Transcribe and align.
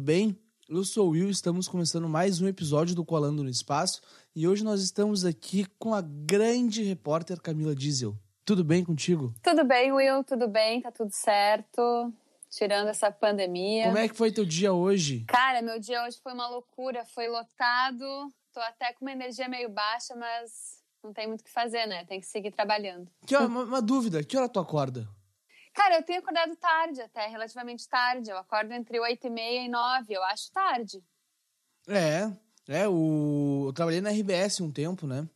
Tudo 0.00 0.06
bem? 0.06 0.34
Eu 0.66 0.82
sou 0.82 1.08
o 1.08 1.10
Will, 1.10 1.28
estamos 1.28 1.68
começando 1.68 2.08
mais 2.08 2.40
um 2.40 2.48
episódio 2.48 2.94
do 2.94 3.04
Colando 3.04 3.44
no 3.44 3.50
Espaço 3.50 4.00
e 4.34 4.48
hoje 4.48 4.64
nós 4.64 4.80
estamos 4.80 5.26
aqui 5.26 5.66
com 5.78 5.92
a 5.92 6.00
grande 6.00 6.82
repórter 6.82 7.38
Camila 7.38 7.74
Diesel. 7.74 8.16
Tudo 8.46 8.64
bem 8.64 8.82
contigo? 8.82 9.34
Tudo 9.42 9.62
bem, 9.62 9.92
Will, 9.92 10.24
tudo 10.24 10.48
bem, 10.48 10.80
tá 10.80 10.90
tudo 10.90 11.12
certo. 11.12 11.82
Tirando 12.48 12.88
essa 12.88 13.12
pandemia. 13.12 13.84
Como 13.84 13.98
é 13.98 14.08
que 14.08 14.16
foi 14.16 14.32
teu 14.32 14.46
dia 14.46 14.72
hoje? 14.72 15.26
Cara, 15.28 15.60
meu 15.60 15.78
dia 15.78 16.02
hoje 16.06 16.18
foi 16.22 16.32
uma 16.32 16.48
loucura, 16.48 17.04
foi 17.04 17.28
lotado. 17.28 18.32
Tô 18.54 18.60
até 18.60 18.94
com 18.94 19.04
uma 19.04 19.12
energia 19.12 19.50
meio 19.50 19.68
baixa, 19.68 20.16
mas 20.16 20.80
não 21.04 21.12
tem 21.12 21.26
muito 21.26 21.42
o 21.42 21.44
que 21.44 21.52
fazer, 21.52 21.84
né? 21.84 22.06
Tem 22.06 22.18
que 22.18 22.26
seguir 22.26 22.52
trabalhando. 22.52 23.06
Que, 23.26 23.36
uma, 23.36 23.64
uma 23.64 23.82
dúvida, 23.82 24.24
que 24.24 24.34
hora 24.34 24.48
tu 24.48 24.60
acorda? 24.60 25.06
Cara, 25.72 25.96
eu 25.96 26.02
tenho 26.02 26.20
acordado 26.20 26.56
tarde, 26.56 27.00
até 27.00 27.26
relativamente 27.26 27.88
tarde. 27.88 28.30
Eu 28.30 28.38
acordo 28.38 28.72
entre 28.72 28.98
8 28.98 29.26
e 29.26 29.30
meia 29.30 29.64
e 29.64 29.68
9, 29.68 30.12
eu 30.12 30.22
acho 30.24 30.50
tarde. 30.52 31.02
É, 31.88 32.30
é, 32.68 32.88
o... 32.88 33.66
eu 33.68 33.72
trabalhei 33.72 34.00
na 34.00 34.10
RBS 34.10 34.60
um 34.60 34.70
tempo, 34.70 35.06
né? 35.06 35.28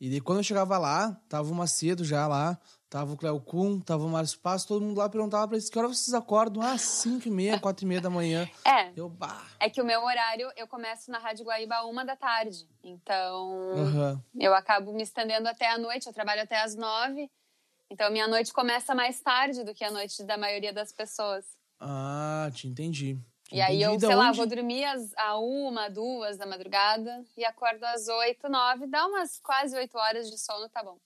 E 0.00 0.08
daí 0.08 0.20
quando 0.20 0.38
eu 0.38 0.44
chegava 0.44 0.78
lá, 0.78 1.12
tava 1.28 1.50
o 1.50 1.54
Macedo 1.54 2.02
já 2.04 2.26
lá, 2.26 2.58
tava 2.88 3.12
o 3.12 3.16
Cleo 3.18 3.38
Kuhn, 3.38 3.80
tava 3.80 4.04
o 4.04 4.08
Márcio 4.08 4.38
Passo, 4.38 4.66
todo 4.66 4.82
mundo 4.82 4.96
lá 4.96 5.10
perguntava 5.10 5.46
pra 5.46 5.56
eles 5.56 5.68
que 5.68 5.78
hora 5.78 5.88
vocês 5.88 6.14
acordam? 6.14 6.62
Ah, 6.62 6.78
5 6.78 7.28
e 7.28 7.30
meia, 7.30 7.60
4 7.60 7.84
e 7.84 7.88
meia 7.88 8.00
da 8.00 8.08
manhã. 8.08 8.48
É. 8.64 8.90
Eu, 8.96 9.10
bah. 9.10 9.46
É 9.60 9.68
que 9.68 9.80
o 9.80 9.84
meu 9.84 10.02
horário, 10.02 10.50
eu 10.56 10.66
começo 10.66 11.10
na 11.10 11.18
Rádio 11.18 11.44
Guaíba 11.44 11.82
uma 11.82 12.02
da 12.02 12.16
tarde. 12.16 12.66
Então, 12.82 13.74
Aham. 13.76 14.24
eu 14.38 14.54
acabo 14.54 14.92
me 14.94 15.02
estendendo 15.02 15.46
até 15.48 15.70
a 15.70 15.76
noite, 15.76 16.06
eu 16.06 16.14
trabalho 16.14 16.42
até 16.42 16.62
às 16.62 16.74
nove. 16.74 17.30
Então, 17.90 18.10
minha 18.10 18.28
noite 18.28 18.52
começa 18.52 18.94
mais 18.94 19.20
tarde 19.20 19.64
do 19.64 19.74
que 19.74 19.84
a 19.84 19.90
noite 19.90 20.22
da 20.22 20.36
maioria 20.38 20.72
das 20.72 20.92
pessoas. 20.92 21.44
Ah, 21.78 22.48
te 22.54 22.68
entendi. 22.68 23.18
Te 23.48 23.56
E 23.56 23.60
aí 23.60 23.76
entendi. 23.82 23.84
eu, 23.94 23.98
da 23.98 24.06
sei 24.06 24.16
lá, 24.16 24.28
onde- 24.28 24.36
vou 24.36 24.46
dormir 24.46 24.84
às, 24.84 25.12
a 25.16 25.36
uma, 25.38 25.88
duas 25.88 26.36
da 26.38 26.46
madrugada 26.46 27.24
e 27.36 27.44
acordo 27.44 27.82
às 27.84 28.06
oito, 28.06 28.48
nove, 28.48 28.86
dá 28.86 29.06
umas 29.06 29.38
quase 29.40 29.74
oito 29.76 29.98
horas 29.98 30.30
de 30.30 30.38
sono, 30.38 30.68
tá 30.68 30.82
bom. 30.84 30.98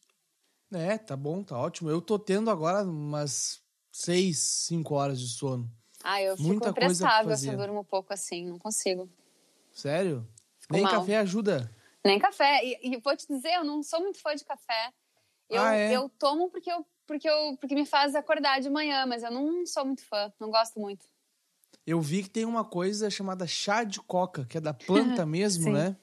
É, 0.72 0.98
tá 0.98 1.16
bom, 1.16 1.42
tá 1.42 1.56
ótimo. 1.58 1.88
Eu 1.88 2.02
tô 2.02 2.18
tendo 2.18 2.50
agora 2.50 2.82
umas 2.82 3.62
6, 3.92 4.38
5 4.66 4.94
horas 4.94 5.20
de 5.20 5.28
sono. 5.28 5.70
Ah, 6.02 6.20
eu 6.20 6.36
fico 6.36 6.48
Muita 6.48 6.69
imprestável 6.70 7.34
se 7.36 7.48
eu 7.48 7.56
durmo 7.56 7.80
um 7.80 7.84
pouco 7.84 8.12
assim, 8.12 8.46
não 8.46 8.58
consigo. 8.58 9.08
Sério? 9.72 10.28
Fico 10.58 10.74
Nem 10.74 10.82
mal. 10.82 10.92
café 10.92 11.16
ajuda. 11.19 11.70
Nem 12.04 12.19
café. 12.19 12.60
E, 12.64 12.92
e 12.94 12.96
vou 13.00 13.16
te 13.16 13.26
dizer, 13.26 13.54
eu 13.54 13.64
não 13.64 13.82
sou 13.82 14.00
muito 14.00 14.20
fã 14.20 14.34
de 14.34 14.44
café. 14.44 14.92
Eu, 15.55 15.62
Ah, 15.62 15.74
é? 15.74 15.92
eu 15.97 16.08
tomo 16.19 16.50
porque, 16.50 16.70
eu, 16.70 16.84
porque, 17.06 17.28
eu, 17.28 17.56
porque 17.58 17.74
me 17.74 17.86
faz 17.86 18.14
acordar 18.14 18.60
de 18.60 18.69
manhã, 18.70 19.06
mas 19.06 19.22
eu 19.22 19.30
não 19.30 19.64
sou 19.66 19.84
muito 19.84 20.05
fã, 20.05 20.33
não 20.41 20.50
gosto 20.50 20.80
muito. 20.80 21.06
Eu 21.86 22.00
vi 22.00 22.22
que 22.22 22.30
tem 22.30 22.44
uma 22.44 22.64
coisa 22.64 23.10
chamada 23.10 23.47
chá 23.47 23.84
de 23.84 24.00
coca, 24.00 24.47
que 24.47 24.56
é 24.58 24.60
da 24.60 24.72
planta 24.75 25.25
mesmo, 25.27 25.70
né? 25.72 25.97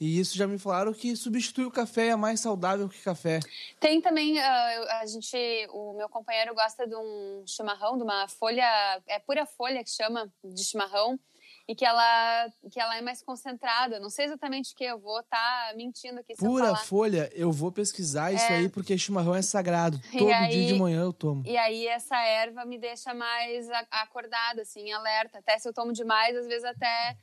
E 0.00 0.18
isso 0.18 0.36
já 0.36 0.46
me 0.46 0.58
falaram 0.58 0.92
que 0.94 1.14
substitui 1.14 1.66
o 1.66 1.70
café, 1.70 2.08
é 2.08 2.16
mais 2.16 2.40
saudável 2.40 2.88
que 2.88 3.00
café. 3.02 3.38
Tem 3.78 4.00
também, 4.00 4.38
eu- 4.38 4.90
a 4.92 5.04
gente, 5.06 5.36
o 5.72 5.92
meu 5.92 6.08
companheiro 6.08 6.54
gosta 6.54 6.86
de 6.86 6.96
um 6.96 7.44
chimarrão, 7.46 7.98
de 7.98 8.02
uma 8.02 8.26
folha, 8.26 8.64
é 9.06 9.18
pura 9.18 9.44
folha 9.44 9.84
que 9.84 9.90
chama, 9.90 10.32
de 10.42 10.64
chimarrão, 10.64 11.20
e 11.70 11.74
que 11.76 11.84
ela, 11.84 12.50
que 12.68 12.80
ela 12.80 12.96
é 12.96 13.00
mais 13.00 13.22
concentrada. 13.22 14.00
Não 14.00 14.10
sei 14.10 14.24
exatamente 14.24 14.72
o 14.72 14.76
que, 14.76 14.82
eu 14.82 14.98
vou 14.98 15.20
estar 15.20 15.72
mentindo 15.76 16.18
aqui 16.18 16.34
Pura 16.34 16.74
folha, 16.74 17.30
eu 17.32 17.52
vou 17.52 17.70
pesquisar 17.70 18.32
isso 18.32 18.42
É. 18.46 18.56
aí 18.56 18.68
porque 18.68 18.98
chimarrão 18.98 19.36
é 19.36 19.40
sagrado. 19.40 19.96
E 20.12 20.18
Todo 20.18 20.32
aí- 20.32 20.50
dia 20.50 20.66
de 20.66 20.74
manhã 20.74 21.02
eu 21.02 21.12
tomo. 21.12 21.44
E 21.46 21.56
aí 21.56 21.86
essa 21.86 22.16
erva 22.20 22.64
me 22.64 22.76
deixa 22.76 23.14
mais 23.14 23.68
acordada, 23.88 24.62
assim, 24.62 24.90
alerta. 24.90 25.38
Até 25.38 25.56
se 25.60 25.68
eu 25.68 25.72
tomo 25.72 25.92
demais, 25.92 26.36
às 26.36 26.48
vezes 26.48 26.64
até 26.64 27.16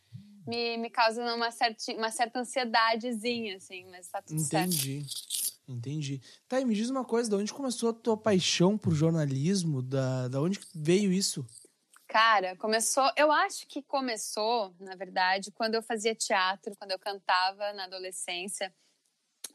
me, 0.48 0.78
me 0.78 0.90
causa 0.90 1.22
uma, 1.36 1.52
certi, 1.52 1.92
uma 1.96 2.10
certa 2.10 2.40
ansiedadezinha, 2.40 3.58
assim, 3.58 3.84
mas 3.92 4.08
tá 4.08 4.22
tudo 4.22 4.40
certo. 4.40 4.70
Entendi. 4.74 5.06
Entendi. 5.68 6.22
Tá, 6.48 6.62
e 6.62 6.64
me 6.64 6.74
diz 6.74 6.90
uma 6.90 7.04
coisa, 7.04 7.30
de 7.30 7.36
onde 7.36 7.52
começou 7.54 7.90
a 7.90 7.94
tua 7.94 8.16
paixão 8.16 8.78
por 8.78 8.94
jornalismo? 8.94 9.82
Da, 9.82 10.30
da 10.30 10.40
onde 10.42 10.58
veio 10.74 11.12
isso? 11.12 11.46
Cara, 12.08 12.56
começou. 12.56 13.10
Eu 13.18 13.32
acho 13.32 13.68
que 13.68 13.82
começou, 13.82 14.74
na 14.80 14.96
verdade, 14.96 15.52
quando 15.52 15.76
eu 15.76 15.82
fazia 15.82 16.16
teatro, 16.16 16.76
quando 16.78 16.92
eu 16.92 17.00
cantava 17.00 17.74
na 17.74 17.84
adolescência. 17.84 18.74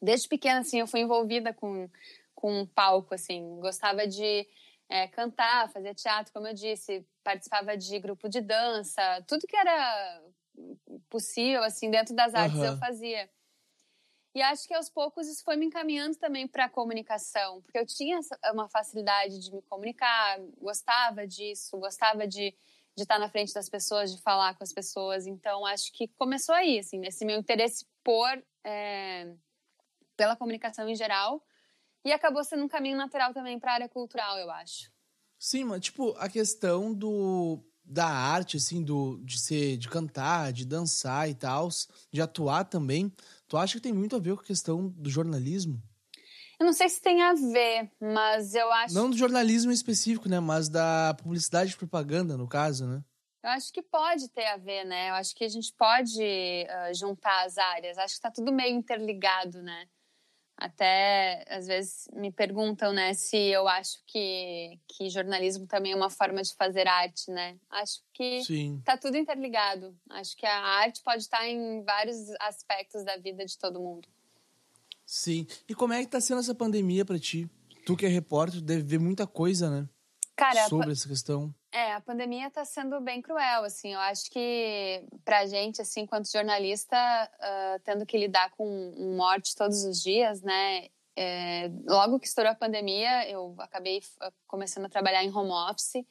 Desde 0.01 0.29
pequena, 0.29 0.61
assim, 0.61 0.81
eu 0.81 0.87
fui 0.87 1.01
envolvida 1.01 1.55
com, 1.55 1.89
com 2.35 2.61
um 2.61 2.67
palco, 2.67 3.15
assim. 3.15 3.59
Gostava 3.59 4.07
de 4.07 4.47
é, 4.89 5.09
cantar, 5.09 5.71
fazer 5.71 5.95
teatro, 5.95 6.33
como 6.33 6.47
eu 6.47 6.55
disse. 6.55 7.07
Participava 7.25 7.77
de 7.77 7.99
grupo 7.99 8.29
de 8.29 8.41
dança. 8.41 9.25
Tudo 9.27 9.47
que 9.47 9.57
era 9.57 10.23
possível, 11.09 11.63
assim, 11.63 11.91
dentro 11.91 12.15
das 12.15 12.35
artes 12.35 12.59
Aham. 12.59 12.73
eu 12.73 12.79
fazia. 12.79 13.31
E 14.35 14.41
acho 14.41 14.67
que 14.67 14.75
aos 14.75 14.89
poucos 14.89 15.29
isso 15.29 15.45
foi 15.45 15.57
me 15.57 15.67
encaminhando 15.67 16.17
também 16.17 16.49
para 16.49 16.65
a 16.65 16.71
comunicação, 16.71 17.61
porque 17.63 17.79
eu 17.79 17.87
tinha 17.87 18.19
uma 18.53 18.69
facilidade 18.69 19.39
de 19.39 19.53
me 19.55 19.61
comunicar, 19.63 20.41
gostava 20.59 21.27
disso, 21.27 21.79
gostava 21.79 22.27
de, 22.27 22.55
de 22.97 23.03
estar 23.03 23.19
na 23.19 23.29
frente 23.29 23.53
das 23.53 23.69
pessoas, 23.69 24.15
de 24.15 24.23
falar 24.23 24.55
com 24.55 24.65
as 24.65 24.73
pessoas. 24.73 25.27
Então 25.27 25.67
acho 25.67 25.93
que 25.93 26.09
começou 26.09 26.55
aí, 26.55 26.79
assim, 26.79 26.99
nesse 26.99 27.27
meu 27.27 27.39
interesse 27.39 27.87
por 28.03 28.43
é, 28.65 29.35
pela 30.17 30.37
comunicação 30.37 30.89
em 30.89 30.95
geral 30.95 31.45
e 32.05 32.11
acabou 32.11 32.43
sendo 32.43 32.65
um 32.65 32.69
caminho 32.69 32.97
natural 32.97 33.35
também 33.35 33.59
para 33.59 33.73
a 33.73 33.75
área 33.75 33.89
cultural, 33.89 34.39
eu 34.39 34.51
acho. 34.51 34.91
Sim, 35.39 35.65
mas 35.65 35.83
tipo, 35.83 36.15
a 36.19 36.29
questão 36.29 36.93
do 36.95 37.63
da 37.85 38.07
arte, 38.07 38.57
assim, 38.57 38.83
do, 38.83 39.19
de 39.25 39.39
ser, 39.39 39.77
de 39.77 39.89
cantar, 39.89 40.53
de 40.53 40.65
dançar 40.65 41.29
e 41.29 41.35
tal, 41.35 41.69
de 42.13 42.23
atuar 42.23 42.65
também, 42.65 43.13
tu 43.53 43.59
acha 43.59 43.75
que 43.75 43.83
tem 43.83 43.93
muito 43.93 44.17
a 44.17 44.19
ver 44.19 44.35
com 44.35 44.41
a 44.41 44.47
questão 44.47 44.89
do 44.89 45.11
jornalismo? 45.11 45.79
Eu 46.59 46.65
não 46.65 46.73
sei 46.73 46.89
se 46.89 47.03
tem 47.03 47.21
a 47.21 47.35
ver, 47.35 47.93
mas 48.01 48.55
eu 48.55 48.73
acho 48.73 48.95
Não 48.95 49.11
do 49.11 49.17
jornalismo 49.17 49.71
em 49.71 49.75
específico, 49.75 50.27
né? 50.27 50.41
Mas 50.41 50.71
da 50.71 51.15
publicidade 51.23 51.75
e 51.75 51.77
propaganda, 51.77 52.35
no 52.35 52.49
caso, 52.49 52.87
né? 52.87 53.05
Eu 53.45 53.51
acho 53.51 53.71
que 53.71 53.83
pode 53.83 54.27
ter 54.31 54.47
a 54.47 54.57
ver, 54.57 54.87
né? 54.87 55.11
Eu 55.11 55.15
acho 55.17 55.35
que 55.35 55.45
a 55.45 55.49
gente 55.51 55.71
pode 55.75 56.67
ah, 56.67 56.95
juntar 56.95 57.45
as 57.45 57.59
áreas. 57.59 57.99
Acho 57.99 58.15
que 58.15 58.21
está 58.21 58.31
tudo 58.31 58.51
meio 58.55 58.75
interligado, 58.75 59.61
né? 59.61 59.87
Até 60.57 61.45
às 61.49 61.67
vezes 61.67 62.09
me 62.13 62.31
perguntam, 62.31 62.93
né, 62.93 63.15
se 63.15 63.37
eu 63.37 63.67
acho 63.67 63.99
que, 64.07 64.79
que 64.87 65.11
jornalismo 65.11 65.67
também 65.67 65.93
é 65.93 65.97
uma 65.97 66.11
forma 66.11 66.43
de 66.43 66.55
fazer 66.55 66.87
arte, 66.87 67.31
né? 67.31 67.57
Acho 67.71 68.01
que 68.13 68.45
Sim. 68.45 68.81
tá 68.85 68.97
tudo 68.97 69.17
interligado. 69.17 69.97
Acho 70.11 70.37
que 70.37 70.47
a 70.47 70.57
arte 70.57 71.03
pode 71.03 71.23
estar 71.23 71.49
em 71.49 71.83
vários 71.83 72.17
aspectos 72.41 73.05
da 73.05 73.17
vida 73.17 73.45
de 73.45 73.59
todo 73.59 73.81
mundo. 73.81 74.09
Sim. 75.05 75.47
E 75.69 75.75
como 75.75 75.93
é 75.93 76.01
que 76.01 76.11
tá 76.11 76.21
sendo 76.21 76.41
essa 76.41 76.55
pandemia 76.55 77.05
pra 77.05 77.19
ti? 77.19 77.51
Tu 77.85 77.97
que 77.97 78.07
é 78.07 78.09
repórter, 78.09 78.61
deve 78.61 78.83
ver 78.83 78.99
muita 78.99 79.27
coisa, 79.27 79.69
né? 79.69 79.89
Cara, 80.37 80.69
Sobre 80.69 80.93
essa 80.93 81.09
questão. 81.09 81.55
É, 81.73 81.95
a 81.95 82.01
pandemia 82.01 82.49
está 82.49 82.65
sendo 82.65 83.01
bem 83.01 83.23
cruel, 83.23 83.65
assim. 83.65 83.95
Eu 83.95 84.01
acho 84.01 84.31
que 84.31 85.03
pra 85.25 85.47
gente, 85.47 85.81
assim, 85.81 86.03
enquanto 86.03 86.31
jornalista, 86.31 86.97
ah, 86.97 87.81
tendo 87.83 88.05
que 88.05 88.19
lidar 88.19 88.51
com 88.51 88.93
morte 89.17 89.57
todos 89.57 89.83
os 89.83 90.03
dias, 90.03 90.43
né? 90.43 90.89
é, 91.17 91.71
logo 91.87 92.19
que 92.19 92.27
estourou 92.27 92.53
a 92.53 92.55
pandemia, 92.55 93.29
eu 93.29 93.55
acabei 93.59 94.03
ah, 94.21 94.33
começando 94.47 94.87
a 94.87 94.89
trabalhar 94.89 95.23
em 95.23 95.35
home 95.35 95.51
office 95.71 96.05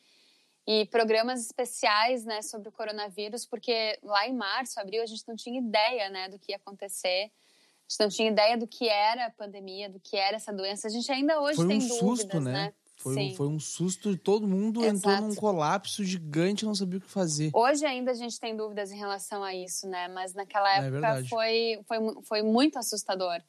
e 0.67 0.85
programas 0.87 1.41
especiais, 1.41 2.23
né, 2.23 2.41
sobre 2.41 2.69
o 2.69 2.71
coronavírus, 2.71 3.45
porque 3.45 3.97
lá 4.03 4.27
em 4.27 4.33
março, 4.33 4.79
abril, 4.79 5.01
a 5.01 5.07
gente 5.07 5.27
não 5.27 5.35
tinha 5.35 5.59
ideia, 5.59 6.09
né, 6.09 6.29
do 6.29 6.37
que 6.37 6.51
ia 6.51 6.57
acontecer. 6.57 7.31
A 7.31 7.89
gente 7.89 7.99
não 7.99 8.09
tinha 8.09 8.29
ideia 8.29 8.57
do 8.57 8.67
que 8.67 8.87
era 8.87 9.25
a 9.25 9.31
pandemia, 9.31 9.89
do 9.89 9.99
que 9.99 10.15
era 10.15 10.37
essa 10.37 10.53
doença. 10.53 10.87
A 10.87 10.91
gente 10.91 11.11
ainda 11.11 11.41
hoje 11.41 11.57
Foi 11.57 11.67
tem 11.67 11.77
um 11.77 11.87
dúvidas, 11.87 11.99
susto, 11.99 12.39
né? 12.39 12.51
né? 12.51 12.73
Foi, 13.01 13.13
um, 13.13 13.15
Sim. 13.15 13.35
foi 13.35 13.47
um 13.47 13.59
susto, 13.59 14.15
todo 14.15 14.47
mundo 14.47 14.85
entrou 14.85 15.13
Exato. 15.13 15.27
num 15.27 15.35
colapso 15.35 16.03
gigante, 16.03 16.65
não 16.65 16.75
sabia 16.75 16.99
o 16.99 17.01
que 17.01 17.09
fazer. 17.09 17.49
Hoje 17.51 17.83
ainda 17.83 18.11
a 18.11 18.13
gente 18.13 18.39
tem 18.39 18.55
dúvidas 18.55 18.91
em 18.91 18.97
relação 18.97 19.43
a 19.43 19.55
isso, 19.55 19.87
né? 19.87 20.07
Mas 20.07 20.35
naquela 20.35 20.69
É 20.69 20.77
época 20.77 20.91
verdade. 20.91 21.29
foi, 21.29 21.79
foi, 21.87 21.97
foi 22.23 22.41
muito 22.43 22.77
assustador. 22.77 23.41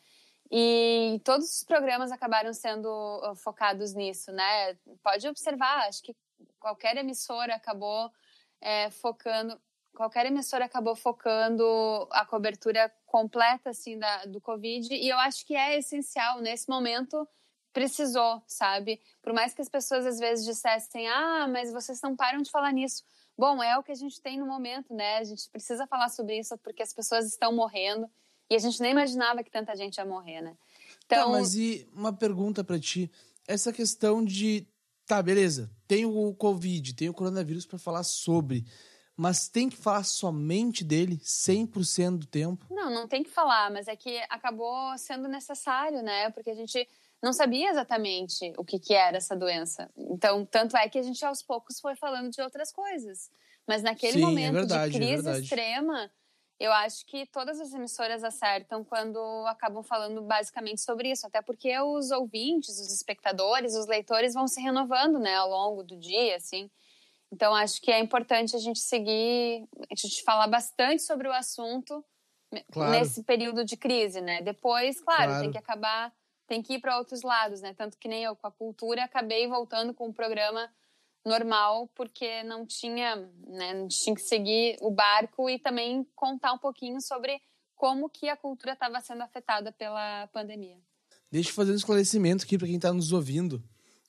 E 0.51 1.21
todos 1.23 1.59
os 1.59 1.65
programas 1.65 2.11
acabaram 2.11 2.53
sendo 2.55 2.89
uh, 2.89 3.35
focados 3.37 3.93
nisso, 3.93 4.33
né? 4.33 4.75
Pode 5.03 5.29
observar, 5.29 5.87
acho 5.87 6.03
que 6.03 6.17
qualquer 6.59 6.97
emissora 6.97 7.55
acabou 7.55 8.11
é, 8.61 8.91
focando 8.91 9.61
qualquer 9.95 10.25
emissora 10.25 10.65
acabou 10.65 10.97
focando 10.97 12.09
a 12.11 12.25
cobertura 12.25 12.91
completa 13.05 13.69
assim 13.71 13.99
da, 13.99 14.25
do 14.25 14.41
Covid 14.41 14.95
e 14.95 15.07
eu 15.07 15.19
acho 15.19 15.47
que 15.47 15.55
é 15.55 15.79
essencial 15.79 16.41
nesse 16.41 16.67
momento 16.71 17.29
precisou, 17.73 18.43
sabe? 18.47 19.01
Por 19.23 19.33
mais 19.33 19.55
que 19.55 19.63
as 19.63 19.69
pessoas 19.69 20.07
às 20.07 20.19
vezes 20.19 20.45
dissessem, 20.45 21.09
ah, 21.09 21.49
mas 21.49 21.73
vocês 21.73 22.01
não 22.03 22.15
param 22.15 22.43
de 22.43 22.51
falar 22.51 22.73
nisso. 22.73 23.03
Bom, 23.37 23.63
é 23.63 23.77
o 23.79 23.83
que 23.83 23.93
a 23.93 23.97
gente 23.97 24.21
tem 24.21 24.39
no 24.39 24.47
momento, 24.47 24.95
né? 24.95 25.19
A 25.19 25.25
gente 25.25 25.49
precisa 25.51 25.87
falar 25.87 26.09
sobre 26.11 26.39
isso 26.39 26.57
porque 26.59 26.83
as 26.83 26.93
pessoas 26.93 27.27
estão 27.27 27.55
morrendo 27.55 28.09
e 28.51 28.55
a 28.55 28.59
gente 28.59 28.81
nem 28.81 28.93
imaginava 28.93 29.43
que 29.43 29.51
tanta 29.51 29.75
gente 29.75 29.97
ia 29.97 30.05
morrer, 30.05 30.43
né? 30.43 30.57
Tá, 31.09 31.17
então, 31.17 31.33
tá, 31.33 31.39
mas 31.39 31.55
e 31.55 31.89
uma 31.95 32.13
pergunta 32.13 32.63
para 32.63 32.79
ti, 32.79 33.11
essa 33.47 33.73
questão 33.73 34.23
de, 34.23 34.69
tá, 35.07 35.23
beleza, 35.23 35.71
tem 35.89 36.05
o 36.05 36.35
Covid, 36.35 36.95
tem 36.95 37.09
o 37.09 37.15
coronavírus 37.15 37.65
para 37.65 37.79
falar 37.79 38.03
sobre, 38.03 38.67
mas 39.17 39.49
tem 39.49 39.69
que 39.69 39.77
falar 39.77 40.05
somente 40.05 40.85
dele 40.85 41.19
100% 41.19 42.19
do 42.19 42.27
tempo? 42.27 42.67
Não, 42.71 42.91
não 42.91 43.07
tem 43.07 43.23
que 43.23 43.31
falar, 43.31 43.71
mas 43.71 43.89
é 43.89 43.97
que 43.97 44.19
acabou 44.29 44.97
sendo 44.99 45.29
necessário, 45.29 46.03
né? 46.03 46.31
Porque 46.31 46.51
a 46.51 46.55
gente 46.55 46.89
não 47.23 47.33
sabia 47.33 47.71
exatamente 47.71 48.53
o 48.57 48.65
que, 48.65 48.79
que 48.79 48.95
era 48.95 49.17
essa 49.17 49.37
doença. 49.37 49.89
Então, 49.97 50.45
tanto 50.45 50.77
é 50.77 50.89
que 50.89 50.99
a 50.99 51.03
gente 51.03 51.25
aos 51.25 51.43
poucos 51.43 51.79
foi 51.81 51.95
falando 51.95 52.31
de 52.31 52.43
outras 52.43 52.73
coisas. 52.73 53.31
Mas 53.67 53.83
naquele 53.83 54.15
Sim, 54.15 54.23
é 54.23 54.27
momento 54.27 54.57
é 54.57 54.61
verdade, 54.61 54.93
de 54.93 54.99
crise 54.99 55.29
é 55.29 55.39
extrema, 55.39 56.11
eu 56.63 56.73
acho 56.73 57.05
que 57.07 57.27
todas 57.27 57.61
as 57.61 57.73
emissoras 57.73 58.23
acertam 58.23 58.85
quando 58.85 59.19
acabam 59.47 59.83
falando 59.83 60.23
basicamente 60.23 60.81
sobre 60.81 61.11
isso, 61.11 61.27
até 61.27 61.43
porque 61.43 61.77
os 61.81 62.11
ouvintes, 62.11 62.79
os 62.79 62.93
espectadores, 62.93 63.75
os 63.75 63.87
leitores 63.87 64.33
vão 64.33 64.47
se 64.47 64.61
renovando, 64.61 65.19
né, 65.19 65.35
ao 65.35 65.51
longo 65.51 65.83
do 65.83 65.97
dia, 65.97 66.37
assim. 66.37 66.71
Então, 67.33 67.55
acho 67.55 67.81
que 67.81 67.91
é 67.91 67.99
importante 67.99 68.55
a 68.55 68.59
gente 68.59 68.79
seguir, 68.79 69.67
a 69.91 69.95
gente 69.97 70.23
falar 70.23 70.47
bastante 70.47 71.03
sobre 71.03 71.27
o 71.27 71.33
assunto 71.33 72.05
claro. 72.71 72.93
nesse 72.93 73.25
período 73.25 73.65
de 73.65 73.77
crise, 73.77 74.21
né? 74.21 74.41
Depois, 74.43 75.01
claro, 75.01 75.31
claro. 75.31 75.43
tem 75.43 75.51
que 75.51 75.59
acabar 75.59 76.13
tem 76.53 76.63
que 76.63 76.75
ir 76.75 76.81
para 76.81 76.99
outros 76.99 77.23
lados, 77.23 77.63
né? 77.63 77.73
Tanto 77.73 77.97
que 77.97 78.07
nem 78.07 78.25
eu 78.25 78.37
com 78.37 78.47
a 78.47 78.53
cultura 78.53 79.05
acabei 79.05 79.49
voltando 79.49 79.95
com 79.95 80.11
o 80.11 80.13
programa 80.13 80.71
normal 81.25 81.89
porque 81.95 82.43
não 82.43 82.67
tinha, 82.67 83.17
né, 83.47 83.73
não 83.73 83.89
tinha 83.89 84.15
que 84.15 84.21
seguir 84.21 84.77
o 84.83 84.91
barco 84.91 85.49
e 85.49 85.59
também 85.59 86.07
contar 86.15 86.53
um 86.53 86.59
pouquinho 86.59 87.01
sobre 87.01 87.41
como 87.75 88.11
que 88.11 88.29
a 88.29 88.37
cultura 88.37 88.75
estava 88.75 89.01
sendo 89.01 89.23
afetada 89.23 89.73
pela 89.73 90.27
pandemia. 90.27 90.77
Deixa 91.31 91.49
eu 91.49 91.55
fazer 91.55 91.73
um 91.73 91.77
esclarecimento 91.77 92.45
aqui 92.45 92.59
para 92.59 92.67
quem 92.67 92.77
está 92.77 92.93
nos 92.93 93.13
ouvindo. 93.13 93.65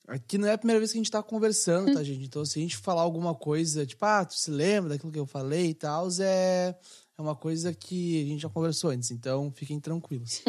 Aqui 0.07 0.38
não 0.38 0.47
é 0.47 0.53
a 0.53 0.57
primeira 0.57 0.79
vez 0.79 0.91
que 0.91 0.97
a 0.97 1.00
gente 1.00 1.07
está 1.07 1.23
conversando, 1.23 1.94
tá, 1.94 2.03
gente? 2.03 2.25
Então, 2.25 2.44
se 2.44 2.59
a 2.59 2.61
gente 2.61 2.75
falar 2.75 3.01
alguma 3.01 3.33
coisa, 3.33 3.85
tipo, 3.85 4.03
ah, 4.05 4.25
tu 4.25 4.33
se 4.33 4.51
lembra 4.51 4.89
daquilo 4.89 5.11
que 5.11 5.19
eu 5.19 5.25
falei 5.25 5.69
e 5.69 5.73
tal, 5.73 6.09
é 6.19 6.75
é 7.17 7.21
uma 7.21 7.35
coisa 7.35 7.73
que 7.73 8.23
a 8.23 8.25
gente 8.25 8.41
já 8.41 8.50
conversou 8.50 8.89
antes, 8.89 9.11
então 9.11 9.51
fiquem 9.51 9.79
tranquilos. 9.79 10.41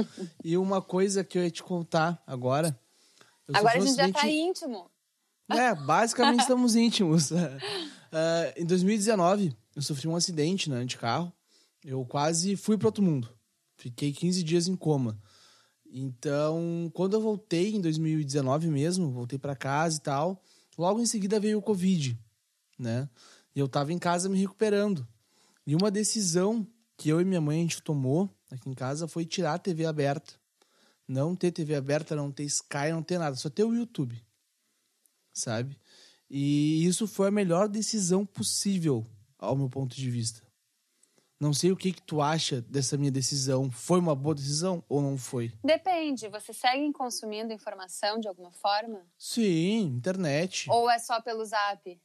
e 0.43 0.57
uma 0.57 0.81
coisa 0.81 1.23
que 1.23 1.39
eu 1.39 1.45
ia 1.45 1.51
te 1.51 1.63
contar 1.63 2.23
agora. 2.27 2.79
Agora 3.53 3.79
a 3.79 3.81
gente 3.81 3.97
já 3.97 4.11
tá 4.11 4.27
íntimo. 4.27 4.91
É, 5.51 5.75
basicamente 5.75 6.41
estamos 6.41 6.75
íntimos. 6.75 7.31
Uh, 7.31 7.37
em 8.57 8.65
2019, 8.65 9.55
eu 9.77 9.83
sofri 9.83 10.09
um 10.09 10.17
acidente 10.17 10.71
né, 10.71 10.85
de 10.85 10.97
carro. 10.97 11.31
Eu 11.85 12.05
quase 12.07 12.57
fui 12.57 12.79
para 12.79 12.89
outro 12.89 13.03
mundo. 13.03 13.29
Fiquei 13.77 14.11
15 14.13 14.43
dias 14.43 14.67
em 14.67 14.75
coma. 14.75 15.21
Então, 15.97 16.91
quando 16.93 17.15
eu 17.15 17.21
voltei 17.21 17.73
em 17.73 17.81
2019 17.81 18.67
mesmo, 18.69 19.13
voltei 19.13 19.39
para 19.39 19.55
casa 19.55 19.97
e 19.97 20.01
tal, 20.01 20.43
logo 20.77 21.01
em 21.01 21.07
seguida 21.07 21.39
veio 21.39 21.59
o 21.59 21.63
Covid, 21.63 22.19
né? 22.77 23.09
E 23.55 23.61
eu 23.61 23.69
tava 23.69 23.93
em 23.93 23.99
casa 23.99 24.29
me 24.29 24.37
recuperando. 24.37 25.07
E 25.65 25.77
uma 25.77 25.93
decisão 25.93 26.67
que 26.97 27.09
eu 27.09 27.21
e 27.21 27.25
minha 27.25 27.41
mãe 27.41 27.59
a 27.59 27.63
gente 27.63 27.81
tomou 27.81 28.29
aqui 28.51 28.69
em 28.69 28.75
casa 28.75 29.07
foi 29.07 29.25
tirar 29.25 29.55
a 29.55 29.59
TV 29.59 29.87
aberta. 29.87 30.35
Não 31.07 31.37
ter 31.37 31.53
TV 31.53 31.77
aberta, 31.77 32.17
não 32.17 32.33
ter 32.33 32.43
Sky, 32.43 32.91
não 32.91 33.03
ter 33.03 33.19
nada, 33.19 33.37
só 33.37 33.49
ter 33.49 33.63
o 33.63 33.73
YouTube. 33.73 34.21
Sabe? 35.33 35.79
E 36.29 36.85
isso 36.85 37.07
foi 37.07 37.29
a 37.29 37.31
melhor 37.31 37.69
decisão 37.69 38.27
possível, 38.27 39.07
ao 39.39 39.55
meu 39.55 39.71
ponto 39.71 39.95
de 39.95 40.11
vista. 40.11 40.44
Não 41.39 41.53
sei 41.53 41.73
o 41.73 41.77
que, 41.77 41.93
que 41.93 42.03
tu 42.03 42.23
acha 42.23 42.61
dessa 42.63 42.97
minha 42.97 43.11
decisão. 43.11 43.71
Foi 43.71 43.99
uma 43.99 44.15
boa 44.15 44.35
decisão 44.35 44.83
ou 44.89 45.03
não 45.03 45.19
foi? 45.19 45.53
Depende. 45.63 46.29
Você 46.29 46.53
segue 46.53 46.93
consumindo 46.93 47.53
informação 47.53 48.19
de 48.19 48.29
alguma 48.29 48.53
forma? 48.53 49.01
Sim, 49.19 49.81
internet. 49.97 50.71
Ou 50.71 50.89
é 50.89 50.99
só 50.99 51.21
pelo 51.21 51.45
zap? 51.45 52.01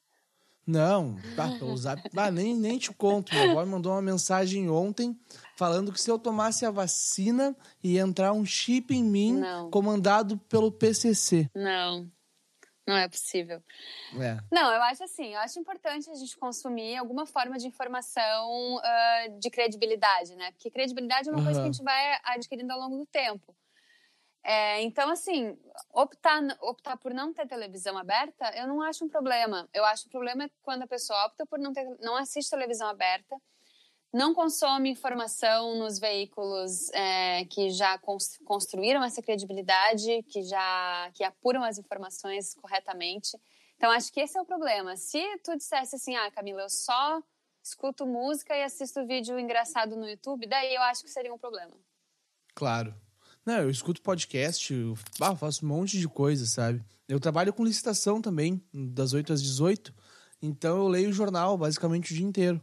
Não, 0.66 1.16
tá, 1.36 1.50
pelo 1.58 1.76
zap. 1.76 2.00
Ah, 2.16 2.30
nem, 2.30 2.56
nem 2.56 2.78
te 2.78 2.94
conto. 2.94 3.34
Minha 3.34 3.52
avó 3.52 3.66
me 3.66 3.72
mandou 3.72 3.92
uma 3.92 4.04
mensagem 4.04 4.70
ontem 4.70 5.20
falando 5.56 5.92
que 5.92 6.00
se 6.00 6.12
eu 6.12 6.20
tomasse 6.20 6.64
a 6.64 6.70
vacina 6.70 7.56
ia 7.84 8.02
entrar 8.02 8.34
um 8.34 8.46
chip 8.46 8.94
em 8.94 9.04
mim 9.04 9.34
não. 9.34 9.72
comandado 9.72 10.38
pelo 10.38 10.72
PCC. 10.72 11.50
Não. 11.56 12.08
Não 12.89 12.97
é 12.97 13.07
possível. 13.07 13.62
É. 14.19 14.39
Não, 14.51 14.74
eu 14.74 14.81
acho 14.81 15.03
assim, 15.03 15.36
eu 15.36 15.39
acho 15.41 15.59
importante 15.59 16.09
a 16.09 16.15
gente 16.15 16.36
consumir 16.36 16.97
alguma 16.97 17.27
forma 17.27 17.56
de 17.56 17.68
informação 17.68 18.77
uh, 18.77 19.39
de 19.39 19.47
credibilidade, 19.51 20.36
né? 20.36 20.51
Porque 20.53 20.71
credibilidade 20.71 21.30
é 21.30 21.31
uma 21.31 21.38
uhum. 21.38 21.45
coisa 21.45 21.59
que 21.59 21.68
a 21.68 21.71
gente 21.71 21.83
vai 21.83 22.19
adquirindo 22.24 22.74
ao 22.74 22.80
longo 22.80 22.97
do 22.97 23.06
tempo. 23.06 23.56
É, 24.44 24.81
então, 24.81 25.12
assim, 25.12 25.56
optar, 25.94 26.41
optar 26.62 26.97
por 26.97 27.13
não 27.13 27.31
ter 27.31 27.45
televisão 27.45 27.95
aberta, 27.95 28.51
eu 28.56 28.65
não 28.65 28.81
acho 28.81 29.06
um 29.06 29.09
problema. 29.09 29.69
Eu 29.71 29.86
acho 29.86 30.07
um 30.07 30.09
problema 30.09 30.50
quando 30.63 30.81
a 30.81 30.88
pessoa 30.88 31.27
opta 31.27 31.45
por 31.45 31.59
não, 31.59 31.71
ter, 31.71 31.86
não 32.01 32.15
assiste 32.15 32.50
televisão 32.50 32.89
aberta, 32.89 33.39
não 34.12 34.34
consome 34.34 34.90
informação 34.90 35.78
nos 35.78 36.00
veículos 36.00 36.90
é, 36.94 37.46
que 37.46 37.70
já 37.70 38.00
construíram 38.46 39.04
essa 39.04 39.22
credibilidade, 39.22 40.24
que 40.24 40.42
já 40.44 41.12
que 41.14 41.24
apuram 41.24 41.64
as 41.64 41.78
informações 41.78 42.56
corretamente. 42.56 43.38
Então, 43.78 43.92
acho 43.92 44.12
que 44.12 44.20
esse 44.20 44.38
é 44.38 44.42
o 44.42 44.46
problema. 44.46 44.98
Se 44.98 45.22
tu 45.44 45.56
dissesse 45.56 45.96
assim, 45.96 46.16
ah, 46.16 46.30
Camila, 46.32 46.62
eu 46.62 46.70
só 46.70 47.22
escuto 47.64 48.06
música 48.06 48.56
e 48.56 48.64
assisto 48.64 49.06
vídeo 49.06 49.40
engraçado 49.40 49.96
no 49.96 50.10
YouTube, 50.10 50.48
daí 50.48 50.74
eu 50.74 50.82
acho 50.84 51.04
que 51.04 51.10
seria 51.10 51.34
um 51.34 51.38
problema. 51.38 51.76
Claro. 52.56 52.94
Não, 53.46 53.60
eu 53.60 53.70
escuto 53.70 54.02
podcast, 54.02 54.74
eu 54.74 54.96
faço 55.38 55.66
um 55.66 55.70
monte 55.70 55.98
de 55.98 56.08
coisa, 56.08 56.46
sabe? 56.46 56.84
Eu 57.08 57.20
trabalho 57.20 57.54
com 57.54 57.64
licitação 57.64 58.22
também, 58.22 58.62
das 58.74 59.14
8 59.14 59.34
às 59.34 59.42
18. 59.42 59.94
Então 60.42 60.78
eu 60.78 60.88
leio 60.88 61.10
o 61.10 61.14
jornal 61.14 61.58
basicamente 61.58 62.12
o 62.12 62.16
dia 62.16 62.25
inteiro. 62.25 62.62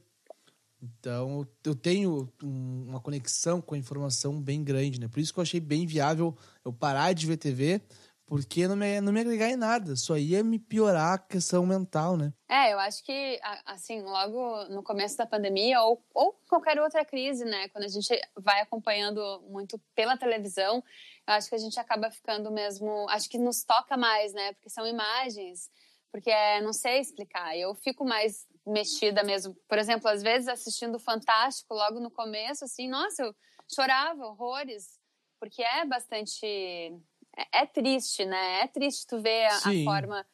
Então 0.99 1.47
eu 1.65 1.75
tenho 1.75 2.33
uma 2.43 3.01
conexão 3.01 3.61
com 3.61 3.75
a 3.75 3.79
informação 3.79 4.41
bem 4.41 4.63
grande, 4.63 5.01
né? 5.01 5.09
Por 5.09 5.21
isso 5.21 5.33
que 5.33 5.39
eu 5.39 5.43
achei 5.43 5.61
bem 5.61 5.87
viável 5.87 6.37
eu 6.65 6.73
parar 6.73 7.13
de 7.13 7.27
ver 7.27 7.37
TV 7.37 7.81
porque 8.27 8.67
não 8.67 8.75
me, 8.75 9.01
não 9.01 9.13
me 9.13 9.21
agregar 9.21 9.49
em 9.49 9.57
nada, 9.57 9.95
só 9.95 10.17
ia 10.17 10.43
me 10.43 10.59
piorar 10.59 11.15
a 11.15 11.19
questão 11.19 11.65
mental, 11.65 12.17
né? 12.17 12.33
É, 12.49 12.73
eu 12.73 12.79
acho 12.81 13.03
que, 13.05 13.41
assim, 13.65 14.03
logo 14.03 14.65
no 14.65 14.83
começo 14.83 15.17
da 15.17 15.25
pandemia, 15.25 15.81
ou, 15.83 16.05
ou 16.13 16.33
qualquer 16.49 16.79
outra 16.81 17.05
crise, 17.05 17.45
né? 17.45 17.69
Quando 17.69 17.85
a 17.85 17.89
gente 17.89 18.09
vai 18.37 18.61
acompanhando 18.61 19.41
muito 19.49 19.81
pela 19.95 20.17
televisão, 20.17 20.83
eu 21.27 21.35
acho 21.35 21.49
que 21.49 21.55
a 21.55 21.59
gente 21.59 21.79
acaba 21.79 22.11
ficando 22.11 22.51
mesmo. 22.51 23.09
Acho 23.11 23.29
que 23.29 23.39
nos 23.39 23.63
toca 23.63 23.97
mais, 23.97 24.33
né? 24.33 24.53
Porque 24.55 24.71
são 24.71 24.85
imagens, 24.85 25.71
porque 26.11 26.31
é, 26.31 26.61
não 26.61 26.73
sei 26.73 26.99
explicar. 26.99 27.57
Eu 27.57 27.77
fico 27.77 28.05
mais 28.05 28.45
mexida 28.67 29.23
mesmo. 29.23 29.55
Por 29.69 29.79
exemplo, 29.79 30.09
às 30.09 30.23
vezes 30.23 30.49
assistindo 30.49 30.99
Fantástico, 30.99 31.75
logo 31.75 32.01
no 32.01 32.11
começo, 32.11 32.65
assim, 32.65 32.89
nossa, 32.89 33.23
eu 33.23 33.35
chorava 33.73 34.27
horrores, 34.27 34.99
porque 35.39 35.63
é 35.63 35.85
bastante 35.85 36.45
é, 36.45 37.63
é, 37.63 37.67
triste, 37.67 38.25
né? 38.25 38.63
É 38.63 38.67
triste 38.67 39.07
tu 39.07 39.21
ver 39.21 39.47
a, 39.47 39.57
a 39.57 39.85
forma 39.85 40.27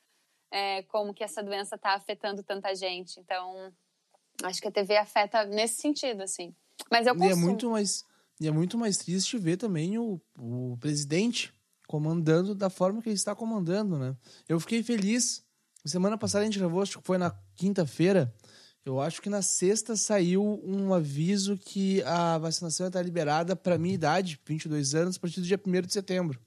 é, 0.50 0.82
como 0.84 1.12
que 1.12 1.24
essa 1.24 1.42
doença 1.42 1.76
está 1.76 1.94
afetando 1.94 2.42
tanta 2.42 2.74
gente. 2.74 3.18
Então, 3.20 3.72
acho 4.44 4.60
que 4.60 4.68
a 4.68 4.72
TV 4.72 4.96
afeta 4.96 5.44
nesse 5.44 5.80
sentido, 5.80 6.22
assim. 6.22 6.54
Mas 6.90 7.06
eu 7.06 7.14
consumo. 7.14 7.30
E 7.30 7.32
é 7.32 7.36
muito 7.36 7.70
mais, 7.70 8.04
e 8.40 8.48
é 8.48 8.50
muito 8.50 8.78
mais 8.78 8.96
triste 8.96 9.36
ver 9.38 9.56
também 9.56 9.98
o, 9.98 10.20
o 10.38 10.76
presidente 10.78 11.52
comandando 11.86 12.54
da 12.54 12.70
forma 12.70 13.02
que 13.02 13.08
ele 13.08 13.16
está 13.16 13.34
comandando, 13.34 13.98
né? 13.98 14.16
Eu 14.48 14.58
fiquei 14.58 14.82
feliz. 14.82 15.44
Semana 15.84 16.16
passada 16.16 16.42
a 16.42 16.44
gente 16.44 16.58
gravou, 16.58 16.80
acho 16.80 16.98
que 16.98 17.06
foi 17.06 17.18
na 17.18 17.34
quinta-feira. 17.56 18.32
Eu 18.84 19.00
acho 19.00 19.20
que 19.20 19.28
na 19.28 19.42
sexta 19.42 19.96
saiu 19.96 20.60
um 20.64 20.92
aviso 20.94 21.56
que 21.56 22.02
a 22.02 22.38
vacinação 22.38 22.86
está 22.86 23.00
liberada 23.02 23.54
para 23.54 23.78
minha 23.78 23.94
idade, 23.94 24.40
22 24.44 24.94
anos, 24.94 25.16
a 25.16 25.20
partir 25.20 25.40
do 25.40 25.46
dia 25.46 25.60
1 25.64 25.80
de 25.82 25.92
setembro. 25.92 26.40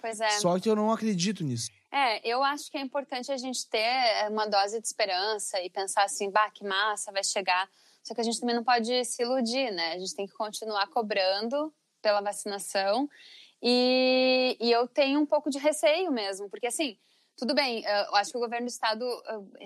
Pois 0.00 0.20
é. 0.20 0.30
Só 0.38 0.58
que 0.58 0.68
eu 0.68 0.76
não 0.76 0.90
acredito 0.90 1.44
nisso. 1.44 1.70
É, 1.90 2.26
eu 2.26 2.42
acho 2.42 2.70
que 2.70 2.76
é 2.76 2.80
importante 2.80 3.32
a 3.32 3.36
gente 3.36 3.66
ter 3.68 4.28
uma 4.30 4.46
dose 4.46 4.80
de 4.80 4.86
esperança 4.86 5.60
e 5.62 5.70
pensar 5.70 6.04
assim, 6.04 6.30
bah, 6.30 6.50
que 6.50 6.64
massa, 6.64 7.10
vai 7.10 7.24
chegar. 7.24 7.68
Só 8.02 8.14
que 8.14 8.20
a 8.20 8.24
gente 8.24 8.40
também 8.40 8.54
não 8.54 8.64
pode 8.64 9.04
se 9.04 9.22
iludir, 9.22 9.70
né? 9.70 9.92
A 9.92 9.98
gente 9.98 10.14
tem 10.14 10.26
que 10.26 10.34
continuar 10.34 10.86
cobrando 10.88 11.72
pela 12.00 12.20
vacinação. 12.20 13.08
E, 13.62 14.56
e 14.60 14.70
eu 14.70 14.86
tenho 14.86 15.20
um 15.20 15.26
pouco 15.26 15.50
de 15.50 15.58
receio 15.58 16.12
mesmo, 16.12 16.48
porque 16.48 16.68
assim, 16.68 16.96
tudo 17.38 17.54
bem, 17.54 17.84
eu 17.84 18.16
acho 18.16 18.32
que 18.32 18.36
o 18.36 18.40
governo 18.40 18.66
do 18.66 18.70
estado 18.70 19.06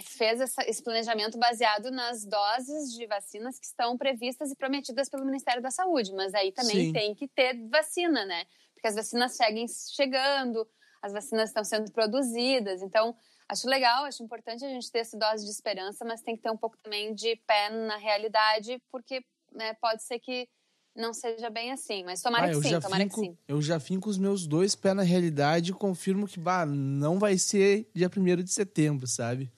fez 0.04 0.42
essa, 0.42 0.62
esse 0.68 0.82
planejamento 0.82 1.38
baseado 1.38 1.90
nas 1.90 2.22
doses 2.22 2.92
de 2.92 3.06
vacinas 3.06 3.58
que 3.58 3.64
estão 3.64 3.96
previstas 3.96 4.50
e 4.52 4.56
prometidas 4.56 5.08
pelo 5.08 5.24
Ministério 5.24 5.62
da 5.62 5.70
Saúde, 5.70 6.12
mas 6.12 6.34
aí 6.34 6.52
também 6.52 6.86
Sim. 6.86 6.92
tem 6.92 7.14
que 7.14 7.26
ter 7.26 7.66
vacina, 7.68 8.26
né? 8.26 8.44
Porque 8.74 8.88
as 8.88 8.94
vacinas 8.94 9.34
seguem 9.34 9.66
chegando, 9.68 10.68
as 11.00 11.14
vacinas 11.14 11.48
estão 11.48 11.64
sendo 11.64 11.90
produzidas, 11.90 12.82
então 12.82 13.16
acho 13.48 13.66
legal, 13.66 14.04
acho 14.04 14.22
importante 14.22 14.62
a 14.66 14.68
gente 14.68 14.92
ter 14.92 14.98
essa 14.98 15.18
dose 15.18 15.42
de 15.42 15.50
esperança, 15.50 16.04
mas 16.04 16.20
tem 16.20 16.36
que 16.36 16.42
ter 16.42 16.50
um 16.50 16.58
pouco 16.58 16.76
também 16.82 17.14
de 17.14 17.36
pé 17.46 17.70
na 17.70 17.96
realidade, 17.96 18.82
porque 18.90 19.24
né, 19.50 19.72
pode 19.80 20.02
ser 20.02 20.18
que 20.18 20.46
não 20.94 21.12
seja 21.14 21.48
bem 21.48 21.72
assim, 21.72 22.04
mas 22.04 22.20
tomara 22.20 22.46
ah, 22.46 22.50
que 22.50 22.62
sim, 22.62 22.80
tomara 22.80 23.04
finco, 23.04 23.20
que 23.20 23.26
sim. 23.26 23.38
Eu 23.48 23.60
já 23.62 23.80
com 23.80 24.08
os 24.08 24.18
meus 24.18 24.46
dois 24.46 24.74
pés 24.74 24.94
na 24.94 25.02
realidade 25.02 25.70
e 25.70 25.74
confirmo 25.74 26.26
que, 26.26 26.38
bah, 26.38 26.66
não 26.66 27.18
vai 27.18 27.38
ser 27.38 27.88
dia 27.94 28.10
1 28.14 28.42
de 28.42 28.52
setembro, 28.52 29.06
sabe? 29.06 29.50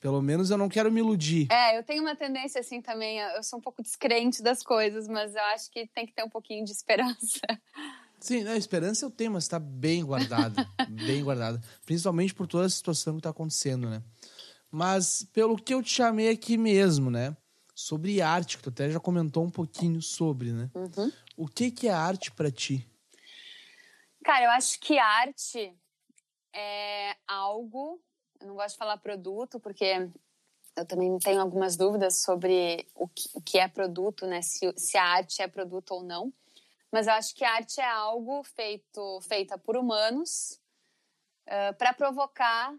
Pelo 0.00 0.22
menos 0.22 0.50
eu 0.50 0.56
não 0.56 0.68
quero 0.68 0.90
me 0.92 1.00
iludir. 1.00 1.48
É, 1.50 1.76
eu 1.76 1.82
tenho 1.82 2.02
uma 2.02 2.14
tendência 2.14 2.60
assim 2.60 2.80
também, 2.80 3.18
eu 3.18 3.42
sou 3.42 3.58
um 3.58 3.62
pouco 3.62 3.82
descrente 3.82 4.42
das 4.42 4.62
coisas, 4.62 5.08
mas 5.08 5.34
eu 5.34 5.42
acho 5.42 5.70
que 5.70 5.86
tem 5.88 6.06
que 6.06 6.12
ter 6.12 6.22
um 6.22 6.30
pouquinho 6.30 6.64
de 6.64 6.70
esperança. 6.70 7.40
Sim, 8.20 8.46
a 8.48 8.56
esperança 8.56 9.04
eu 9.04 9.10
tenho, 9.10 9.32
mas 9.32 9.44
está 9.44 9.58
bem 9.60 10.04
guardada, 10.04 10.68
bem 10.88 11.22
guardada. 11.22 11.60
Principalmente 11.86 12.34
por 12.34 12.46
toda 12.46 12.66
a 12.66 12.70
situação 12.70 13.14
que 13.14 13.20
está 13.20 13.30
acontecendo, 13.30 13.88
né? 13.88 14.02
Mas 14.70 15.26
pelo 15.32 15.56
que 15.56 15.72
eu 15.72 15.82
te 15.82 15.94
chamei 15.94 16.28
aqui 16.28 16.56
mesmo, 16.56 17.10
né? 17.10 17.36
Sobre 17.78 18.20
arte, 18.20 18.56
que 18.56 18.64
tu 18.64 18.70
até 18.70 18.90
já 18.90 18.98
comentou 18.98 19.44
um 19.44 19.50
pouquinho 19.50 20.02
sobre, 20.02 20.52
né? 20.52 20.68
Uhum. 20.74 21.12
O 21.36 21.46
que, 21.46 21.70
que 21.70 21.86
é 21.86 21.92
arte 21.92 22.32
para 22.32 22.50
ti? 22.50 22.84
Cara, 24.24 24.46
eu 24.46 24.50
acho 24.50 24.80
que 24.80 24.98
arte 24.98 25.72
é 26.52 27.16
algo. 27.24 28.02
Eu 28.40 28.48
não 28.48 28.56
gosto 28.56 28.72
de 28.72 28.78
falar 28.78 28.96
produto, 28.96 29.60
porque 29.60 30.10
eu 30.74 30.84
também 30.86 31.16
tenho 31.20 31.40
algumas 31.40 31.76
dúvidas 31.76 32.16
sobre 32.16 32.84
o 32.96 33.06
que, 33.06 33.30
o 33.32 33.40
que 33.40 33.58
é 33.60 33.68
produto, 33.68 34.26
né? 34.26 34.42
Se, 34.42 34.74
se 34.76 34.98
a 34.98 35.04
arte 35.04 35.40
é 35.40 35.46
produto 35.46 35.92
ou 35.92 36.02
não. 36.02 36.34
Mas 36.90 37.06
eu 37.06 37.12
acho 37.12 37.32
que 37.32 37.44
a 37.44 37.54
arte 37.54 37.80
é 37.80 37.88
algo 37.88 38.42
feito, 38.42 39.20
feita 39.20 39.56
por 39.56 39.76
humanos 39.76 40.60
uh, 41.46 41.72
para 41.78 41.94
provocar 41.94 42.74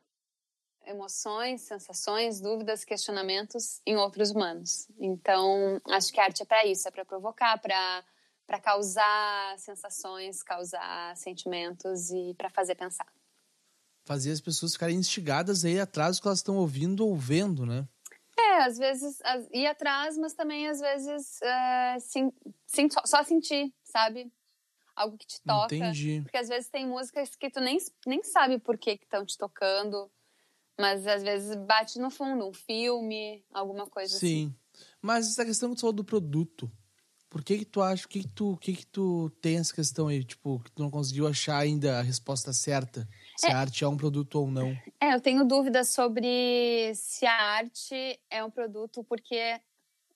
emoções, 0.90 1.62
sensações, 1.62 2.42
dúvidas, 2.42 2.84
questionamentos 2.84 3.82
em 3.86 3.96
outros 3.96 4.32
humanos. 4.32 4.88
Então, 5.00 5.80
acho 5.90 6.12
que 6.12 6.20
a 6.20 6.26
arte 6.26 6.42
é 6.42 6.46
para 6.46 6.66
isso, 6.66 6.88
é 6.88 6.92
para 6.92 7.06
provocar, 7.06 7.58
para 7.60 8.04
para 8.50 8.60
causar 8.60 9.60
sensações, 9.60 10.42
causar 10.42 11.16
sentimentos 11.16 12.10
e 12.10 12.34
para 12.36 12.50
fazer 12.50 12.74
pensar. 12.74 13.06
Fazer 14.04 14.32
as 14.32 14.42
pessoas 14.42 14.74
ficarem 14.74 14.98
instigadas 14.98 15.64
aí 15.64 15.80
atrás 15.80 16.18
do 16.18 16.24
que 16.24 16.28
elas 16.28 16.40
estão 16.40 16.58
ouvindo 16.58 17.06
ou 17.06 17.16
vendo, 17.16 17.64
né? 17.64 17.88
É, 18.36 18.64
às 18.64 18.80
vezes 18.80 19.20
ir 19.52 19.68
atrás, 19.68 20.18
mas 20.18 20.34
também 20.34 20.68
às 20.68 20.80
vezes 20.80 21.40
uh, 21.44 22.00
sim, 22.00 22.34
sim, 22.66 22.90
só, 22.90 23.02
só 23.06 23.24
sentir, 23.24 23.72
sabe? 23.84 24.34
Algo 24.96 25.16
que 25.16 25.28
te 25.28 25.40
toca. 25.44 25.76
Entendi. 25.76 26.22
Porque 26.24 26.38
às 26.38 26.48
vezes 26.48 26.70
tem 26.70 26.88
músicas 26.88 27.36
que 27.36 27.52
tu 27.52 27.60
nem, 27.60 27.78
nem 28.08 28.24
sabe 28.24 28.58
por 28.58 28.80
que 28.80 28.92
estão 28.92 29.24
te 29.24 29.38
tocando. 29.38 30.10
Mas 30.80 31.06
às 31.06 31.22
vezes 31.22 31.56
bate 31.56 32.00
no 32.00 32.10
fundo, 32.10 32.48
um 32.48 32.54
filme, 32.54 33.44
alguma 33.52 33.86
coisa 33.86 34.18
Sim. 34.18 34.18
assim. 34.18 34.48
Sim. 34.48 34.56
Mas 35.02 35.30
essa 35.30 35.46
questão 35.46 35.70
que 35.70 35.76
tu 35.76 35.82
falou 35.82 35.94
do 35.94 36.06
produto, 36.06 36.72
por 37.30 37.44
que 37.44 37.58
que 37.60 37.66
tu 37.66 37.82
acha, 37.82 38.08
que 38.08 38.22
que 38.22 38.28
tu, 38.30 38.58
que 38.58 38.74
que 38.74 38.86
tu 38.86 39.30
tem 39.42 39.58
essa 39.58 39.74
questão 39.74 40.08
aí, 40.08 40.24
tipo, 40.24 40.60
que 40.62 40.72
tu 40.72 40.82
não 40.82 40.90
conseguiu 40.90 41.28
achar 41.28 41.58
ainda 41.58 42.00
a 42.00 42.02
resposta 42.02 42.54
certa, 42.54 43.06
se 43.36 43.48
é, 43.48 43.52
a 43.52 43.60
arte 43.60 43.84
é 43.84 43.88
um 43.90 43.98
produto 43.98 44.36
ou 44.36 44.50
não? 44.50 44.70
É, 45.02 45.14
eu 45.14 45.20
tenho 45.20 45.46
dúvidas 45.46 45.90
sobre 45.90 46.94
se 46.96 47.26
a 47.26 47.36
arte 47.36 48.18
é 48.30 48.42
um 48.42 48.50
produto 48.50 49.04
porque, 49.04 49.60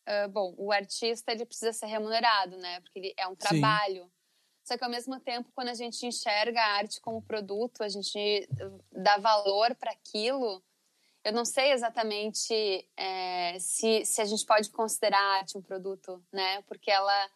uh, 0.08 0.30
bom, 0.30 0.56
o 0.58 0.72
artista 0.72 1.34
ele 1.34 1.46
precisa 1.46 1.74
ser 1.74 1.88
remunerado, 1.88 2.56
né? 2.56 2.80
Porque 2.80 3.00
ele 3.00 3.14
é 3.18 3.28
um 3.28 3.36
trabalho. 3.36 4.04
Sim. 4.04 4.23
Só 4.64 4.78
que 4.78 4.84
ao 4.84 4.90
mesmo 4.90 5.20
tempo, 5.20 5.52
quando 5.54 5.70
a 5.70 5.74
gente 5.74 6.06
enxerga 6.06 6.60
a 6.60 6.78
arte 6.78 7.02
como 7.02 7.22
produto, 7.22 7.84
a 7.84 7.90
gente 7.90 8.48
dá 8.92 9.18
valor 9.18 9.76
para 9.76 9.92
aquilo. 9.92 10.64
Eu 11.24 11.34
não 11.34 11.44
sei 11.44 11.72
exatamente 11.72 12.88
é, 12.96 13.58
se, 13.60 14.06
se 14.06 14.22
a 14.22 14.26
gente 14.26 14.46
pode 14.46 14.70
considerar 14.70 15.20
a 15.20 15.38
arte 15.40 15.58
um 15.58 15.62
produto, 15.62 16.24
né? 16.32 16.62
Porque 16.64 16.90
ela, 16.90 17.30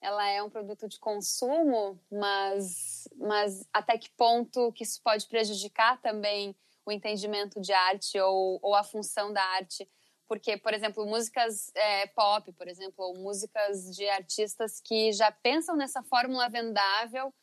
ela 0.00 0.26
é 0.28 0.42
um 0.42 0.48
produto 0.48 0.88
de 0.88 0.98
consumo, 0.98 2.00
mas, 2.10 3.06
mas 3.16 3.66
até 3.72 3.98
que 3.98 4.10
ponto 4.10 4.72
que 4.72 4.82
isso 4.82 5.00
pode 5.02 5.26
prejudicar 5.26 6.00
também 6.00 6.56
o 6.86 6.90
entendimento 6.90 7.60
de 7.60 7.72
arte 7.72 8.18
ou, 8.18 8.58
ou 8.62 8.74
a 8.74 8.82
função 8.82 9.32
da 9.32 9.42
arte? 9.42 9.86
Porque, 10.30 10.56
por 10.56 10.72
exemplo, 10.72 11.04
músicas 11.04 11.72
é, 11.74 12.06
pop, 12.06 12.52
por 12.52 12.68
exemplo, 12.68 13.04
ou 13.04 13.18
músicas 13.18 13.92
de 13.96 14.08
artistas 14.08 14.80
que 14.80 15.10
já 15.12 15.32
pensam 15.32 15.74
nessa 15.74 16.04
fórmula 16.04 16.48
vendável 16.48 17.34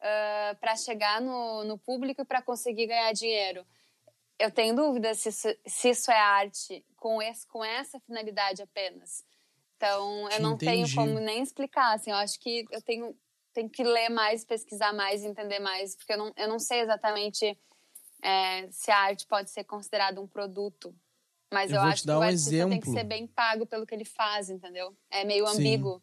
uh, 0.00 0.56
para 0.58 0.74
chegar 0.74 1.20
no, 1.20 1.64
no 1.64 1.78
público 1.78 2.22
e 2.22 2.24
para 2.24 2.40
conseguir 2.40 2.86
ganhar 2.86 3.12
dinheiro. 3.12 3.66
Eu 4.38 4.50
tenho 4.50 4.74
dúvida 4.74 5.12
se 5.12 5.28
isso, 5.28 5.48
se 5.66 5.90
isso 5.90 6.10
é 6.10 6.18
arte 6.18 6.82
com, 6.96 7.20
esse, 7.20 7.46
com 7.46 7.62
essa 7.62 8.00
finalidade 8.00 8.62
apenas. 8.62 9.22
Então, 9.76 10.26
eu 10.30 10.40
não 10.40 10.54
Entendi. 10.54 10.64
tenho 10.64 10.94
como 10.94 11.20
nem 11.20 11.42
explicar. 11.42 11.92
Assim, 11.92 12.10
eu 12.10 12.16
acho 12.16 12.40
que 12.40 12.64
eu 12.70 12.80
tenho, 12.80 13.14
tenho 13.52 13.68
que 13.68 13.84
ler 13.84 14.08
mais, 14.08 14.46
pesquisar 14.46 14.94
mais, 14.94 15.22
entender 15.22 15.58
mais, 15.58 15.94
porque 15.94 16.14
eu 16.14 16.18
não, 16.18 16.32
eu 16.38 16.48
não 16.48 16.58
sei 16.58 16.80
exatamente 16.80 17.54
é, 18.22 18.66
se 18.70 18.90
a 18.90 18.96
arte 18.96 19.26
pode 19.26 19.50
ser 19.50 19.64
considerada 19.64 20.22
um 20.22 20.26
produto 20.26 20.96
mas 21.54 21.70
eu, 21.70 21.76
eu 21.76 21.82
acho 21.82 22.02
que 22.02 22.10
o 22.10 22.18
um 22.18 22.22
artista 22.22 22.48
exemplo. 22.50 22.70
tem 22.70 22.80
que 22.80 22.90
ser 22.90 23.04
bem 23.04 23.26
pago 23.26 23.64
pelo 23.64 23.86
que 23.86 23.94
ele 23.94 24.04
faz, 24.04 24.50
entendeu? 24.50 24.94
É 25.10 25.24
meio 25.24 25.46
ambíguo. 25.46 25.96
Sim. 25.96 26.02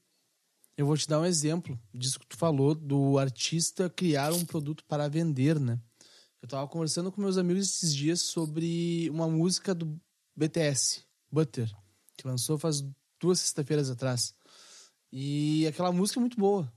Eu 0.77 0.85
vou 0.85 0.97
te 0.97 1.07
dar 1.07 1.19
um 1.19 1.25
exemplo 1.25 1.79
disso 1.93 2.19
que 2.19 2.25
tu 2.25 2.37
falou, 2.37 2.73
do 2.73 3.19
artista 3.19 3.89
criar 3.89 4.33
um 4.33 4.45
produto 4.45 4.83
para 4.85 5.07
vender, 5.07 5.59
né? 5.59 5.79
Eu 6.41 6.47
tava 6.47 6.67
conversando 6.67 7.11
com 7.11 7.21
meus 7.21 7.37
amigos 7.37 7.69
esses 7.69 7.93
dias 7.93 8.21
sobre 8.21 9.07
uma 9.11 9.29
música 9.29 9.75
do 9.75 10.01
BTS, 10.35 11.03
Butter, 11.31 11.71
que 12.17 12.25
lançou 12.25 12.57
faz 12.57 12.83
duas 13.19 13.39
sexta-feiras 13.39 13.91
atrás. 13.91 14.33
E 15.11 15.67
aquela 15.67 15.91
música 15.91 16.19
é 16.19 16.21
muito 16.21 16.39
boa. 16.39 16.71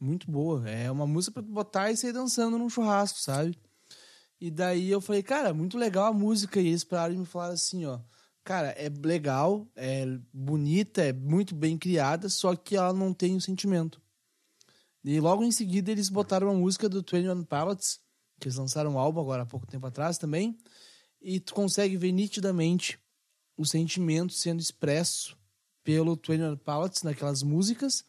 Muito 0.00 0.30
boa. 0.30 0.68
É 0.68 0.90
uma 0.90 1.06
música 1.06 1.40
pra 1.40 1.42
botar 1.42 1.90
e 1.90 1.96
sair 1.96 2.12
dançando 2.12 2.58
num 2.58 2.68
churrasco, 2.68 3.20
sabe? 3.20 3.56
E 4.40 4.50
daí 4.50 4.90
eu 4.90 5.00
falei, 5.00 5.22
cara, 5.22 5.54
muito 5.54 5.78
legal 5.78 6.06
a 6.06 6.12
música. 6.12 6.60
E 6.60 6.68
eles 6.68 6.84
pararam 6.84 7.14
e 7.14 7.18
me 7.18 7.26
falaram 7.26 7.54
assim, 7.54 7.84
ó. 7.84 8.00
Cara, 8.44 8.68
é 8.68 8.88
legal, 8.88 9.66
é 9.74 10.06
bonita, 10.32 11.02
é 11.02 11.12
muito 11.12 11.52
bem 11.54 11.76
criada, 11.76 12.28
só 12.28 12.54
que 12.54 12.76
ela 12.76 12.92
não 12.92 13.12
tem 13.12 13.34
o 13.34 13.40
sentimento. 13.40 14.00
E 15.02 15.18
logo 15.18 15.42
em 15.42 15.50
seguida 15.50 15.90
eles 15.90 16.08
botaram 16.08 16.48
uma 16.48 16.58
música 16.58 16.88
do 16.88 17.00
21 17.00 17.42
Pilots, 17.44 18.00
que 18.38 18.46
eles 18.46 18.56
lançaram 18.56 18.92
um 18.92 18.98
álbum 18.98 19.20
agora 19.20 19.42
há 19.42 19.46
pouco 19.46 19.66
tempo 19.66 19.86
atrás 19.86 20.16
também. 20.16 20.56
E 21.20 21.40
tu 21.40 21.54
consegue 21.54 21.96
ver 21.96 22.12
nitidamente 22.12 23.00
o 23.56 23.64
sentimento 23.64 24.32
sendo 24.32 24.60
expresso 24.60 25.36
pelo 25.82 26.14
21 26.14 26.56
Pilots 26.56 27.02
naquelas 27.02 27.42
músicas 27.42 28.04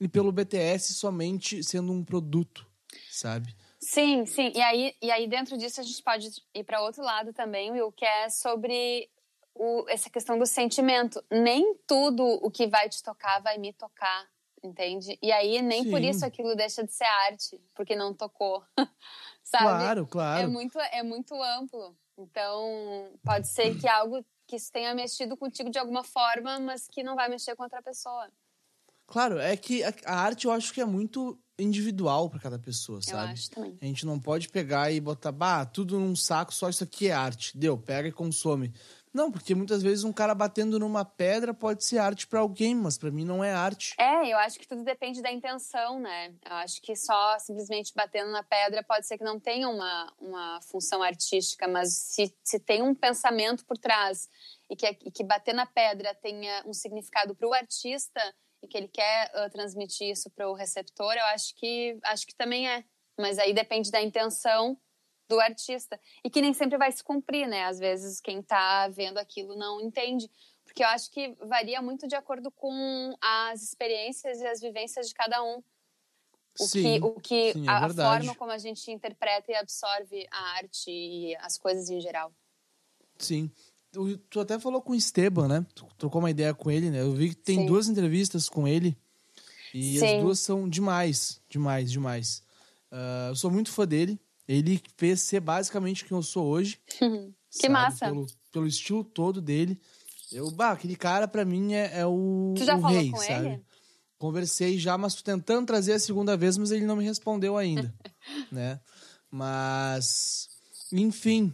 e 0.00 0.08
pelo 0.08 0.32
BTS 0.32 0.94
somente 0.94 1.64
sendo 1.64 1.92
um 1.92 2.04
produto, 2.04 2.66
sabe? 3.10 3.54
Sim, 3.82 4.26
sim. 4.26 4.52
E 4.54 4.60
aí, 4.60 4.94
e 5.00 5.10
aí 5.10 5.26
dentro 5.26 5.56
disso 5.56 5.80
a 5.80 5.84
gente 5.84 6.02
pode 6.02 6.28
ir 6.54 6.64
para 6.64 6.82
outro 6.82 7.02
lado 7.02 7.32
também, 7.32 7.70
Will, 7.72 7.90
que 7.92 8.04
é 8.04 8.28
sobre 8.28 9.10
o, 9.54 9.86
essa 9.88 10.10
questão 10.10 10.38
do 10.38 10.44
sentimento. 10.44 11.24
Nem 11.30 11.74
tudo 11.86 12.22
o 12.24 12.50
que 12.50 12.66
vai 12.66 12.88
te 12.88 13.02
tocar 13.02 13.40
vai 13.40 13.56
me 13.56 13.72
tocar, 13.72 14.28
entende? 14.62 15.18
E 15.22 15.32
aí 15.32 15.62
nem 15.62 15.84
sim. 15.84 15.90
por 15.90 16.02
isso 16.02 16.26
aquilo 16.26 16.54
deixa 16.54 16.84
de 16.84 16.92
ser 16.92 17.04
arte, 17.04 17.58
porque 17.74 17.96
não 17.96 18.14
tocou. 18.14 18.62
Sabe? 19.42 19.64
Claro, 19.64 20.06
claro. 20.06 20.44
É 20.44 20.46
muito, 20.46 20.78
é 20.78 21.02
muito 21.02 21.42
amplo. 21.42 21.96
Então, 22.18 23.18
pode 23.24 23.48
ser 23.48 23.78
que 23.80 23.88
algo 23.88 24.22
que 24.46 24.56
isso 24.56 24.70
tenha 24.70 24.94
mexido 24.94 25.36
contigo 25.36 25.70
de 25.70 25.78
alguma 25.78 26.04
forma, 26.04 26.60
mas 26.60 26.86
que 26.86 27.02
não 27.02 27.16
vai 27.16 27.28
mexer 27.28 27.56
com 27.56 27.62
outra 27.62 27.82
pessoa. 27.82 28.30
Claro, 29.06 29.38
é 29.38 29.56
que 29.56 29.82
a, 29.82 29.92
a 30.04 30.20
arte 30.20 30.46
eu 30.46 30.52
acho 30.52 30.72
que 30.72 30.80
é 30.80 30.84
muito 30.84 31.40
individual 31.60 32.28
para 32.30 32.40
cada 32.40 32.58
pessoa, 32.58 33.00
sabe? 33.02 33.28
Eu 33.28 33.32
acho 33.32 33.50
também. 33.50 33.78
A 33.80 33.84
gente 33.84 34.06
não 34.06 34.18
pode 34.18 34.48
pegar 34.48 34.90
e 34.90 35.00
botar, 35.00 35.32
bah, 35.32 35.64
tudo 35.64 35.98
num 35.98 36.16
saco, 36.16 36.52
só 36.52 36.68
isso 36.68 36.84
aqui 36.84 37.08
é 37.08 37.12
arte. 37.12 37.56
Deu, 37.56 37.76
pega 37.76 38.08
e 38.08 38.12
consome. 38.12 38.72
Não, 39.12 39.30
porque 39.30 39.56
muitas 39.56 39.82
vezes 39.82 40.04
um 40.04 40.12
cara 40.12 40.34
batendo 40.34 40.78
numa 40.78 41.04
pedra 41.04 41.52
pode 41.52 41.84
ser 41.84 41.98
arte 41.98 42.28
para 42.28 42.38
alguém, 42.38 42.76
mas 42.76 42.96
para 42.96 43.10
mim 43.10 43.24
não 43.24 43.42
é 43.42 43.52
arte. 43.52 43.94
É, 43.98 44.32
eu 44.32 44.38
acho 44.38 44.58
que 44.58 44.68
tudo 44.68 44.84
depende 44.84 45.20
da 45.20 45.32
intenção, 45.32 45.98
né? 45.98 46.32
Eu 46.48 46.54
acho 46.56 46.80
que 46.80 46.94
só 46.94 47.36
simplesmente 47.40 47.92
batendo 47.94 48.30
na 48.30 48.44
pedra 48.44 48.84
pode 48.84 49.06
ser 49.06 49.18
que 49.18 49.24
não 49.24 49.40
tenha 49.40 49.68
uma, 49.68 50.12
uma 50.20 50.60
função 50.62 51.02
artística, 51.02 51.66
mas 51.66 51.92
se, 51.92 52.32
se 52.44 52.60
tem 52.60 52.82
um 52.82 52.94
pensamento 52.94 53.64
por 53.66 53.76
trás 53.76 54.28
e 54.70 54.76
que, 54.76 54.86
e 54.86 55.10
que 55.10 55.24
bater 55.24 55.54
na 55.54 55.66
pedra 55.66 56.14
tenha 56.14 56.62
um 56.64 56.72
significado 56.72 57.34
para 57.34 57.48
o 57.48 57.52
artista, 57.52 58.20
e 58.62 58.68
que 58.68 58.76
ele 58.76 58.88
quer 58.88 59.30
uh, 59.34 59.50
transmitir 59.50 60.10
isso 60.10 60.30
para 60.30 60.48
o 60.48 60.54
receptor, 60.54 61.14
eu 61.14 61.24
acho 61.26 61.54
que 61.54 61.98
acho 62.04 62.26
que 62.26 62.34
também 62.34 62.68
é. 62.68 62.84
Mas 63.18 63.38
aí 63.38 63.52
depende 63.52 63.90
da 63.90 64.00
intenção 64.00 64.78
do 65.28 65.40
artista. 65.40 65.98
E 66.24 66.28
que 66.28 66.42
nem 66.42 66.52
sempre 66.52 66.76
vai 66.76 66.90
se 66.90 67.02
cumprir, 67.02 67.46
né? 67.46 67.64
Às 67.64 67.78
vezes 67.78 68.20
quem 68.20 68.42
tá 68.42 68.88
vendo 68.88 69.18
aquilo 69.18 69.56
não 69.56 69.80
entende. 69.80 70.30
Porque 70.64 70.82
eu 70.82 70.88
acho 70.88 71.10
que 71.10 71.36
varia 71.46 71.80
muito 71.80 72.06
de 72.06 72.14
acordo 72.14 72.50
com 72.50 73.14
as 73.20 73.62
experiências 73.62 74.40
e 74.40 74.46
as 74.46 74.60
vivências 74.60 75.08
de 75.08 75.14
cada 75.14 75.42
um. 75.42 75.62
O 76.58 76.64
Sim, 76.64 76.82
que, 76.82 77.04
o 77.04 77.14
que 77.14 77.52
sim, 77.52 77.66
é 77.66 77.70
a, 77.70 77.86
a 77.86 77.94
forma 77.94 78.34
como 78.34 78.50
a 78.50 78.58
gente 78.58 78.90
interpreta 78.90 79.50
e 79.50 79.54
absorve 79.54 80.26
a 80.30 80.42
arte 80.56 80.90
e 80.90 81.36
as 81.36 81.56
coisas 81.56 81.88
em 81.88 82.00
geral. 82.00 82.34
Sim. 83.18 83.50
Tu, 83.92 84.40
até 84.40 84.58
falou 84.58 84.80
com 84.80 84.92
o 84.92 84.96
Esteban, 84.96 85.48
né? 85.48 85.66
Tu 85.74 85.84
trocou 85.98 86.20
uma 86.20 86.30
ideia 86.30 86.54
com 86.54 86.70
ele, 86.70 86.90
né? 86.90 87.00
Eu 87.00 87.12
vi 87.12 87.30
que 87.30 87.36
tem 87.36 87.60
Sim. 87.60 87.66
duas 87.66 87.88
entrevistas 87.88 88.48
com 88.48 88.66
ele. 88.66 88.96
E 89.74 89.96
as 89.96 90.10
Sim. 90.10 90.18
duas 90.20 90.38
são 90.38 90.68
demais, 90.68 91.40
demais, 91.48 91.90
demais. 91.90 92.42
Ah, 92.90 93.26
eu 93.30 93.36
sou 93.36 93.50
muito 93.50 93.70
fã 93.70 93.86
dele. 93.86 94.20
Ele 94.46 94.80
fez 94.96 95.22
ser 95.22 95.40
basicamente 95.40 96.04
quem 96.04 96.16
eu 96.16 96.22
sou 96.22 96.46
hoje. 96.46 96.80
que 96.88 97.34
sabe? 97.50 97.72
massa! 97.72 98.06
Pelo, 98.06 98.26
pelo 98.52 98.66
estilo 98.66 99.04
todo 99.04 99.40
dele. 99.40 99.80
Eu, 100.32 100.50
bah, 100.50 100.72
aquele 100.72 100.94
cara 100.94 101.26
pra 101.26 101.44
mim 101.44 101.74
é, 101.74 102.00
é 102.00 102.06
o, 102.06 102.54
Tu 102.56 102.64
já 102.64 102.76
o 102.76 102.80
falou 102.80 102.96
rei, 102.96 103.10
com 103.10 103.18
sabe? 103.18 103.46
ele? 103.46 103.64
Conversei 104.18 104.78
já, 104.78 104.96
mas 104.98 105.14
tô 105.14 105.22
tentando 105.22 105.66
trazer 105.66 105.94
a 105.94 105.98
segunda 105.98 106.36
vez, 106.36 106.56
mas 106.58 106.70
ele 106.70 106.84
não 106.84 106.94
me 106.96 107.04
respondeu 107.04 107.56
ainda, 107.56 107.92
né? 108.52 108.80
Mas, 109.30 110.48
enfim, 110.92 111.52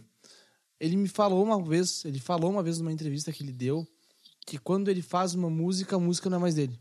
ele 0.79 0.95
me 0.95 1.07
falou 1.07 1.43
uma 1.43 1.61
vez, 1.63 2.03
ele 2.05 2.19
falou 2.19 2.51
uma 2.51 2.63
vez 2.63 2.79
numa 2.79 2.91
entrevista 2.91 3.31
que 3.31 3.43
ele 3.43 3.51
deu, 3.51 3.87
que 4.45 4.57
quando 4.57 4.89
ele 4.89 5.01
faz 5.01 5.33
uma 5.33 5.49
música, 5.49 5.95
a 5.95 5.99
música 5.99 6.29
não 6.29 6.37
é 6.37 6.41
mais 6.41 6.55
dele. 6.55 6.79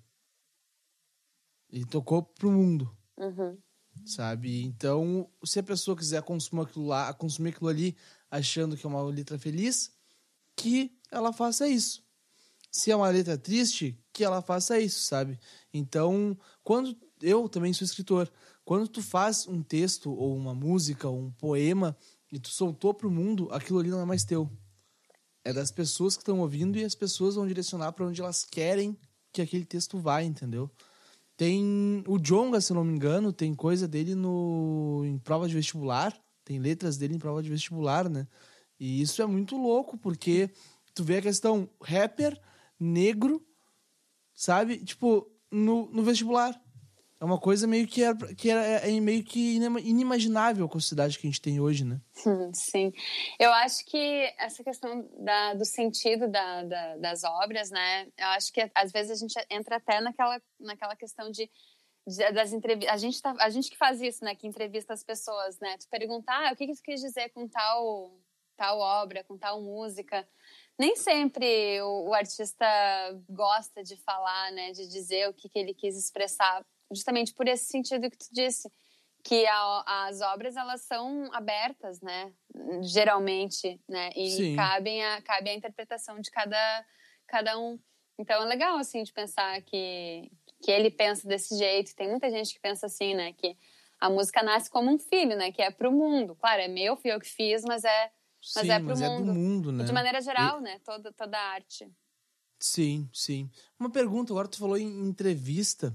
Ele 1.70 1.84
tocou 1.84 2.22
pro 2.22 2.50
mundo, 2.50 2.90
Uhum. 3.18 3.58
sabe? 4.04 4.62
Então, 4.62 5.28
se 5.44 5.58
a 5.58 5.62
pessoa 5.62 5.96
quiser 5.96 6.22
consumir 6.22 6.62
aquilo 6.62 6.86
lá, 6.86 7.12
consumir 7.14 7.50
aquilo 7.50 7.68
ali, 7.68 7.96
achando 8.30 8.76
que 8.76 8.86
é 8.86 8.88
uma 8.88 9.02
letra 9.02 9.38
feliz, 9.38 9.90
que 10.54 10.96
ela 11.10 11.32
faça 11.32 11.66
isso. 11.68 12.04
Se 12.70 12.90
é 12.90 12.96
uma 12.96 13.08
letra 13.08 13.36
triste, 13.38 13.98
que 14.12 14.22
ela 14.22 14.42
faça 14.42 14.78
isso, 14.78 15.00
sabe? 15.00 15.38
Então, 15.72 16.38
quando 16.62 16.96
eu 17.20 17.48
também 17.48 17.72
sou 17.72 17.84
escritor, 17.84 18.30
quando 18.64 18.86
tu 18.88 19.02
faz 19.02 19.46
um 19.46 19.62
texto 19.62 20.12
ou 20.12 20.36
uma 20.36 20.54
música 20.54 21.08
ou 21.08 21.18
um 21.18 21.30
poema 21.32 21.96
e 22.36 22.38
tu 22.38 22.50
soltou 22.50 22.92
pro 22.92 23.10
mundo, 23.10 23.48
aquilo 23.50 23.78
ali 23.78 23.88
não 23.88 23.98
é 23.98 24.04
mais 24.04 24.22
teu. 24.22 24.50
É 25.42 25.54
das 25.54 25.70
pessoas 25.70 26.16
que 26.16 26.20
estão 26.20 26.40
ouvindo 26.40 26.76
e 26.76 26.84
as 26.84 26.94
pessoas 26.94 27.34
vão 27.34 27.46
direcionar 27.46 27.92
para 27.92 28.06
onde 28.06 28.20
elas 28.20 28.44
querem 28.44 28.94
que 29.32 29.40
aquele 29.40 29.64
texto 29.64 29.98
vá, 29.98 30.22
entendeu? 30.22 30.70
Tem 31.34 32.04
o 32.06 32.18
Jonga, 32.18 32.60
se 32.60 32.74
não 32.74 32.84
me 32.84 32.92
engano, 32.92 33.32
tem 33.32 33.54
coisa 33.54 33.88
dele 33.88 34.14
no 34.14 35.02
em 35.06 35.18
prova 35.18 35.48
de 35.48 35.54
vestibular, 35.54 36.14
tem 36.44 36.58
letras 36.58 36.98
dele 36.98 37.14
em 37.14 37.18
prova 37.18 37.42
de 37.42 37.48
vestibular, 37.48 38.06
né? 38.06 38.28
E 38.78 39.00
isso 39.00 39.22
é 39.22 39.26
muito 39.26 39.56
louco, 39.56 39.96
porque 39.96 40.50
tu 40.94 41.02
vê 41.02 41.16
a 41.16 41.22
questão 41.22 41.70
rapper, 41.82 42.38
negro, 42.78 43.42
sabe? 44.34 44.84
Tipo, 44.84 45.26
no, 45.50 45.90
no 45.90 46.02
vestibular. 46.02 46.54
É 47.26 47.28
uma 47.28 47.40
coisa 47.40 47.66
meio 47.66 47.88
que, 47.88 48.04
é, 48.04 48.14
que 48.36 48.48
é, 48.52 48.88
é 48.88 49.00
meio 49.00 49.24
que 49.24 49.56
inima- 49.56 49.80
inimaginável 49.80 50.68
com 50.68 50.78
a 50.78 50.80
sociedade 50.80 51.18
que 51.18 51.26
a 51.26 51.30
gente 51.30 51.40
tem 51.42 51.58
hoje, 51.58 51.84
né? 51.84 52.00
Sim. 52.54 52.92
Eu 53.36 53.52
acho 53.52 53.84
que 53.84 54.32
essa 54.38 54.62
questão 54.62 55.08
da, 55.18 55.54
do 55.54 55.64
sentido 55.64 56.28
da, 56.28 56.62
da- 56.62 56.96
das 56.98 57.24
obras, 57.24 57.68
né? 57.72 58.06
Eu 58.16 58.28
acho 58.28 58.52
que 58.52 58.70
às 58.72 58.92
vezes 58.92 59.10
a 59.10 59.16
gente 59.16 59.34
entra 59.50 59.74
até 59.76 60.00
naquela, 60.00 60.40
naquela 60.60 60.94
questão 60.94 61.28
de- 61.28 61.50
das 62.32 62.52
entrevistas. 62.52 62.94
A 62.94 62.96
gente, 62.96 63.20
tá, 63.20 63.34
a 63.40 63.50
gente 63.50 63.70
que 63.70 63.76
faz 63.76 64.00
isso, 64.00 64.24
né? 64.24 64.36
Que 64.36 64.46
entrevista 64.46 64.92
as 64.92 65.02
pessoas, 65.02 65.58
né? 65.58 65.76
Tu 65.78 65.88
perguntar 65.90 66.48
ah, 66.48 66.52
o 66.52 66.56
que, 66.56 66.64
que 66.68 66.74
tu 66.76 66.82
quis 66.84 67.00
dizer 67.00 67.30
com 67.30 67.48
tal, 67.48 68.20
tal 68.56 68.78
obra, 68.78 69.24
com 69.24 69.36
tal 69.36 69.60
música. 69.60 70.24
Nem 70.78 70.94
sempre 70.94 71.80
o, 71.82 72.10
o 72.10 72.14
artista 72.14 72.64
gosta 73.28 73.82
de 73.82 73.96
falar, 73.96 74.52
né? 74.52 74.70
De 74.70 74.86
dizer 74.86 75.28
o 75.28 75.34
que, 75.34 75.48
que 75.48 75.58
ele 75.58 75.74
quis 75.74 75.96
expressar, 75.98 76.64
justamente 76.92 77.32
por 77.34 77.46
esse 77.48 77.64
sentido 77.66 78.10
que 78.10 78.16
tu 78.18 78.26
disse 78.32 78.70
que 79.24 79.44
a- 79.46 80.06
as 80.06 80.20
obras 80.20 80.56
elas 80.56 80.82
são 80.82 81.28
abertas, 81.32 82.00
né? 82.00 82.32
Geralmente, 82.82 83.80
né? 83.88 84.10
E 84.14 84.30
Sim. 84.30 84.56
cabem 84.56 85.04
a, 85.04 85.20
cabe 85.22 85.50
a 85.50 85.54
interpretação 85.54 86.20
de 86.20 86.30
cada, 86.30 86.86
cada 87.26 87.58
um. 87.58 87.78
Então 88.18 88.42
é 88.42 88.46
legal, 88.46 88.78
assim, 88.78 89.02
de 89.02 89.12
pensar 89.12 89.60
que, 89.62 90.30
que 90.62 90.70
ele 90.70 90.90
pensa 90.90 91.26
desse 91.26 91.56
jeito. 91.58 91.94
Tem 91.94 92.08
muita 92.08 92.30
gente 92.30 92.54
que 92.54 92.60
pensa 92.60 92.86
assim, 92.86 93.14
né? 93.14 93.32
Que 93.32 93.56
a 94.00 94.08
música 94.08 94.42
nasce 94.42 94.70
como 94.70 94.90
um 94.92 94.98
filho, 94.98 95.36
né? 95.36 95.50
Que 95.50 95.60
é 95.62 95.70
pro 95.70 95.90
mundo. 95.90 96.34
Claro, 96.36 96.62
é 96.62 96.68
meu, 96.68 96.96
fui 96.96 97.10
eu 97.12 97.20
que 97.20 97.28
fiz, 97.28 97.62
mas 97.64 97.82
é, 97.84 98.10
Mas 98.54 98.64
Sim, 98.66 98.70
é 98.70 98.78
pro 98.78 98.88
mas 98.88 99.02
é 99.02 99.08
do 99.10 99.24
mundo. 99.24 99.34
mundo, 99.34 99.72
né? 99.72 99.84
de 99.84 99.92
maneira 99.92 100.20
geral, 100.20 100.60
né? 100.60 100.78
Toda, 100.84 101.12
toda 101.12 101.36
a 101.36 101.50
arte. 101.50 101.90
Sim, 102.58 103.08
sim. 103.12 103.50
Uma 103.78 103.90
pergunta, 103.90 104.32
agora 104.32 104.48
tu 104.48 104.58
falou 104.58 104.78
em 104.78 105.06
entrevista. 105.08 105.94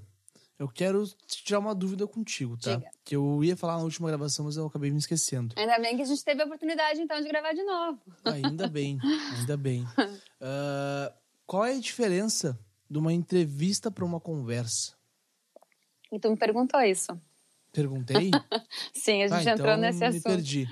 Eu 0.61 0.69
quero 0.69 1.07
te 1.25 1.43
tirar 1.43 1.57
uma 1.57 1.73
dúvida 1.73 2.05
contigo, 2.05 2.55
tá? 2.55 2.75
Diga. 2.75 2.91
Que 3.03 3.15
eu 3.15 3.43
ia 3.43 3.57
falar 3.57 3.77
na 3.77 3.83
última 3.83 4.07
gravação, 4.09 4.45
mas 4.45 4.57
eu 4.57 4.67
acabei 4.67 4.91
me 4.91 4.99
esquecendo. 4.99 5.55
Ainda 5.57 5.79
bem 5.79 5.95
que 5.95 6.03
a 6.03 6.05
gente 6.05 6.23
teve 6.23 6.39
a 6.39 6.45
oportunidade, 6.45 7.01
então, 7.01 7.19
de 7.19 7.27
gravar 7.27 7.51
de 7.53 7.63
novo. 7.63 7.99
Ainda 8.25 8.67
bem, 8.69 8.99
ainda 9.35 9.57
bem. 9.57 9.83
Ah, 10.39 11.11
qual 11.47 11.65
é 11.65 11.73
a 11.75 11.79
diferença 11.79 12.59
de 12.87 12.99
uma 12.99 13.11
entrevista 13.11 13.89
para 13.89 14.05
uma 14.05 14.19
conversa? 14.19 14.95
E 16.11 16.19
tu 16.19 16.29
me 16.29 16.37
perguntou 16.37 16.79
isso. 16.81 17.19
Perguntei? 17.71 18.29
Sim, 18.93 19.23
a 19.23 19.27
gente 19.29 19.49
Ah, 19.49 19.53
entrou 19.53 19.69
então 19.69 19.77
nesse 19.81 19.99
me 19.99 20.05
assunto. 20.07 20.23
perdi. 20.23 20.67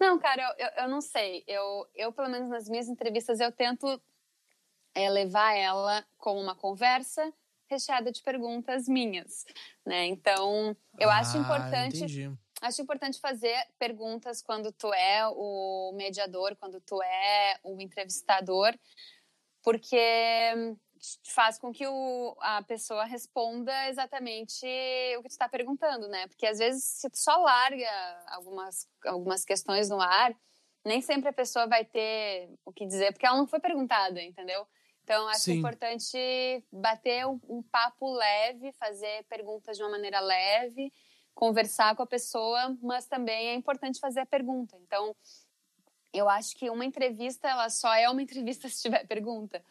Não, 0.00 0.18
cara, 0.18 0.42
eu, 0.58 0.66
eu, 0.66 0.72
eu 0.84 0.88
não 0.88 1.00
sei. 1.00 1.44
Eu, 1.46 1.86
eu, 1.94 2.12
pelo 2.12 2.28
menos 2.28 2.48
nas 2.48 2.68
minhas 2.68 2.88
entrevistas, 2.88 3.38
eu 3.38 3.52
tento 3.52 4.00
é, 4.94 5.08
levar 5.10 5.52
ela 5.54 6.04
como 6.16 6.40
uma 6.40 6.56
conversa 6.56 7.32
recheada 7.68 8.10
de 8.12 8.22
perguntas 8.22 8.88
minhas, 8.88 9.44
né? 9.84 10.06
Então, 10.06 10.76
eu 10.98 11.10
acho 11.10 11.36
Ah, 11.36 11.40
importante 11.40 11.96
Entendi. 12.04 12.30
acho 12.60 12.82
importante 12.82 13.20
fazer 13.20 13.56
perguntas 13.78 14.42
quando 14.42 14.72
tu 14.72 14.92
é 14.92 15.26
o 15.28 15.92
mediador, 15.94 16.56
quando 16.56 16.80
tu 16.80 17.02
é 17.02 17.58
o 17.62 17.80
entrevistador, 17.80 18.78
porque 19.62 19.96
faz 21.34 21.58
com 21.58 21.72
que 21.72 21.86
o, 21.86 22.36
a 22.40 22.62
pessoa 22.62 23.04
responda 23.04 23.88
exatamente 23.88 24.64
o 25.18 25.22
que 25.22 25.28
tu 25.28 25.32
está 25.32 25.48
perguntando, 25.48 26.08
né? 26.08 26.26
Porque 26.28 26.46
às 26.46 26.58
vezes 26.58 26.84
se 26.84 27.10
tu 27.10 27.18
só 27.18 27.36
larga 27.36 28.24
algumas, 28.28 28.88
algumas 29.04 29.44
questões 29.44 29.88
no 29.88 30.00
ar, 30.00 30.34
nem 30.84 31.00
sempre 31.02 31.28
a 31.28 31.32
pessoa 31.32 31.66
vai 31.66 31.84
ter 31.84 32.50
o 32.64 32.72
que 32.72 32.86
dizer, 32.86 33.12
porque 33.12 33.26
ela 33.26 33.36
não 33.36 33.46
foi 33.46 33.60
perguntada, 33.60 34.22
entendeu? 34.22 34.66
Então, 35.04 35.28
acho 35.28 35.40
Sim. 35.40 35.58
importante 35.58 36.18
bater 36.72 37.26
um, 37.26 37.38
um 37.46 37.62
papo 37.62 38.10
leve, 38.14 38.72
fazer 38.72 39.24
perguntas 39.28 39.76
de 39.76 39.82
uma 39.82 39.90
maneira 39.90 40.18
leve, 40.18 40.90
conversar 41.34 41.94
com 41.94 42.02
a 42.02 42.06
pessoa, 42.06 42.76
mas 42.82 43.06
também 43.06 43.48
é 43.48 43.54
importante 43.54 44.00
fazer 44.00 44.20
a 44.20 44.26
pergunta. 44.26 44.76
Então, 44.82 45.14
eu 46.12 46.26
acho 46.26 46.56
que 46.56 46.70
uma 46.70 46.86
entrevista, 46.86 47.46
ela 47.48 47.68
só 47.68 47.94
é 47.94 48.08
uma 48.08 48.22
entrevista 48.22 48.66
se 48.68 48.80
tiver 48.80 49.06
pergunta. 49.06 49.62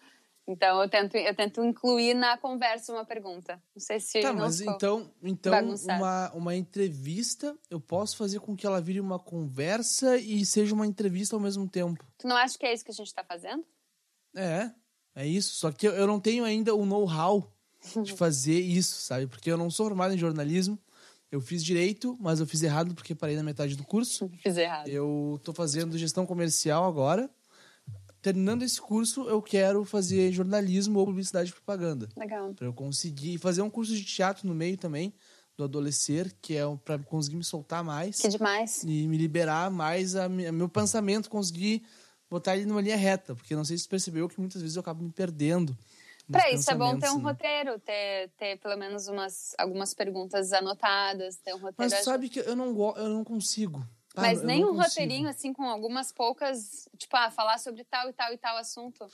Então, 0.45 0.81
eu 0.81 0.89
tento, 0.89 1.15
eu 1.15 1.33
tento 1.33 1.63
incluir 1.63 2.13
na 2.13 2.37
conversa 2.37 2.91
uma 2.91 3.05
pergunta. 3.05 3.55
Não 3.73 3.79
sei 3.79 3.99
se 3.99 4.19
Tá, 4.19 4.33
mas 4.33 4.59
então, 4.59 5.09
então 5.23 5.51
bagunçado. 5.53 5.99
uma, 5.99 6.31
uma 6.33 6.55
entrevista 6.55 7.57
eu 7.71 7.79
posso 7.79 8.17
fazer 8.17 8.39
com 8.39 8.55
que 8.55 8.67
ela 8.67 8.81
vire 8.81 8.99
uma 8.99 9.17
conversa 9.17 10.17
e 10.17 10.45
seja 10.45 10.75
uma 10.75 10.85
entrevista 10.85 11.35
ao 11.35 11.39
mesmo 11.39 11.67
tempo. 11.67 12.05
Tu 12.19 12.27
não 12.27 12.35
acha 12.35 12.57
que 12.57 12.65
é 12.65 12.73
isso 12.73 12.83
que 12.83 12.91
a 12.91 12.93
gente 12.93 13.07
está 13.07 13.23
fazendo? 13.23 13.65
É, 14.35 14.69
é 15.15 15.25
isso. 15.27 15.55
Só 15.55 15.71
que 15.71 15.87
eu, 15.87 16.07
não 16.07 16.19
tenho 16.19 16.43
ainda 16.43 16.73
o 16.75 16.85
know-how 16.85 17.51
de 18.03 18.13
fazer 18.17 18.59
isso, 18.59 19.01
sabe? 19.01 19.27
Porque 19.27 19.51
eu 19.51 19.57
não 19.57 19.69
sou 19.69 19.85
formado 19.87 20.13
em 20.13 20.17
jornalismo. 20.17 20.77
Eu 21.31 21.41
fiz 21.41 21.63
direito, 21.63 22.15
mas 22.21 22.39
eu 22.39 22.45
fiz 22.45 22.61
errado 22.61 22.93
porque 22.93 23.15
parei 23.15 23.35
na 23.35 23.41
metade 23.43 23.75
do 23.75 23.83
curso. 23.83 24.29
Fiz 24.43 24.55
errado. 24.55 24.87
Eu 24.87 25.39
tô 25.43 25.51
fazendo 25.51 25.97
gestão 25.97 26.25
comercial 26.27 26.85
agora. 26.85 27.27
Terminando 28.21 28.61
esse 28.63 28.79
curso, 28.79 29.27
eu 29.27 29.41
quero 29.41 29.83
fazer 29.83 30.31
jornalismo 30.31 30.99
ou 30.99 31.05
publicidade 31.05 31.49
e 31.49 31.53
propaganda. 31.53 32.07
Legal. 32.15 32.53
Pra 32.53 32.67
eu 32.67 32.73
conseguir 32.73 33.37
fazer 33.37 33.61
um 33.63 33.69
curso 33.69 33.93
de 33.95 34.05
teatro 34.05 34.47
no 34.47 34.53
meio 34.55 34.77
também, 34.77 35.11
do 35.57 35.63
adolescer, 35.65 36.33
que 36.41 36.55
é 36.55 36.61
para 36.85 36.97
conseguir 36.99 37.35
me 37.35 37.43
soltar 37.43 37.83
mais 37.83 38.19
Que 38.19 38.29
demais. 38.29 38.83
e 38.83 39.07
me 39.07 39.17
liberar 39.17 39.69
mais 39.69 40.15
a, 40.15 40.29
mi- 40.29 40.49
meu 40.51 40.69
pensamento, 40.69 41.29
conseguir 41.29 41.83
botar 42.33 42.55
ele 42.55 42.65
numa 42.65 42.81
linha 42.81 42.97
reta, 42.97 43.35
porque 43.35 43.55
não 43.55 43.63
sei 43.63 43.77
se 43.77 43.83
você 43.83 43.89
percebeu 43.89 44.27
que 44.27 44.39
muitas 44.39 44.61
vezes 44.61 44.75
eu 44.75 44.81
acabo 44.81 45.03
me 45.03 45.11
perdendo. 45.11 45.77
Para 46.31 46.51
isso 46.51 46.71
é 46.71 46.75
bom 46.75 46.97
ter 46.97 47.09
um 47.11 47.17
né? 47.17 47.23
roteiro, 47.23 47.79
ter, 47.79 48.29
ter 48.37 48.57
pelo 48.57 48.75
menos 48.77 49.07
umas, 49.07 49.53
algumas 49.57 49.93
perguntas 49.93 50.51
anotadas, 50.53 51.37
ter 51.37 51.53
um 51.53 51.59
roteiro. 51.59 51.75
Mas 51.77 52.03
sabe 52.03 52.29
que 52.29 52.39
eu 52.39 52.55
não, 52.55 52.69
eu 52.97 53.09
não 53.09 53.23
consigo. 53.23 53.79
Ah, 54.15 54.21
Mas 54.21 54.41
nem 54.41 54.63
um 54.63 54.67
consigo. 54.67 54.83
roteirinho, 54.83 55.29
assim, 55.29 55.51
com 55.53 55.63
algumas 55.63 56.11
poucas, 56.11 56.87
tipo, 56.97 57.15
ah, 57.15 57.29
falar 57.29 57.57
sobre 57.59 57.83
tal 57.83 58.09
e 58.09 58.13
tal 58.13 58.33
e 58.33 58.37
tal 58.37 58.57
assunto. 58.57 59.05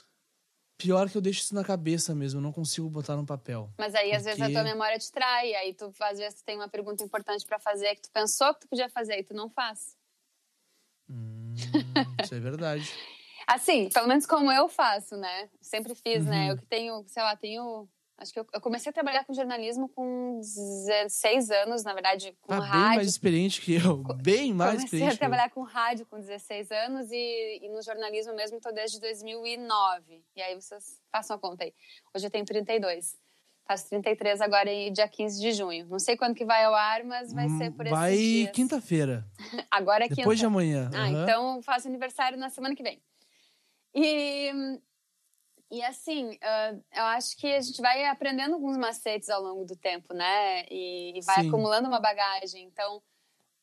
Pior 0.78 1.10
que 1.10 1.16
eu 1.16 1.20
deixo 1.20 1.40
isso 1.40 1.54
na 1.54 1.62
cabeça 1.64 2.14
mesmo, 2.14 2.38
eu 2.38 2.42
não 2.42 2.52
consigo 2.52 2.88
botar 2.88 3.16
no 3.16 3.26
papel. 3.26 3.68
Mas 3.76 3.94
aí, 3.94 4.12
às 4.12 4.24
vezes, 4.24 4.40
a 4.40 4.44
Porque- 4.44 4.54
tua 4.54 4.64
memória 4.64 4.98
te 4.98 5.10
trai. 5.12 5.54
Aí, 5.56 5.74
tu, 5.74 5.92
às 6.00 6.16
vezes, 6.18 6.40
tu 6.40 6.44
tem 6.44 6.56
uma 6.56 6.68
pergunta 6.68 7.04
importante 7.04 7.44
pra 7.44 7.58
fazer 7.58 7.94
que 7.96 8.02
tu 8.02 8.10
pensou 8.10 8.54
que 8.54 8.60
tu 8.60 8.68
podia 8.68 8.88
fazer 8.88 9.18
e 9.18 9.22
tu 9.24 9.34
não 9.34 9.50
faz. 9.50 9.94
Isso 12.30 12.34
é 12.36 12.40
verdade. 12.40 12.94
Assim, 13.44 13.88
pelo 13.88 14.06
menos 14.06 14.24
como 14.24 14.52
eu 14.52 14.68
faço, 14.68 15.16
né? 15.16 15.48
Sempre 15.60 15.96
fiz, 15.96 16.24
né? 16.24 16.44
Uhum. 16.44 16.50
Eu 16.50 16.56
que 16.56 16.66
tenho, 16.66 17.04
sei 17.08 17.22
lá, 17.22 17.34
tenho. 17.34 17.88
Acho 18.16 18.32
que 18.32 18.38
eu, 18.38 18.46
eu 18.52 18.60
comecei 18.60 18.90
a 18.90 18.92
trabalhar 18.92 19.24
com 19.24 19.32
jornalismo 19.32 19.88
com 19.88 20.38
16 20.40 21.50
anos, 21.50 21.82
na 21.82 21.92
verdade, 21.94 22.36
com 22.42 22.52
bem 22.52 22.68
rádio. 22.68 22.96
mais 22.96 23.08
experiente 23.08 23.60
que 23.62 23.74
eu. 23.74 23.96
Bem 24.22 24.52
mais 24.52 24.72
Comecei 24.72 24.84
experiente 24.84 25.06
a 25.06 25.10
que 25.10 25.14
eu. 25.14 25.18
trabalhar 25.18 25.50
com 25.50 25.62
rádio 25.62 26.06
com 26.06 26.20
16 26.20 26.70
anos 26.70 27.10
e, 27.10 27.60
e 27.62 27.68
no 27.70 27.82
jornalismo 27.82 28.34
mesmo 28.34 28.58
estou 28.58 28.72
desde 28.72 29.00
2009. 29.00 30.22
E 30.36 30.42
aí 30.42 30.54
vocês 30.54 31.00
façam 31.10 31.34
a 31.34 31.38
conta 31.38 31.64
aí. 31.64 31.74
Hoje 32.14 32.26
eu 32.26 32.30
tenho 32.30 32.44
32. 32.44 33.16
Faço 33.70 33.88
33 33.88 34.40
agora 34.40 34.68
em 34.68 34.92
dia 34.92 35.06
15 35.06 35.40
de 35.40 35.52
junho. 35.52 35.86
Não 35.86 36.00
sei 36.00 36.16
quando 36.16 36.34
que 36.34 36.44
vai 36.44 36.64
ao 36.64 36.74
ar, 36.74 37.04
mas 37.04 37.32
vai 37.32 37.48
ser 37.50 37.70
por 37.70 37.86
esses 37.86 37.96
Hum, 37.96 38.00
Vai 38.00 38.16
dias. 38.16 38.50
quinta-feira. 38.50 39.24
Agora 39.70 40.06
é 40.06 40.08
Depois 40.08 40.26
quinta. 40.26 40.36
de 40.40 40.44
amanhã. 40.46 40.90
Ah, 40.92 41.06
aham. 41.08 41.22
então 41.22 41.62
faço 41.62 41.86
aniversário 41.86 42.36
na 42.36 42.50
semana 42.50 42.74
que 42.74 42.82
vem. 42.82 43.00
E, 43.94 44.50
e 45.70 45.84
assim, 45.84 46.36
ah, 46.42 46.74
eu 46.96 47.04
acho 47.04 47.36
que 47.36 47.46
a 47.46 47.60
gente 47.60 47.80
vai 47.80 48.04
aprendendo 48.06 48.54
alguns 48.54 48.76
macetes 48.76 49.30
ao 49.30 49.40
longo 49.40 49.64
do 49.64 49.76
tempo, 49.76 50.12
né? 50.14 50.64
E, 50.68 51.16
e 51.16 51.20
vai 51.22 51.40
Sim. 51.42 51.48
acumulando 51.48 51.86
uma 51.86 52.00
bagagem. 52.00 52.64
Então, 52.64 53.00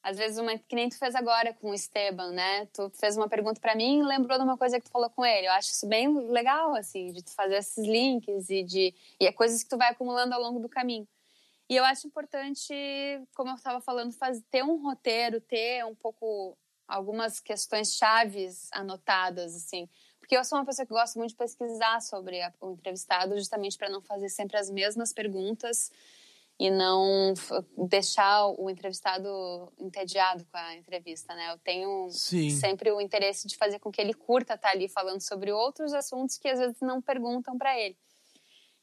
às 0.07 0.17
vezes, 0.17 0.37
uma, 0.37 0.57
que 0.57 0.73
nem 0.73 0.87
tu 0.87 0.97
fez 0.97 1.13
agora 1.15 1.53
com 1.53 1.71
o 1.71 1.73
Esteban, 1.73 2.31
né? 2.31 2.65
Tu 2.67 2.89
fez 2.91 3.17
uma 3.17 3.27
pergunta 3.27 3.59
pra 3.59 3.75
mim 3.75 3.99
e 3.99 4.03
lembrou 4.03 4.37
de 4.37 4.43
uma 4.45 4.57
coisa 4.57 4.79
que 4.79 4.85
tu 4.85 4.91
falou 4.91 5.09
com 5.09 5.25
ele. 5.25 5.47
Eu 5.47 5.51
acho 5.51 5.69
isso 5.71 5.85
bem 5.85 6.07
legal, 6.29 6.73
assim, 6.75 7.11
de 7.11 7.21
tu 7.21 7.33
fazer 7.33 7.55
esses 7.57 7.85
links 7.85 8.49
e 8.49 8.63
de 8.63 8.95
e 9.19 9.27
é 9.27 9.33
coisas 9.33 9.61
que 9.61 9.69
tu 9.69 9.77
vai 9.77 9.89
acumulando 9.91 10.33
ao 10.33 10.41
longo 10.41 10.61
do 10.61 10.69
caminho. 10.69 11.05
E 11.69 11.75
eu 11.75 11.83
acho 11.83 12.07
importante, 12.07 12.73
como 13.35 13.49
eu 13.49 13.55
estava 13.55 13.81
falando, 13.81 14.13
fazer, 14.13 14.41
ter 14.49 14.63
um 14.63 14.81
roteiro, 14.81 15.41
ter 15.41 15.83
um 15.85 15.93
pouco 15.93 16.57
algumas 16.87 17.41
questões 17.41 17.93
chaves 17.97 18.69
anotadas, 18.71 19.53
assim. 19.53 19.89
Porque 20.21 20.37
eu 20.37 20.45
sou 20.45 20.57
uma 20.57 20.65
pessoa 20.65 20.85
que 20.85 20.93
gosta 20.93 21.19
muito 21.19 21.31
de 21.31 21.35
pesquisar 21.35 22.01
sobre 22.01 22.41
a- 22.41 22.53
o 22.61 22.71
entrevistado, 22.71 23.35
justamente 23.37 23.77
para 23.77 23.89
não 23.89 24.01
fazer 24.01 24.29
sempre 24.29 24.55
as 24.55 24.69
mesmas 24.69 25.11
perguntas 25.11 25.91
e 26.59 26.71
não 26.71 27.33
deixar 27.87 28.47
o 28.47 28.69
entrevistado 28.69 29.71
entediado 29.79 30.43
com 30.45 30.57
a 30.57 30.75
entrevista, 30.75 31.35
né? 31.35 31.51
Eu 31.51 31.57
tenho 31.59 32.09
Sim. 32.09 32.49
sempre 32.49 32.91
o 32.91 32.99
interesse 32.99 33.47
de 33.47 33.55
fazer 33.55 33.79
com 33.79 33.91
que 33.91 34.01
ele 34.01 34.13
curta 34.13 34.55
estar 34.55 34.69
ali 34.69 34.89
falando 34.89 35.21
sobre 35.21 35.51
outros 35.51 35.93
assuntos 35.93 36.37
que 36.37 36.47
às 36.47 36.57
vezes 36.57 36.77
não 36.81 36.99
perguntam 37.01 37.57
para 37.57 37.79
ele. 37.79 37.95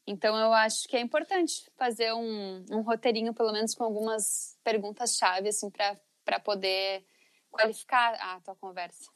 Então 0.07 0.37
eu 0.37 0.53
acho 0.53 0.87
que 0.87 0.95
é 0.95 1.01
importante 1.01 1.69
fazer 1.77 2.13
um, 2.13 2.63
um 2.71 2.81
roteirinho, 2.81 3.33
pelo 3.33 3.51
menos 3.51 3.73
com 3.73 3.83
algumas 3.83 4.55
perguntas-chave, 4.63 5.49
assim, 5.49 5.69
para 5.69 6.39
poder 6.39 7.03
qualificar 7.51 8.13
a 8.13 8.39
tua 8.39 8.55
conversa. 8.55 9.09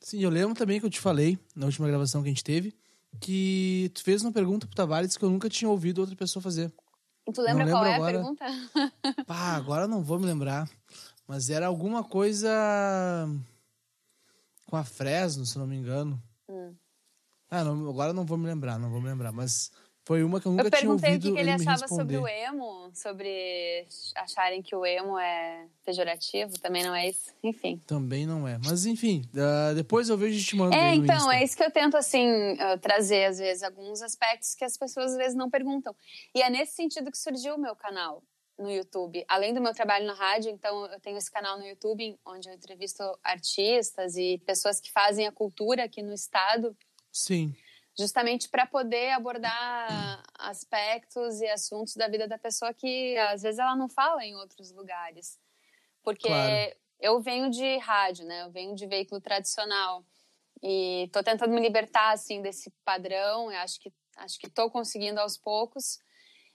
Sim, 0.00 0.22
eu 0.22 0.30
lembro 0.30 0.54
também 0.54 0.78
que 0.78 0.86
eu 0.86 0.90
te 0.90 1.00
falei, 1.00 1.38
na 1.56 1.66
última 1.66 1.88
gravação 1.88 2.22
que 2.22 2.28
a 2.28 2.30
gente 2.30 2.44
teve, 2.44 2.76
que 3.20 3.90
tu 3.94 4.02
fez 4.04 4.22
uma 4.22 4.32
pergunta 4.32 4.66
pro 4.66 4.76
Tavares 4.76 5.16
que 5.16 5.24
eu 5.24 5.30
nunca 5.30 5.48
tinha 5.48 5.68
ouvido 5.68 6.00
outra 6.00 6.14
pessoa 6.14 6.42
fazer. 6.42 6.72
E 7.26 7.32
tu 7.32 7.40
lembra 7.42 7.70
qual 7.70 7.84
é 7.86 7.94
agora. 7.94 8.18
a 8.18 8.22
pergunta? 8.22 8.44
Pá, 9.26 9.56
agora 9.56 9.88
não 9.88 10.02
vou 10.02 10.18
me 10.18 10.26
lembrar. 10.26 10.68
Mas 11.26 11.48
era 11.48 11.66
alguma 11.66 12.04
coisa 12.04 12.50
com 14.66 14.76
a 14.76 14.84
Fresno, 14.84 15.46
se 15.46 15.58
não 15.58 15.66
me 15.66 15.76
engano. 15.76 16.22
Hum. 16.48 16.74
Ah, 17.50 17.64
não, 17.64 17.88
agora 17.88 18.12
não 18.12 18.26
vou 18.26 18.36
me 18.36 18.46
lembrar, 18.46 18.78
não 18.78 18.90
vou 18.90 19.00
me 19.00 19.08
lembrar. 19.08 19.32
Mas 19.32 19.70
foi 20.04 20.22
uma 20.22 20.38
que 20.38 20.46
eu 20.46 20.52
nunca 20.52 20.66
Eu 20.66 20.70
tinha 20.70 20.80
perguntei 20.82 21.10
o 21.10 21.12
ouvido 21.14 21.34
que, 21.34 21.40
ele 21.40 21.56
me 21.56 21.62
achava 21.62 21.88
sobre 21.88 22.18
o 22.18 22.28
emo, 22.28 22.90
sobre 22.92 23.86
acharem 24.14 24.60
que 24.60 24.76
o 24.76 24.84
emo 24.84 25.18
é 25.18 25.66
pejorativo, 25.82 26.58
também 26.58 26.84
não 26.84 26.94
é 26.94 27.08
isso? 27.08 27.32
Enfim. 27.42 27.80
Também 27.86 28.26
não 28.26 28.46
é. 28.46 28.58
Mas 28.62 28.84
enfim, 28.84 29.22
depois 29.74 30.10
eu 30.10 30.18
vejo 30.18 30.38
e 30.38 30.42
te 30.42 30.56
mando 30.56 30.74
É, 30.74 30.94
então, 30.94 31.32
é 31.32 31.42
isso 31.42 31.56
que 31.56 31.64
eu 31.64 31.70
tento, 31.70 31.96
assim, 31.96 32.22
trazer, 32.82 33.24
às 33.24 33.38
vezes, 33.38 33.62
alguns 33.62 34.02
aspectos 34.02 34.54
que 34.54 34.64
as 34.64 34.76
pessoas, 34.76 35.12
às 35.12 35.16
vezes, 35.16 35.34
não 35.34 35.48
perguntam. 35.48 35.96
E 36.34 36.42
é 36.42 36.50
nesse 36.50 36.74
sentido 36.74 37.10
que 37.10 37.18
surgiu 37.18 37.54
o 37.54 37.58
meu 37.58 37.74
canal 37.74 38.22
no 38.58 38.70
YouTube. 38.70 39.24
Além 39.26 39.54
do 39.54 39.60
meu 39.60 39.72
trabalho 39.72 40.06
na 40.06 40.14
rádio, 40.14 40.50
então, 40.50 40.84
eu 40.86 41.00
tenho 41.00 41.16
esse 41.16 41.30
canal 41.30 41.58
no 41.58 41.66
YouTube, 41.66 42.18
onde 42.26 42.48
eu 42.48 42.54
entrevisto 42.54 43.02
artistas 43.24 44.16
e 44.16 44.38
pessoas 44.44 44.80
que 44.80 44.92
fazem 44.92 45.26
a 45.26 45.32
cultura 45.32 45.84
aqui 45.84 46.02
no 46.02 46.12
estado, 46.12 46.76
Sim, 47.10 47.54
justamente 47.98 48.48
para 48.48 48.66
poder 48.66 49.10
abordar 49.12 50.22
aspectos 50.38 51.40
e 51.40 51.46
assuntos 51.48 51.94
da 51.96 52.08
vida 52.08 52.26
da 52.26 52.38
pessoa 52.38 52.74
que, 52.74 53.16
às 53.18 53.42
vezes, 53.42 53.58
ela 53.58 53.76
não 53.76 53.88
fala 53.88 54.24
em 54.24 54.34
outros 54.36 54.72
lugares. 54.72 55.38
Porque 56.02 56.28
Claro. 56.28 56.76
eu 57.00 57.20
venho 57.20 57.50
de 57.50 57.78
rádio, 57.78 58.24
né? 58.26 58.42
Eu 58.42 58.50
venho 58.50 58.74
de 58.74 58.86
veículo 58.86 59.20
tradicional. 59.20 60.04
E 60.62 61.08
tô 61.12 61.22
tentando 61.22 61.52
me 61.52 61.60
libertar 61.60 62.12
assim 62.12 62.40
desse 62.40 62.70
padrão, 62.84 63.50
eu 63.52 63.58
acho 63.58 63.78
que 63.80 63.92
acho 64.16 64.38
que 64.38 64.48
tô 64.48 64.70
conseguindo 64.70 65.20
aos 65.20 65.36
poucos. 65.36 65.98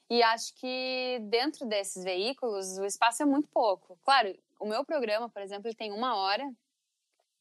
E 0.10 0.23
acho 0.23 0.56
que 0.56 1.19
dentro 1.30 1.65
desses 1.67 2.04
veículos 2.04 2.78
o 2.80 2.86
espaço 2.86 3.21
é 3.21 3.25
muito 3.25 3.47
pouco. 3.49 3.97
Claro, 4.04 4.36
o 4.60 4.65
meu 4.65 4.84
programa, 4.84 5.30
por 5.30 5.41
exemplo, 5.41 5.67
ele 5.67 5.75
tem 5.75 5.91
uma 5.91 6.15
hora 6.15 6.49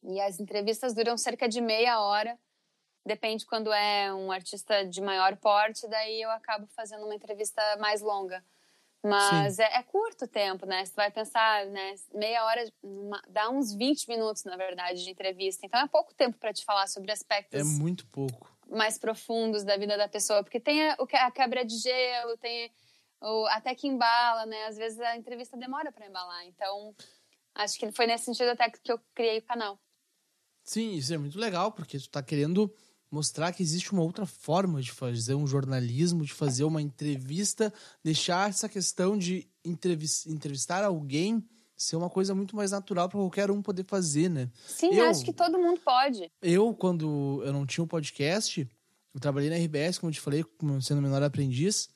e 0.02 0.20
as 0.20 0.38
entrevistas 0.38 0.92
duram 0.94 1.16
cerca 1.16 1.48
de 1.48 1.60
meia 1.60 2.00
hora. 2.00 2.38
Depende 3.08 3.46
quando 3.46 3.72
é 3.72 4.12
um 4.12 4.30
artista 4.30 4.84
de 4.84 5.00
maior 5.00 5.36
porte, 5.36 5.88
daí 5.88 6.20
eu 6.22 6.30
acabo 6.30 6.66
fazendo 6.68 7.04
uma 7.04 7.14
entrevista 7.14 7.60
mais 7.78 8.00
longa. 8.02 8.44
Mas 9.02 9.58
é, 9.60 9.76
é 9.78 9.82
curto 9.82 10.24
o 10.24 10.28
tempo, 10.28 10.66
né? 10.66 10.84
Você 10.84 10.92
vai 10.94 11.10
pensar, 11.10 11.64
né? 11.66 11.94
Meia 12.12 12.44
hora, 12.44 12.70
uma- 12.82 13.22
dá 13.28 13.48
uns 13.48 13.72
20 13.72 14.08
minutos, 14.08 14.44
na 14.44 14.56
verdade, 14.56 15.02
de 15.04 15.10
entrevista. 15.10 15.64
Então 15.64 15.80
é 15.80 15.86
pouco 15.88 16.12
tempo 16.14 16.36
para 16.36 16.52
te 16.52 16.64
falar 16.64 16.86
sobre 16.88 17.10
aspectos 17.12 17.58
é 17.60 17.64
muito 17.64 18.06
pouco. 18.08 18.52
mais 18.68 18.98
profundos 18.98 19.64
da 19.64 19.76
vida 19.76 19.96
da 19.96 20.08
pessoa. 20.08 20.42
Porque 20.42 20.60
tem 20.60 20.90
a, 20.90 20.96
o 20.98 21.06
que- 21.06 21.16
a 21.16 21.30
quebra 21.30 21.64
de 21.64 21.76
gelo, 21.78 22.36
tem 22.38 22.70
o, 23.22 23.46
até 23.46 23.74
que 23.74 23.86
embala, 23.86 24.44
né? 24.46 24.66
Às 24.66 24.76
vezes 24.76 24.98
a 25.00 25.16
entrevista 25.16 25.56
demora 25.56 25.90
para 25.92 26.06
embalar. 26.06 26.44
Então 26.46 26.94
acho 27.54 27.78
que 27.78 27.90
foi 27.92 28.06
nesse 28.06 28.24
sentido 28.26 28.50
até 28.50 28.68
que 28.68 28.92
eu 28.92 29.00
criei 29.14 29.38
o 29.38 29.42
canal. 29.42 29.78
Sim, 30.64 30.92
isso 30.94 31.14
é 31.14 31.18
muito 31.18 31.38
legal, 31.38 31.72
porque 31.72 31.98
tu 31.98 32.10
tá 32.10 32.22
querendo 32.22 32.70
mostrar 33.10 33.52
que 33.52 33.62
existe 33.62 33.92
uma 33.92 34.02
outra 34.02 34.26
forma 34.26 34.80
de 34.82 34.92
fazer 34.92 35.34
um 35.34 35.46
jornalismo, 35.46 36.24
de 36.24 36.32
fazer 36.32 36.64
uma 36.64 36.80
entrevista, 36.82 37.72
deixar 38.04 38.50
essa 38.50 38.68
questão 38.68 39.16
de 39.16 39.46
entrevis- 39.64 40.26
entrevistar 40.26 40.84
alguém 40.84 41.44
ser 41.76 41.94
uma 41.96 42.10
coisa 42.10 42.34
muito 42.34 42.56
mais 42.56 42.72
natural 42.72 43.08
para 43.08 43.18
qualquer 43.20 43.50
um 43.52 43.62
poder 43.62 43.84
fazer, 43.84 44.28
né? 44.28 44.50
Sim, 44.66 44.92
Eu- 44.94 45.06
acho 45.10 45.24
que 45.24 45.32
todo 45.32 45.56
mundo 45.58 45.80
pode. 45.84 46.28
Eu, 46.42 46.74
quando 46.74 47.40
eu 47.44 47.52
não 47.52 47.64
tinha 47.64 47.84
um 47.84 47.86
podcast, 47.86 48.68
eu 49.14 49.20
trabalhei 49.20 49.48
na 49.48 49.54
RBS, 49.56 49.96
como 49.98 50.10
eu 50.10 50.14
te 50.14 50.20
falei, 50.20 50.44
sendo 50.82 51.00
menor 51.00 51.22
aprendiz. 51.22 51.88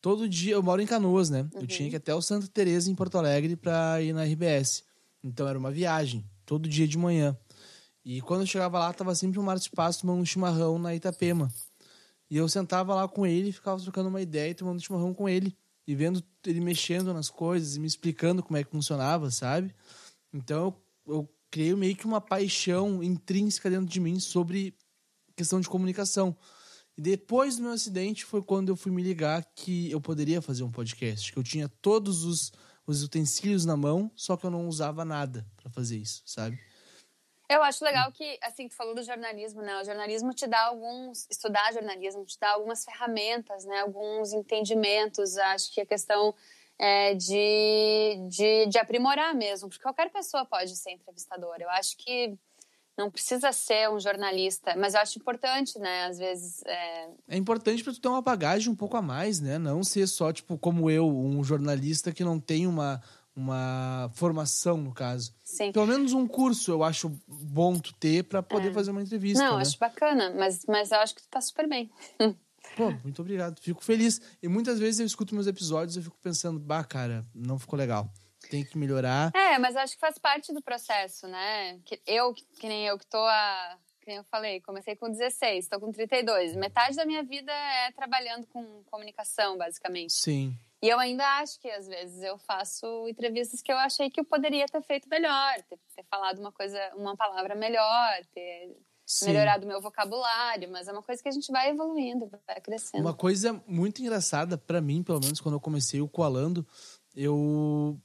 Todo 0.00 0.26
dia, 0.28 0.54
eu 0.54 0.62
moro 0.62 0.80
em 0.80 0.86
Canoas, 0.86 1.28
né? 1.28 1.46
Eu 1.54 1.66
tinha 1.66 1.88
que 1.90 1.96
ir 1.96 1.98
até 1.98 2.14
o 2.14 2.22
Santa 2.22 2.46
Teresa 2.48 2.90
em 2.90 2.94
Porto 2.94 3.18
Alegre 3.18 3.56
para 3.56 4.00
ir 4.00 4.12
na 4.14 4.24
RBS. 4.24 4.82
Então 5.22 5.46
era 5.46 5.58
uma 5.58 5.70
viagem, 5.70 6.24
todo 6.46 6.66
dia 6.68 6.88
de 6.88 6.96
manhã. 6.96 7.36
E 8.06 8.20
quando 8.20 8.42
eu 8.42 8.46
chegava 8.46 8.78
lá, 8.78 8.92
tava 8.92 9.12
sempre 9.16 9.36
o 9.36 9.42
Márcio 9.42 9.72
Passo 9.72 10.02
tomando 10.02 10.20
um 10.20 10.24
chimarrão 10.24 10.78
na 10.78 10.94
Itapema. 10.94 11.52
E 12.30 12.36
eu 12.36 12.48
sentava 12.48 12.94
lá 12.94 13.08
com 13.08 13.26
ele, 13.26 13.50
ficava 13.50 13.82
trocando 13.82 14.08
uma 14.08 14.22
ideia 14.22 14.52
e 14.52 14.54
tomando 14.54 14.80
chimarrão 14.80 15.12
com 15.12 15.28
ele. 15.28 15.56
E 15.88 15.92
vendo 15.92 16.22
ele 16.44 16.60
mexendo 16.60 17.12
nas 17.12 17.28
coisas 17.28 17.74
e 17.74 17.80
me 17.80 17.86
explicando 17.88 18.44
como 18.44 18.56
é 18.56 18.62
que 18.62 18.70
funcionava, 18.70 19.28
sabe? 19.32 19.74
Então 20.32 20.76
eu, 21.04 21.14
eu 21.14 21.34
criei 21.50 21.74
meio 21.74 21.96
que 21.96 22.06
uma 22.06 22.20
paixão 22.20 23.02
intrínseca 23.02 23.68
dentro 23.68 23.86
de 23.86 23.98
mim 23.98 24.20
sobre 24.20 24.72
questão 25.34 25.60
de 25.60 25.68
comunicação. 25.68 26.36
E 26.96 27.02
depois 27.02 27.56
do 27.56 27.64
meu 27.64 27.72
acidente 27.72 28.24
foi 28.24 28.40
quando 28.40 28.68
eu 28.68 28.76
fui 28.76 28.92
me 28.92 29.02
ligar 29.02 29.44
que 29.52 29.90
eu 29.90 30.00
poderia 30.00 30.40
fazer 30.40 30.62
um 30.62 30.70
podcast, 30.70 31.32
que 31.32 31.38
eu 31.40 31.42
tinha 31.42 31.68
todos 31.68 32.22
os, 32.22 32.52
os 32.86 33.02
utensílios 33.02 33.64
na 33.64 33.76
mão, 33.76 34.12
só 34.14 34.36
que 34.36 34.46
eu 34.46 34.50
não 34.50 34.68
usava 34.68 35.04
nada 35.04 35.44
para 35.56 35.68
fazer 35.70 35.96
isso, 35.96 36.22
sabe? 36.24 36.56
Eu 37.48 37.62
acho 37.62 37.84
legal 37.84 38.10
que, 38.10 38.38
assim, 38.42 38.68
tu 38.68 38.74
falou 38.74 38.94
do 38.94 39.02
jornalismo, 39.02 39.62
né? 39.62 39.80
O 39.80 39.84
jornalismo 39.84 40.34
te 40.34 40.46
dá 40.46 40.64
alguns... 40.64 41.26
Estudar 41.30 41.72
jornalismo 41.72 42.24
te 42.24 42.38
dá 42.40 42.50
algumas 42.50 42.84
ferramentas, 42.84 43.64
né? 43.64 43.80
Alguns 43.80 44.32
entendimentos. 44.32 45.36
Acho 45.38 45.72
que 45.72 45.80
a 45.80 45.86
questão 45.86 46.34
é 46.78 47.14
de, 47.14 48.18
de, 48.28 48.66
de 48.66 48.78
aprimorar 48.78 49.34
mesmo. 49.34 49.68
Porque 49.68 49.82
qualquer 49.82 50.10
pessoa 50.10 50.44
pode 50.44 50.74
ser 50.76 50.90
entrevistadora. 50.90 51.62
Eu 51.62 51.70
acho 51.70 51.96
que 51.98 52.36
não 52.98 53.10
precisa 53.10 53.52
ser 53.52 53.90
um 53.90 54.00
jornalista. 54.00 54.74
Mas 54.74 54.94
eu 54.94 55.00
acho 55.00 55.18
importante, 55.18 55.78
né? 55.78 56.06
Às 56.06 56.18
vezes... 56.18 56.62
É... 56.64 57.08
É 57.28 57.36
importante 57.36 57.84
para 57.84 57.92
tu 57.92 58.00
ter 58.00 58.08
uma 58.08 58.22
bagagem 58.22 58.72
um 58.72 58.76
pouco 58.76 58.96
a 58.96 59.02
mais, 59.02 59.38
né? 59.38 59.56
Não 59.56 59.84
ser 59.84 60.06
só, 60.06 60.32
tipo, 60.32 60.58
como 60.58 60.90
eu, 60.90 61.06
um 61.06 61.44
jornalista 61.44 62.10
que 62.10 62.24
não 62.24 62.40
tem 62.40 62.66
uma, 62.66 63.00
uma 63.36 64.10
formação, 64.14 64.78
no 64.78 64.94
caso. 64.94 65.34
Sim. 65.44 65.70
Pelo 65.70 65.86
menos 65.86 66.12
um 66.14 66.26
curso 66.26 66.70
eu 66.72 66.82
acho 66.82 67.12
bom 67.28 67.78
tu 67.78 67.92
ter 67.94 68.24
para 68.24 68.42
poder 68.42 68.72
fazer 68.72 68.90
uma 68.90 69.02
entrevista, 69.02 69.44
É. 69.44 69.46
Não, 69.46 69.56
né? 69.56 69.62
acho 69.62 69.78
bacana. 69.78 70.32
Mas, 70.34 70.64
mas 70.66 70.90
eu 70.90 70.98
acho 70.98 71.14
que 71.14 71.22
tu 71.22 71.28
tá 71.28 71.40
super 71.40 71.68
bem. 71.68 71.90
Pô, 72.76 72.90
muito 73.04 73.20
obrigado. 73.22 73.60
Fico 73.60 73.84
feliz. 73.84 74.20
E 74.42 74.48
muitas 74.48 74.78
vezes 74.78 74.98
eu 75.00 75.06
escuto 75.06 75.34
meus 75.34 75.46
episódios 75.46 75.96
e 75.96 76.02
fico 76.02 76.16
pensando, 76.20 76.58
bah, 76.58 76.82
cara, 76.82 77.24
não 77.34 77.58
ficou 77.58 77.78
legal. 77.78 78.10
tem 78.50 78.64
que 78.64 78.76
melhorar. 78.76 79.30
É, 79.34 79.58
mas 79.58 79.76
acho 79.76 79.94
que 79.94 80.00
faz 80.00 80.18
parte 80.18 80.52
do 80.52 80.62
processo, 80.62 81.28
né? 81.28 81.78
Que 81.84 82.00
eu, 82.06 82.32
que 82.34 82.66
nem 82.66 82.86
eu 82.86 82.98
que 82.98 83.06
tô 83.06 83.18
a. 83.18 83.78
Que 84.00 84.08
nem 84.08 84.16
eu 84.18 84.24
falei, 84.24 84.60
comecei 84.60 84.94
com 84.94 85.10
16, 85.10 85.64
estou 85.64 85.80
com 85.80 85.90
32. 85.90 86.54
Metade 86.54 86.96
da 86.96 87.04
minha 87.04 87.22
vida 87.24 87.52
é 87.52 87.90
trabalhando 87.92 88.46
com 88.46 88.82
comunicação, 88.84 89.56
basicamente. 89.58 90.12
Sim. 90.12 90.56
E 90.86 90.88
eu 90.88 91.00
ainda 91.00 91.24
acho 91.40 91.58
que 91.58 91.68
às 91.68 91.88
vezes 91.88 92.22
eu 92.22 92.38
faço 92.38 93.08
entrevistas 93.08 93.60
que 93.60 93.72
eu 93.72 93.76
achei 93.76 94.08
que 94.08 94.20
eu 94.20 94.24
poderia 94.24 94.66
ter 94.66 94.80
feito 94.82 95.08
melhor, 95.08 95.56
ter, 95.68 95.80
ter 95.96 96.04
falado 96.08 96.38
uma 96.38 96.52
coisa, 96.52 96.78
uma 96.94 97.16
palavra 97.16 97.56
melhor, 97.56 98.24
ter 98.32 98.78
Sim. 99.04 99.26
melhorado 99.26 99.64
o 99.64 99.68
meu 99.68 99.82
vocabulário, 99.82 100.70
mas 100.70 100.86
é 100.86 100.92
uma 100.92 101.02
coisa 101.02 101.20
que 101.20 101.28
a 101.28 101.32
gente 101.32 101.50
vai 101.50 101.70
evoluindo, 101.70 102.30
vai 102.46 102.60
crescendo. 102.60 103.00
Uma 103.00 103.12
coisa 103.12 103.60
muito 103.66 104.00
engraçada 104.00 104.56
para 104.56 104.80
mim, 104.80 105.02
pelo 105.02 105.18
menos 105.18 105.40
quando 105.40 105.56
eu 105.56 105.60
comecei 105.60 106.00
o 106.00 106.08
Coalando, 106.08 106.64
eu 107.16 108.00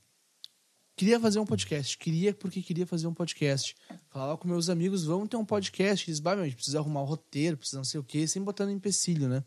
queria 0.96 1.20
fazer 1.20 1.38
um 1.38 1.46
podcast, 1.46 1.96
queria 2.00 2.34
porque 2.34 2.63
queria 2.63 2.88
fazer 2.88 3.06
um 3.06 3.13
podcast. 3.13 3.76
Falava 4.10 4.39
com 4.39 4.48
meus 4.48 4.70
amigos, 4.70 5.06
vamos 5.06 5.30
ter 5.30 5.38
um 5.38 5.46
podcast, 5.46 6.10
eles, 6.10 6.20
bah, 6.20 6.34
meu, 6.34 6.46
a 6.46 6.48
gente 6.48 6.56
precisa 6.56 6.80
arrumar 6.80 7.04
um 7.04 7.06
roteiro, 7.06 7.58
precisa 7.58 7.78
não 7.78 7.86
sei 7.86 8.00
o 8.00 8.04
quê, 8.04 8.26
sem 8.26 8.41
botando 8.41 8.72
empecilho, 8.72 9.30
né? 9.30 9.44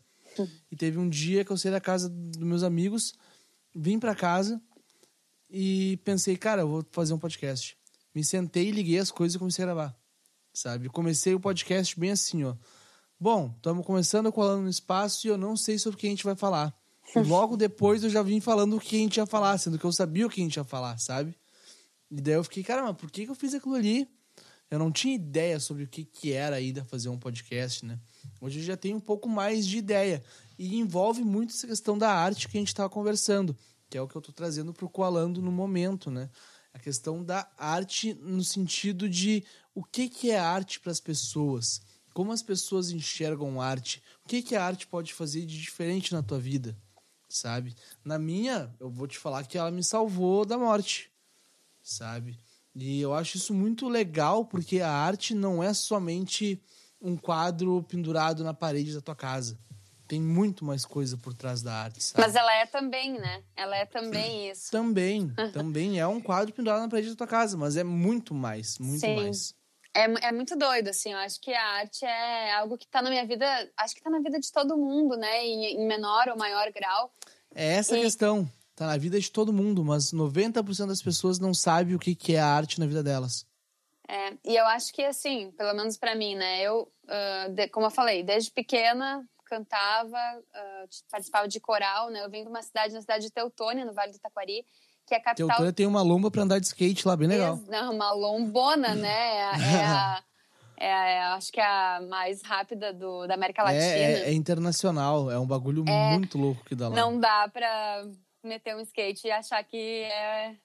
E 0.71 0.75
teve 0.75 0.97
um 0.97 1.09
dia 1.09 1.45
que 1.45 1.51
eu 1.51 1.57
saí 1.57 1.71
da 1.71 1.81
casa 1.81 2.09
dos 2.09 2.39
meus 2.39 2.63
amigos, 2.63 3.13
vim 3.73 3.99
para 3.99 4.15
casa 4.15 4.61
e 5.49 5.97
pensei, 6.03 6.35
cara, 6.35 6.61
eu 6.61 6.67
vou 6.67 6.85
fazer 6.91 7.13
um 7.13 7.19
podcast. 7.19 7.77
Me 8.13 8.23
sentei, 8.23 8.71
liguei 8.71 8.97
as 8.97 9.11
coisas 9.11 9.35
e 9.35 9.39
comecei 9.39 9.63
a 9.63 9.67
gravar. 9.67 9.95
Sabe? 10.53 10.89
Comecei 10.89 11.33
o 11.33 11.39
podcast 11.39 11.99
bem 11.99 12.11
assim, 12.11 12.43
ó. 12.43 12.55
Bom, 13.19 13.53
estamos 13.55 13.85
começando 13.85 14.31
colando 14.31 14.63
no 14.63 14.69
espaço 14.69 15.25
e 15.25 15.29
eu 15.29 15.37
não 15.37 15.55
sei 15.55 15.77
sobre 15.77 15.97
o 15.97 15.99
que 15.99 16.07
a 16.07 16.09
gente 16.09 16.23
vai 16.23 16.35
falar. 16.35 16.73
E 17.15 17.19
logo 17.23 17.55
depois 17.55 18.03
eu 18.03 18.09
já 18.09 18.21
vim 18.21 18.39
falando 18.39 18.75
o 18.75 18.79
que 18.79 18.95
a 18.95 18.99
gente 18.99 19.17
ia 19.17 19.25
falar, 19.25 19.57
sendo 19.57 19.79
que 19.79 19.85
eu 19.85 19.91
sabia 19.91 20.25
o 20.25 20.29
que 20.29 20.41
a 20.41 20.43
gente 20.43 20.55
ia 20.55 20.63
falar, 20.63 20.97
sabe? 20.97 21.37
E 22.11 22.21
daí 22.21 22.35
eu 22.35 22.43
fiquei, 22.43 22.63
caramba, 22.63 22.93
por 22.93 23.09
que, 23.09 23.25
que 23.25 23.31
eu 23.31 23.35
fiz 23.35 23.53
aquilo 23.53 23.75
ali? 23.75 24.07
Eu 24.69 24.79
não 24.79 24.91
tinha 24.91 25.15
ideia 25.15 25.59
sobre 25.59 25.83
o 25.83 25.87
que, 25.87 26.03
que 26.03 26.33
era 26.33 26.55
ainda 26.55 26.83
fazer 26.83 27.09
um 27.09 27.19
podcast, 27.19 27.85
né? 27.85 27.99
Hoje 28.41 28.59
eu 28.59 28.63
já 28.63 28.75
tenho 28.75 28.97
um 28.97 29.01
pouco 29.01 29.29
mais 29.29 29.65
de 29.65 29.77
ideia. 29.77 30.23
E 30.57 30.77
envolve 30.77 31.23
muito 31.23 31.53
essa 31.53 31.67
questão 31.67 31.97
da 31.97 32.11
arte 32.11 32.47
que 32.47 32.57
a 32.57 32.59
gente 32.59 32.69
estava 32.69 32.89
conversando, 32.89 33.55
que 33.89 33.97
é 33.97 34.01
o 34.01 34.07
que 34.07 34.15
eu 34.15 34.19
estou 34.19 34.33
trazendo 34.33 34.73
para 34.73 34.85
o 34.85 34.89
Coalando 34.89 35.41
no 35.41 35.51
momento, 35.51 36.09
né? 36.09 36.29
A 36.73 36.79
questão 36.79 37.23
da 37.23 37.47
arte 37.57 38.13
no 38.15 38.43
sentido 38.43 39.07
de 39.07 39.43
o 39.73 39.83
que, 39.83 40.09
que 40.09 40.31
é 40.31 40.39
arte 40.39 40.79
para 40.79 40.91
as 40.91 40.99
pessoas, 40.99 41.81
como 42.13 42.31
as 42.31 42.41
pessoas 42.41 42.91
enxergam 42.91 43.61
arte, 43.61 44.01
o 44.23 44.27
que, 44.27 44.41
que 44.41 44.55
a 44.55 44.63
arte 44.63 44.87
pode 44.87 45.13
fazer 45.13 45.45
de 45.45 45.61
diferente 45.61 46.13
na 46.13 46.23
tua 46.23 46.39
vida, 46.39 46.75
sabe? 47.29 47.75
Na 48.03 48.17
minha, 48.17 48.73
eu 48.79 48.89
vou 48.89 49.07
te 49.07 49.17
falar 49.17 49.45
que 49.45 49.57
ela 49.57 49.71
me 49.71 49.83
salvou 49.83 50.45
da 50.45 50.57
morte, 50.57 51.11
sabe? 51.83 52.39
E 52.75 52.99
eu 52.99 53.13
acho 53.13 53.37
isso 53.37 53.53
muito 53.53 53.87
legal 53.87 54.45
porque 54.45 54.81
a 54.81 54.91
arte 54.91 55.33
não 55.33 55.63
é 55.63 55.73
somente 55.73 56.61
um 57.01 57.15
quadro 57.15 57.81
pendurado 57.83 58.43
na 58.43 58.53
parede 58.53 58.93
da 58.93 59.01
tua 59.01 59.15
casa. 59.15 59.57
Tem 60.07 60.21
muito 60.21 60.63
mais 60.63 60.85
coisa 60.85 61.17
por 61.17 61.33
trás 61.33 61.61
da 61.61 61.73
arte, 61.73 62.03
sabe? 62.03 62.25
Mas 62.25 62.35
ela 62.35 62.53
é 62.53 62.65
também, 62.65 63.13
né? 63.13 63.43
Ela 63.55 63.77
é 63.77 63.85
também 63.85 64.51
isso. 64.51 64.69
Também, 64.71 65.31
também 65.53 65.99
é 65.99 66.05
um 66.05 66.21
quadro 66.21 66.53
pendurado 66.53 66.81
na 66.81 66.89
parede 66.89 67.09
da 67.09 67.15
tua 67.15 67.27
casa, 67.27 67.57
mas 67.57 67.77
é 67.77 67.83
muito 67.83 68.35
mais, 68.35 68.77
muito 68.77 68.99
Sim. 68.99 69.15
mais. 69.15 69.55
É, 69.93 70.27
é 70.27 70.31
muito 70.31 70.55
doido, 70.57 70.89
assim. 70.89 71.13
Eu 71.13 71.19
acho 71.19 71.39
que 71.39 71.53
a 71.53 71.65
arte 71.77 72.05
é 72.05 72.53
algo 72.55 72.77
que 72.77 72.85
tá 72.87 73.01
na 73.01 73.09
minha 73.09 73.25
vida, 73.25 73.45
acho 73.77 73.95
que 73.95 74.01
tá 74.01 74.09
na 74.09 74.19
vida 74.19 74.39
de 74.39 74.51
todo 74.51 74.77
mundo, 74.77 75.15
né? 75.15 75.43
Em, 75.43 75.81
em 75.81 75.87
menor 75.87 76.27
ou 76.27 76.37
maior 76.37 76.69
grau. 76.71 77.11
É 77.55 77.75
essa 77.75 77.95
a 77.95 77.99
questão. 77.99 78.47
Tá 78.75 78.87
na 78.87 78.97
vida 78.97 79.17
de 79.17 79.31
todo 79.31 79.53
mundo, 79.53 79.85
mas 79.85 80.11
90% 80.11 80.87
das 80.87 81.01
pessoas 81.01 81.39
não 81.39 81.53
sabe 81.53 81.95
o 81.95 81.99
que, 81.99 82.13
que 82.13 82.35
é 82.35 82.39
a 82.39 82.47
arte 82.47 82.79
na 82.79 82.85
vida 82.85 83.01
delas. 83.01 83.45
É, 84.07 84.33
e 84.43 84.55
eu 84.55 84.65
acho 84.67 84.93
que, 84.93 85.01
assim, 85.01 85.51
pelo 85.57 85.73
menos 85.73 85.97
para 85.97 86.13
mim, 86.13 86.35
né? 86.35 86.61
Eu, 86.61 86.91
uh, 87.05 87.53
de, 87.53 87.69
como 87.69 87.85
eu 87.85 87.91
falei, 87.91 88.21
desde 88.21 88.51
pequena 88.51 89.25
cantava, 89.45 90.17
uh, 90.17 90.89
participava 91.09 91.47
de 91.47 91.59
coral, 91.59 92.09
né? 92.09 92.23
Eu 92.23 92.29
vim 92.29 92.43
de 92.43 92.49
uma 92.49 92.61
cidade, 92.61 92.93
na 92.93 93.01
cidade 93.01 93.25
de 93.25 93.31
Teutônia, 93.31 93.85
no 93.85 93.93
Vale 93.93 94.11
do 94.11 94.19
Taquari, 94.19 94.65
que 95.07 95.13
é 95.13 95.17
a 95.17 95.21
capital... 95.21 95.47
Teutônia 95.47 95.73
tem 95.73 95.87
uma 95.87 96.01
lomba 96.01 96.29
para 96.29 96.43
andar 96.43 96.59
de 96.59 96.65
skate 96.65 97.07
lá, 97.07 97.15
bem 97.15 97.27
legal. 97.27 97.57
Não, 97.67 97.93
uma 97.93 98.11
lombona, 98.11 98.93
né? 98.93 99.37
É, 99.37 99.51
é 99.79 99.85
a... 99.85 100.23
É, 100.77 100.87
é, 100.87 101.21
acho 101.27 101.53
que 101.53 101.61
é 101.61 101.65
a 101.65 102.01
mais 102.09 102.41
rápida 102.41 102.91
do, 102.91 103.25
da 103.25 103.35
América 103.35 103.61
é, 103.61 103.65
Latina. 103.65 103.85
É, 103.85 104.29
é, 104.29 104.33
internacional, 104.33 105.31
é 105.31 105.39
um 105.39 105.47
bagulho 105.47 105.85
é, 105.87 106.17
muito 106.17 106.37
louco 106.37 106.65
que 106.65 106.75
dá 106.75 106.89
lá. 106.89 106.95
Não 106.95 107.17
dá 107.17 107.47
pra 107.47 108.05
meter 108.45 108.75
um 108.75 108.81
skate 108.81 109.27
e 109.27 109.31
achar 109.31 109.63
que 109.63 110.03
é 110.03 110.55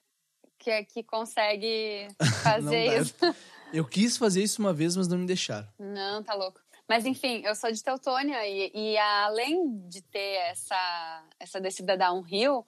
que, 0.61 0.71
é, 0.71 0.85
que 0.85 1.03
consegue 1.03 2.07
fazer 2.45 3.01
isso. 3.01 3.15
Eu 3.73 3.85
quis 3.85 4.17
fazer 4.17 4.43
isso 4.43 4.61
uma 4.61 4.73
vez, 4.73 4.97
mas 4.97 5.07
não 5.09 5.17
me 5.17 5.27
deixaram. 5.27 5.69
Não, 5.79 6.23
tá 6.23 6.35
louco. 6.35 6.61
Mas 6.89 7.07
enfim, 7.07 7.41
eu 7.45 7.55
sou 7.55 7.71
de 7.71 7.81
Teutônia 7.81 8.45
e, 8.45 8.73
e 8.75 8.99
além 8.99 9.79
de 9.89 10.03
ter 10.03 10.39
essa, 10.49 11.25
essa 11.39 11.61
descida 11.61 11.97
downhill, 11.97 12.67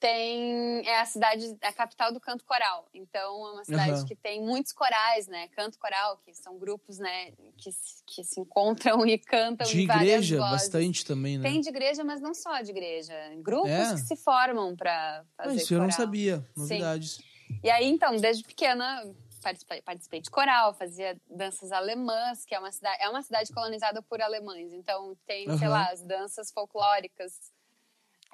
tem 0.00 0.86
é 0.86 1.00
a 1.00 1.04
cidade, 1.06 1.56
é 1.60 1.68
a 1.68 1.72
capital 1.72 2.12
do 2.12 2.20
canto 2.20 2.44
coral. 2.44 2.88
Então 2.92 3.46
é 3.48 3.52
uma 3.52 3.64
cidade 3.64 4.00
uhum. 4.00 4.04
que 4.04 4.14
tem 4.14 4.42
muitos 4.42 4.72
corais, 4.72 5.26
né? 5.26 5.48
Canto 5.48 5.78
coral, 5.78 6.18
que 6.24 6.34
são 6.34 6.58
grupos, 6.58 6.98
né, 6.98 7.32
que, 7.56 7.70
que 8.06 8.24
se 8.24 8.40
encontram 8.40 9.04
e 9.06 9.18
cantam 9.18 9.66
de 9.66 9.80
igreja 9.80 10.38
vozes. 10.38 10.52
bastante 10.52 11.04
também, 11.04 11.38
né? 11.38 11.48
Tem 11.48 11.60
de 11.60 11.68
igreja, 11.68 12.04
mas 12.04 12.20
não 12.20 12.34
só 12.34 12.60
de 12.60 12.70
igreja, 12.70 13.14
grupos 13.38 13.70
é. 13.70 13.94
que 13.94 14.00
se 14.00 14.16
formam 14.16 14.76
para 14.76 15.24
fazer 15.36 15.56
Isso 15.56 15.68
coral. 15.68 15.82
eu 15.82 15.84
não 15.84 15.92
sabia, 15.92 16.46
novidades. 16.56 17.14
Sim. 17.14 17.60
E 17.62 17.70
aí 17.70 17.86
então, 17.86 18.16
desde 18.16 18.42
pequena 18.42 19.04
participei, 19.44 19.82
participei 19.82 20.20
de 20.22 20.30
coral, 20.30 20.72
fazia 20.72 21.20
danças 21.28 21.70
alemãs, 21.70 22.46
que 22.46 22.54
é 22.54 22.58
uma 22.58 22.72
cidade, 22.72 22.96
é 23.02 23.08
uma 23.10 23.22
cidade 23.22 23.52
colonizada 23.52 24.00
por 24.00 24.22
alemães. 24.22 24.72
Então 24.72 25.14
tem, 25.26 25.48
uhum. 25.48 25.58
sei 25.58 25.68
lá, 25.68 25.90
as 25.90 26.02
danças 26.02 26.50
folclóricas. 26.50 27.52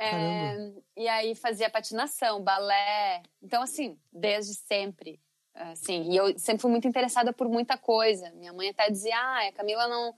É, 0.00 0.72
e 0.96 1.06
aí 1.06 1.34
fazia 1.34 1.68
patinação, 1.68 2.42
balé. 2.42 3.22
Então, 3.42 3.62
assim, 3.62 3.98
desde 4.10 4.54
sempre. 4.54 5.20
Assim, 5.54 6.10
e 6.10 6.16
eu 6.16 6.38
sempre 6.38 6.62
fui 6.62 6.70
muito 6.70 6.88
interessada 6.88 7.32
por 7.32 7.48
muita 7.48 7.76
coisa. 7.76 8.30
Minha 8.32 8.52
mãe 8.52 8.70
até 8.70 8.90
dizia: 8.90 9.14
ah, 9.14 9.48
a 9.48 9.52
Camila 9.52 9.86
não, 9.88 10.14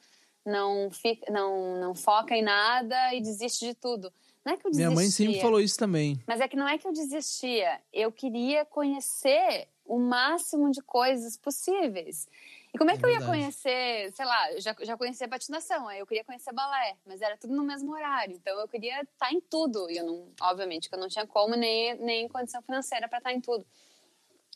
não, 0.47 0.91
fica, 0.91 1.33
não, 1.33 1.81
não 1.81 1.95
foca 1.95 2.37
em 2.37 2.43
nada 2.43 3.13
e 3.13 3.21
desiste 3.21 3.67
de 3.67 3.75
tudo. 3.75 4.13
Não 4.45 4.53
é 4.53 4.57
que 4.57 4.67
eu 4.67 4.71
desistia. 4.71 4.89
Minha 4.89 4.95
mãe 4.95 5.11
sempre 5.11 5.41
falou 5.41 5.61
isso 5.61 5.79
também. 5.79 6.21
Mas 6.27 6.41
é 6.41 6.47
que 6.47 6.57
não 6.57 6.69
é 6.69 6.79
que 6.79 6.87
eu 6.87 6.93
desistia. 6.93 7.81
Eu 7.93 8.13
queria 8.13 8.65
conhecer 8.65 9.69
o 9.85 9.99
máximo 9.99 10.71
de 10.71 10.81
coisas 10.81 11.37
possíveis. 11.37 12.29
E 12.75 12.79
como 12.79 12.91
é, 12.91 12.95
é 12.95 12.97
que 12.97 13.05
eu 13.05 13.11
ia 13.11 13.21
conhecer, 13.21 14.11
sei 14.13 14.25
lá, 14.25 14.59
já, 14.59 14.75
já 14.81 14.97
conhecia 14.97 15.29
patinação, 15.29 15.89
aí 15.89 15.99
eu 15.99 16.07
queria 16.07 16.25
conhecer 16.25 16.53
balé, 16.53 16.97
mas 17.05 17.21
era 17.21 17.37
tudo 17.37 17.55
no 17.55 17.63
mesmo 17.63 17.93
horário, 17.93 18.35
então 18.35 18.59
eu 18.59 18.67
queria 18.67 19.03
estar 19.03 19.29
tá 19.29 19.33
em 19.33 19.41
tudo. 19.41 19.91
E 19.91 19.99
eu 19.99 20.07
não, 20.07 20.29
obviamente, 20.41 20.89
que 20.89 20.95
eu 20.95 20.99
não 20.99 21.09
tinha 21.09 21.27
como 21.27 21.55
nem, 21.55 21.95
nem 21.99 22.29
condição 22.29 22.63
financeira 22.63 23.09
para 23.09 23.19
estar 23.19 23.31
tá 23.31 23.37
em 23.37 23.41
tudo. 23.41 23.67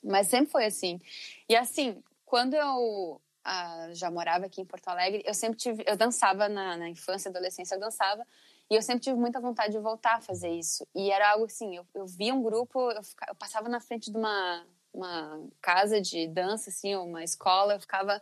Mas 0.02 0.28
sempre 0.28 0.50
foi 0.50 0.64
assim. 0.64 1.00
E 1.48 1.54
assim, 1.54 2.02
quando 2.24 2.54
eu 2.54 3.20
ah, 3.44 3.88
já 3.92 4.10
morava 4.10 4.46
aqui 4.46 4.60
em 4.60 4.64
Porto 4.64 4.88
Alegre, 4.88 5.22
eu 5.24 5.34
sempre 5.34 5.58
tive, 5.58 5.84
eu 5.86 5.96
dançava 5.96 6.48
na, 6.48 6.76
na 6.76 6.88
infância, 6.88 7.28
adolescência, 7.28 7.74
eu 7.74 7.80
dançava, 7.80 8.26
e 8.68 8.74
eu 8.74 8.82
sempre 8.82 9.04
tive 9.04 9.16
muita 9.16 9.40
vontade 9.40 9.72
de 9.72 9.78
voltar 9.78 10.16
a 10.16 10.20
fazer 10.20 10.50
isso. 10.50 10.86
E 10.94 11.10
era 11.10 11.30
algo 11.30 11.44
assim, 11.44 11.76
eu, 11.76 11.86
eu 11.94 12.06
via 12.06 12.34
um 12.34 12.42
grupo, 12.42 12.90
eu, 12.90 13.02
ficava, 13.02 13.30
eu 13.30 13.36
passava 13.36 13.68
na 13.68 13.78
frente 13.78 14.10
de 14.10 14.16
uma 14.16 14.66
uma 14.96 15.46
casa 15.60 16.00
de 16.00 16.26
dança, 16.26 16.70
assim, 16.70 16.96
uma 16.96 17.22
escola, 17.22 17.74
eu 17.74 17.80
ficava. 17.80 18.20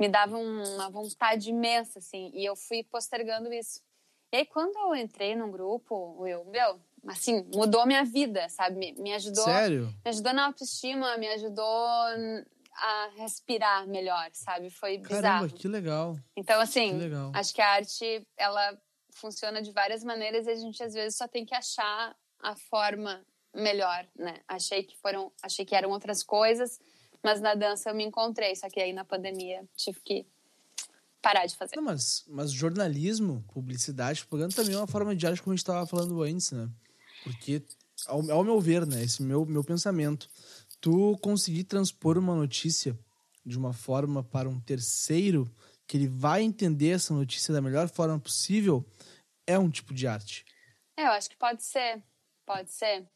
me 0.00 0.08
dava 0.08 0.38
uma 0.38 0.88
vontade 0.88 1.50
imensa, 1.50 1.98
assim, 1.98 2.30
e 2.32 2.44
eu 2.44 2.54
fui 2.54 2.84
postergando 2.84 3.52
isso. 3.52 3.82
E 4.32 4.38
aí, 4.38 4.46
quando 4.46 4.76
eu 4.78 4.94
entrei 4.94 5.34
num 5.34 5.50
grupo, 5.50 6.24
eu, 6.26 6.44
meu, 6.44 6.80
assim, 7.06 7.44
mudou 7.54 7.86
minha 7.86 8.04
vida, 8.04 8.48
sabe? 8.48 8.76
Me, 8.76 8.92
me 8.92 9.14
ajudou. 9.14 9.44
Sério? 9.44 9.86
Me 10.04 10.10
ajudou 10.10 10.32
na 10.32 10.46
autoestima, 10.46 11.16
me 11.16 11.28
ajudou 11.28 11.86
a 12.80 13.10
respirar 13.16 13.88
melhor, 13.88 14.28
sabe? 14.32 14.70
Foi 14.70 14.98
bizarro. 14.98 15.22
Caramba, 15.22 15.48
que 15.48 15.66
legal. 15.66 16.16
Então, 16.36 16.60
assim, 16.60 16.92
acho 17.34 17.54
que 17.54 17.60
a 17.60 17.70
arte, 17.70 18.26
ela 18.36 18.78
funciona 19.14 19.60
de 19.60 19.72
várias 19.72 20.04
maneiras 20.04 20.46
e 20.46 20.50
a 20.50 20.54
gente 20.54 20.80
às 20.82 20.94
vezes 20.94 21.16
só 21.16 21.26
tem 21.26 21.44
que 21.44 21.54
achar 21.54 22.14
a 22.40 22.54
forma 22.54 23.24
melhor, 23.54 24.06
né? 24.16 24.40
Achei 24.46 24.82
que 24.82 24.96
foram, 24.98 25.32
achei 25.42 25.64
que 25.64 25.74
eram 25.74 25.90
outras 25.90 26.22
coisas, 26.22 26.80
mas 27.22 27.40
na 27.40 27.54
dança 27.54 27.90
eu 27.90 27.94
me 27.94 28.04
encontrei, 28.04 28.54
só 28.54 28.68
que 28.68 28.80
aí 28.80 28.92
na 28.92 29.04
pandemia 29.04 29.66
tive 29.76 30.00
que 30.00 30.26
parar 31.20 31.46
de 31.46 31.56
fazer. 31.56 31.76
Não, 31.76 31.82
mas, 31.82 32.24
mas 32.28 32.52
jornalismo, 32.52 33.44
publicidade, 33.52 34.20
propaganda 34.20 34.54
também 34.54 34.74
é 34.74 34.78
uma 34.78 34.86
forma 34.86 35.14
de 35.14 35.26
arte 35.26 35.42
como 35.42 35.52
a 35.52 35.56
gente 35.56 35.62
estava 35.62 35.86
falando 35.86 36.22
antes, 36.22 36.52
né? 36.52 36.68
Porque, 37.24 37.62
ao, 38.06 38.30
ao, 38.30 38.44
meu 38.44 38.60
ver, 38.60 38.86
né, 38.86 39.02
esse 39.02 39.22
meu, 39.22 39.44
meu 39.44 39.64
pensamento, 39.64 40.28
tu 40.80 41.16
conseguir 41.18 41.64
transpor 41.64 42.16
uma 42.16 42.34
notícia 42.34 42.98
de 43.44 43.58
uma 43.58 43.72
forma 43.72 44.22
para 44.22 44.48
um 44.48 44.60
terceiro 44.60 45.50
que 45.86 45.96
ele 45.96 46.06
vai 46.06 46.42
entender 46.42 46.90
essa 46.90 47.14
notícia 47.14 47.52
da 47.52 47.62
melhor 47.62 47.88
forma 47.88 48.18
possível 48.20 48.84
é 49.46 49.58
um 49.58 49.70
tipo 49.70 49.94
de 49.94 50.06
arte. 50.06 50.44
É, 50.96 51.04
eu 51.06 51.12
acho 51.12 51.30
que 51.30 51.36
pode 51.36 51.62
ser, 51.62 52.02
pode 52.44 52.70
ser. 52.70 53.08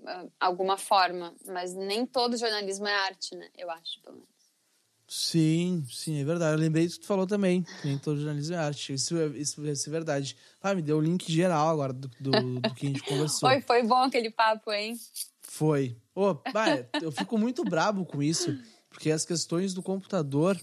Uh, 0.00 0.32
alguma 0.38 0.76
forma, 0.76 1.34
mas 1.46 1.74
nem 1.74 2.06
todo 2.06 2.36
jornalismo 2.36 2.86
é 2.86 2.94
arte, 2.94 3.34
né? 3.36 3.48
Eu 3.56 3.70
acho, 3.70 4.00
pelo 4.02 4.16
menos. 4.16 4.38
Sim, 5.08 5.86
sim, 5.90 6.20
é 6.20 6.24
verdade. 6.24 6.52
Eu 6.52 6.58
lembrei 6.58 6.86
que 6.86 6.98
tu 6.98 7.06
falou 7.06 7.26
também. 7.26 7.64
Nem 7.82 7.96
todo 7.96 8.18
jornalismo 8.18 8.54
é 8.54 8.58
arte. 8.58 8.92
Isso, 8.92 9.16
é, 9.16 9.26
isso, 9.28 9.66
isso 9.66 9.88
é 9.88 9.92
verdade. 9.92 10.36
Ah, 10.62 10.74
me 10.74 10.82
deu 10.82 10.98
o 10.98 11.00
link 11.00 11.32
geral 11.32 11.68
agora 11.70 11.94
do, 11.94 12.08
do, 12.20 12.60
do 12.60 12.74
que 12.74 12.86
a 12.86 12.88
gente 12.90 13.02
conversou. 13.02 13.48
Foi, 13.48 13.60
foi 13.62 13.82
bom 13.82 14.02
aquele 14.02 14.30
papo, 14.30 14.70
hein? 14.70 14.98
Foi. 15.40 15.96
Oh, 16.14 16.36
eu 17.00 17.10
fico 17.10 17.38
muito 17.38 17.64
brabo 17.64 18.04
com 18.04 18.22
isso, 18.22 18.54
porque 18.90 19.10
as 19.10 19.24
questões 19.24 19.72
do 19.72 19.82
computador, 19.82 20.60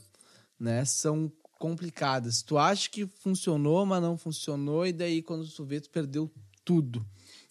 né, 0.59 0.85
são 0.85 1.31
complicadas. 1.57 2.43
Tu 2.43 2.55
acha 2.57 2.87
que 2.89 3.07
funcionou, 3.07 3.83
mas 3.85 4.01
não 4.01 4.15
funcionou, 4.15 4.85
e 4.85 4.93
daí 4.93 5.23
quando 5.23 5.47
tu 5.47 5.65
vê, 5.65 5.81
tu 5.81 5.89
perdeu 5.89 6.31
tudo. 6.63 7.03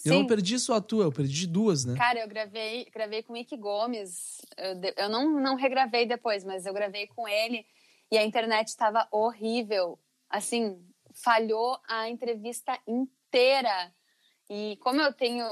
Sim. 0.05 0.11
Eu 0.11 0.19
não 0.19 0.27
perdi 0.27 0.59
só 0.59 0.75
a 0.75 0.81
tua, 0.83 1.05
eu 1.05 1.13
perdi 1.13 1.47
duas, 1.47 1.87
né? 1.87 1.95
Cara, 1.97 2.21
eu 2.21 2.29
gravei, 2.29 2.85
gravei 2.93 3.23
com 3.23 3.33
o 3.33 3.35
Mick 3.35 3.57
Gomes. 3.57 4.37
Eu, 4.59 5.05
eu 5.05 5.09
não, 5.09 5.41
não 5.41 5.57
regravei 5.57 6.05
depois, 6.05 6.45
mas 6.45 6.67
eu 6.67 6.75
gravei 6.75 7.07
com 7.07 7.27
ele 7.27 7.65
e 8.13 8.19
a 8.19 8.25
internet 8.25 8.69
estava 8.69 9.09
horrível. 9.11 9.99
Assim, 10.29 10.79
falhou 11.15 11.79
a 11.89 12.07
entrevista 12.11 12.79
inteira. 12.87 13.91
E 14.51 14.77
como 14.83 15.01
eu 15.01 15.11
tenho, 15.11 15.49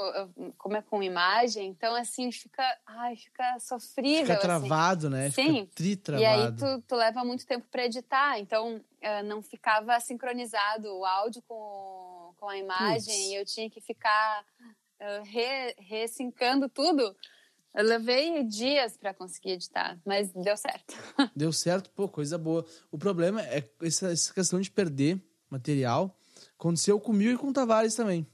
como 0.58 0.76
é 0.76 0.82
com 0.82 1.02
imagem, 1.02 1.70
então 1.70 1.94
assim 1.94 2.30
fica, 2.30 2.62
ai, 2.86 3.16
fica 3.16 3.58
sofrível. 3.58 4.26
Fica 4.26 4.34
assim. 4.34 4.42
travado, 4.42 5.06
assim. 5.06 5.16
né? 5.16 5.30
Sim. 5.30 5.68
Fica 5.74 6.18
e 6.18 6.26
aí 6.26 6.52
tu, 6.52 6.82
tu 6.86 6.94
leva 6.94 7.24
muito 7.24 7.46
tempo 7.46 7.66
para 7.70 7.86
editar, 7.86 8.38
então 8.38 8.76
uh, 8.76 9.24
não 9.24 9.40
ficava 9.40 9.98
sincronizado 9.98 10.94
o 10.94 11.06
áudio 11.06 11.42
com, 11.48 12.21
com 12.42 12.48
a 12.48 12.58
imagem. 12.58 13.30
E 13.30 13.36
eu 13.36 13.46
tinha 13.46 13.70
que 13.70 13.80
ficar 13.80 14.44
uh, 15.00 15.22
re, 15.24 15.76
ressincando 15.78 16.68
tudo. 16.68 17.14
Eu 17.72 17.84
levei 17.84 18.42
dias 18.42 18.96
para 18.96 19.14
conseguir 19.14 19.52
editar, 19.52 19.96
mas 20.04 20.32
deu 20.32 20.56
certo. 20.56 20.92
Deu 21.36 21.52
certo, 21.52 21.88
pô, 21.90 22.08
coisa 22.08 22.36
boa. 22.36 22.66
O 22.90 22.98
problema 22.98 23.40
é 23.42 23.64
essa, 23.80 24.10
essa 24.10 24.34
questão 24.34 24.60
de 24.60 24.72
perder 24.72 25.22
material. 25.48 26.18
Aconteceu 26.58 26.98
comigo 26.98 27.30
e 27.30 27.38
com 27.38 27.46
o 27.46 27.52
Tavares 27.52 27.94
também. 27.94 28.26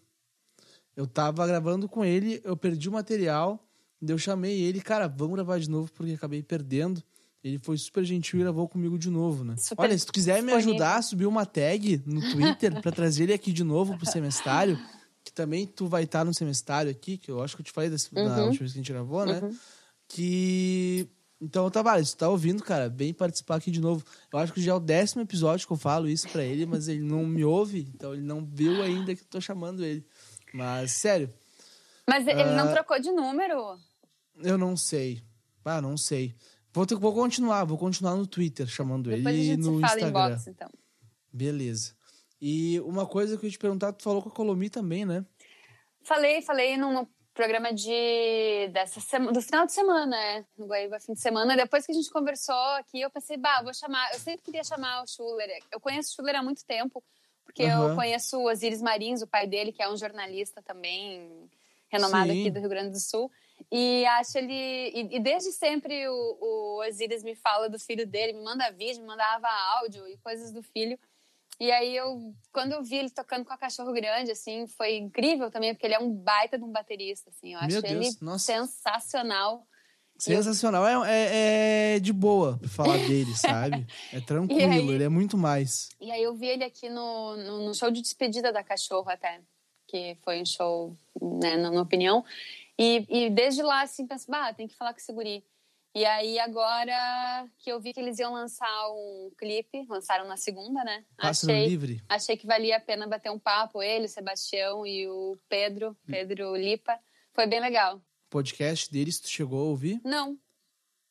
Eu 0.97 1.07
tava 1.07 1.47
gravando 1.47 1.87
com 1.87 2.03
ele, 2.03 2.41
eu 2.43 2.57
perdi 2.57 2.89
o 2.89 2.93
material, 2.93 3.63
eu 4.01 4.17
chamei 4.17 4.59
ele, 4.63 4.81
cara, 4.81 5.07
vamos 5.07 5.35
gravar 5.35 5.59
de 5.61 5.69
novo, 5.69 5.93
porque 5.93 6.15
acabei 6.15 6.43
perdendo. 6.43 7.05
Ele 7.43 7.59
foi 7.59 7.79
super 7.79 8.05
gentil 8.05 8.41
e 8.41 8.43
gravou 8.43 8.69
comigo 8.69 8.99
de 8.99 9.09
novo, 9.11 9.45
né? 9.45 9.57
Super 9.57 9.83
Olha, 9.83 9.99
se 9.99 10.05
tu 10.05 10.13
quiser 10.13 10.43
me 10.43 10.53
ajudar 10.53 10.97
a 10.97 11.03
subir 11.03 11.27
uma 11.27 11.47
tag 11.47 12.03
no 12.05 12.21
Twitter 12.33 12.81
para 12.83 12.91
trazer 12.91 13.25
ele 13.25 13.33
aqui 13.33 13.53
de 13.53 13.63
novo 13.63 13.97
pro 13.97 14.11
semestário, 14.11 14.79
que 15.25 15.33
também 15.33 15.67
tu 15.67 15.87
vai 15.87 16.03
estar 16.03 16.25
no 16.25 16.35
semestário 16.35 16.91
aqui, 16.91 17.17
que 17.17 17.31
eu 17.31 17.43
acho 17.43 17.55
que 17.55 17.63
eu 17.63 17.65
te 17.65 17.73
falei 17.73 17.89
desse, 17.89 18.09
uhum. 18.15 18.25
da 18.25 18.45
última 18.45 18.59
vez 18.61 18.73
que 18.73 18.79
a 18.79 18.83
gente 18.83 18.93
gravou, 18.93 19.25
né? 19.25 19.41
Uhum. 19.41 19.57
Que. 20.09 21.09
Então, 21.41 21.71
Tavares, 21.71 22.13
tu 22.13 22.17
tá 22.17 22.29
ouvindo, 22.29 22.65
cara? 22.65 22.89
Vem 22.89 23.15
participar 23.15 23.57
aqui 23.57 23.71
de 23.71 23.81
novo. 23.81 24.05
Eu 24.33 24.41
acho 24.41 24.53
que 24.53 24.61
já 24.61 24.73
é 24.73 24.75
o 24.75 24.81
décimo 24.81 25.23
episódio 25.23 25.65
que 25.65 25.73
eu 25.73 25.77
falo 25.77 26.09
isso 26.09 26.29
para 26.29 26.43
ele, 26.43 26.67
mas 26.67 26.89
ele 26.89 27.03
não 27.03 27.25
me 27.25 27.45
ouve, 27.45 27.89
então 27.95 28.13
ele 28.13 28.23
não 28.23 28.45
viu 28.45 28.83
ainda 28.83 29.15
que 29.15 29.23
eu 29.23 29.27
tô 29.29 29.41
chamando 29.41 29.85
ele. 29.85 30.05
Mas, 30.53 30.93
sério. 30.93 31.33
Mas 32.09 32.27
ele 32.27 32.43
uh, 32.43 32.57
não 32.57 32.69
ah, 32.71 32.73
trocou 32.73 32.99
de 32.99 33.13
número? 33.13 33.79
Eu 34.43 34.59
não 34.59 34.77
sei. 34.77 35.23
Ah, 35.65 35.81
não 35.81 35.97
sei. 35.97 36.35
Vou, 36.79 36.87
ter, 36.87 36.95
vou 36.95 37.13
continuar, 37.13 37.65
vou 37.65 37.77
continuar 37.77 38.15
no 38.15 38.25
Twitter 38.25 38.65
chamando 38.69 39.11
Depois 39.11 39.35
ele 39.35 39.53
e 39.53 39.57
no 39.57 39.81
Instagram. 39.81 40.13
Box, 40.13 40.47
então. 40.47 40.71
Beleza. 41.33 41.97
E 42.41 42.79
uma 42.83 43.05
coisa 43.05 43.37
que 43.37 43.45
eu 43.45 43.49
ia 43.49 43.53
te 43.53 43.59
perguntar, 43.59 43.93
tu 43.93 44.05
falou 44.05 44.23
com 44.23 44.29
a 44.29 44.33
Colomi 44.33 44.71
também, 44.71 45.05
né? 45.05 45.27
Falei, 46.05 46.41
falei 46.41 46.77
num 46.77 47.05
programa 47.35 47.75
de 47.75 48.69
dessa 48.73 49.01
semana, 49.01 49.33
do 49.33 49.43
final 49.43 49.67
de 49.67 49.73
semana, 49.73 50.07
né? 50.07 50.47
No 50.57 50.67
Guaíba 50.67 51.01
fim 51.01 51.15
de 51.15 51.21
semana. 51.21 51.57
Depois 51.57 51.85
que 51.85 51.91
a 51.91 51.95
gente 51.97 52.11
conversou 52.11 52.55
aqui, 52.77 53.01
eu 53.01 53.11
pensei, 53.11 53.37
bah, 53.37 53.61
vou 53.61 53.75
chamar. 53.75 54.13
Eu 54.13 54.21
sempre 54.21 54.43
queria 54.45 54.63
chamar 54.63 55.03
o 55.03 55.07
Schuller. 55.09 55.49
Eu 55.73 55.81
conheço 55.81 56.13
o 56.13 56.15
Schuller 56.15 56.37
há 56.37 56.45
muito 56.45 56.65
tempo 56.65 57.03
porque 57.43 57.65
uhum. 57.65 57.89
eu 57.89 57.97
conheço 57.97 58.39
o 58.39 58.49
Osiris 58.49 58.81
Marins, 58.81 59.21
o 59.21 59.27
pai 59.27 59.49
dele, 59.49 59.73
que 59.73 59.83
é 59.83 59.91
um 59.91 59.97
jornalista 59.97 60.63
também 60.63 61.51
renomado 61.89 62.31
Sim. 62.31 62.41
aqui 62.41 62.51
do 62.53 62.61
Rio 62.61 62.69
Grande 62.69 62.91
do 62.91 63.01
Sul. 63.01 63.29
E 63.71 64.07
acho 64.07 64.39
ele. 64.39 64.53
E, 64.53 65.17
e, 65.17 65.21
desde 65.21 65.53
sempre 65.53 66.09
o, 66.09 66.39
o 66.41 66.87
Osiris 66.87 67.23
me 67.23 67.35
fala 67.35 67.69
do 67.69 67.79
filho 67.79 68.07
dele, 68.07 68.33
me 68.33 68.43
manda 68.43 68.71
vídeo, 68.71 69.01
me 69.01 69.09
mandava 69.09 69.49
áudio 69.81 70.07
e 70.09 70.17
coisas 70.19 70.53
do 70.53 70.63
filho. 70.63 70.99
E 71.61 71.73
aí 71.73 71.97
eu, 71.97 72.33
quando 72.53 72.73
eu 72.73 72.83
vi 72.85 72.97
ele 72.97 73.11
tocando 73.11 73.45
com 73.45 73.53
a 73.53 73.59
cachorro 73.59 73.93
grande, 73.93 74.31
assim, 74.31 74.67
foi 74.69 74.97
incrível 74.97 75.51
também, 75.51 75.75
porque 75.75 75.87
ele 75.87 75.95
é 75.95 75.99
um 75.99 76.13
baita 76.15 76.57
de 76.57 76.63
um 76.63 76.71
baterista, 76.71 77.31
assim. 77.31 77.55
Eu 77.55 77.59
acho 77.59 77.85
ele 77.85 78.11
sensacional. 78.39 79.67
Sensacional. 80.17 80.87
É, 81.05 81.11
é, 81.11 81.97
é, 81.97 81.99
de 81.99 82.13
boa 82.13 82.59
pra 82.59 82.69
falar 82.69 82.97
dele, 82.99 83.35
sabe? 83.37 83.87
É 84.13 84.21
tranquilo, 84.21 84.73
aí, 84.73 84.89
ele 84.89 85.05
é 85.05 85.09
muito 85.09 85.37
mais. 85.37 85.89
E 86.01 86.11
aí 86.11 86.23
eu 86.23 86.35
vi 86.35 86.47
ele 86.47 86.65
aqui 86.65 86.89
no, 86.89 87.37
no, 87.37 87.67
no, 87.67 87.75
show 87.75 87.91
de 87.91 88.03
despedida 88.03 88.53
da 88.53 88.63
Cachorro 88.63 89.09
até, 89.11 89.41
que 89.87 90.17
foi 90.25 90.41
um 90.41 90.47
show, 90.47 90.97
né, 91.21 91.57
na 91.57 91.71
minha 91.71 91.83
opinião. 91.83 92.25
E, 92.79 93.07
e 93.09 93.31
desde 93.31 93.63
lá, 93.63 93.83
assim, 93.83 94.07
penso, 94.07 94.31
bah, 94.31 94.55
tem 94.55 94.69
que 94.69 94.77
falar 94.77 94.93
com 94.93 95.01
esse 95.01 95.13
guri. 95.13 95.45
E 95.95 96.05
aí 96.05 96.39
agora 96.39 97.49
que 97.59 97.73
eu 97.73 97.81
vi 97.81 97.93
que 97.93 97.99
eles 97.99 98.19
iam 98.19 98.33
lançar 98.33 98.89
um 98.91 99.33
clipe, 99.37 99.85
lançaram 99.89 100.29
na 100.29 100.37
segunda, 100.37 100.85
né? 100.85 101.05
Pássaro 101.17 101.53
achei, 101.53 101.67
livre. 101.67 102.03
Achei 102.09 102.37
que 102.37 102.47
valia 102.47 102.77
a 102.77 102.81
pena 102.81 103.07
bater 103.07 103.31
um 103.31 103.39
papo, 103.39 103.83
ele, 103.83 104.05
o 104.05 104.09
Sebastião 104.09 104.87
e 104.87 105.09
o 105.09 105.37
Pedro, 105.49 105.97
Pedro 106.07 106.55
Lipa. 106.55 106.99
Foi 107.33 107.47
bem 107.47 107.59
legal 107.59 108.01
podcast 108.29 108.91
deles, 108.91 109.21
tu 109.21 109.29
chegou 109.29 109.61
a 109.61 109.65
ouvir? 109.65 110.01
Não. 110.05 110.39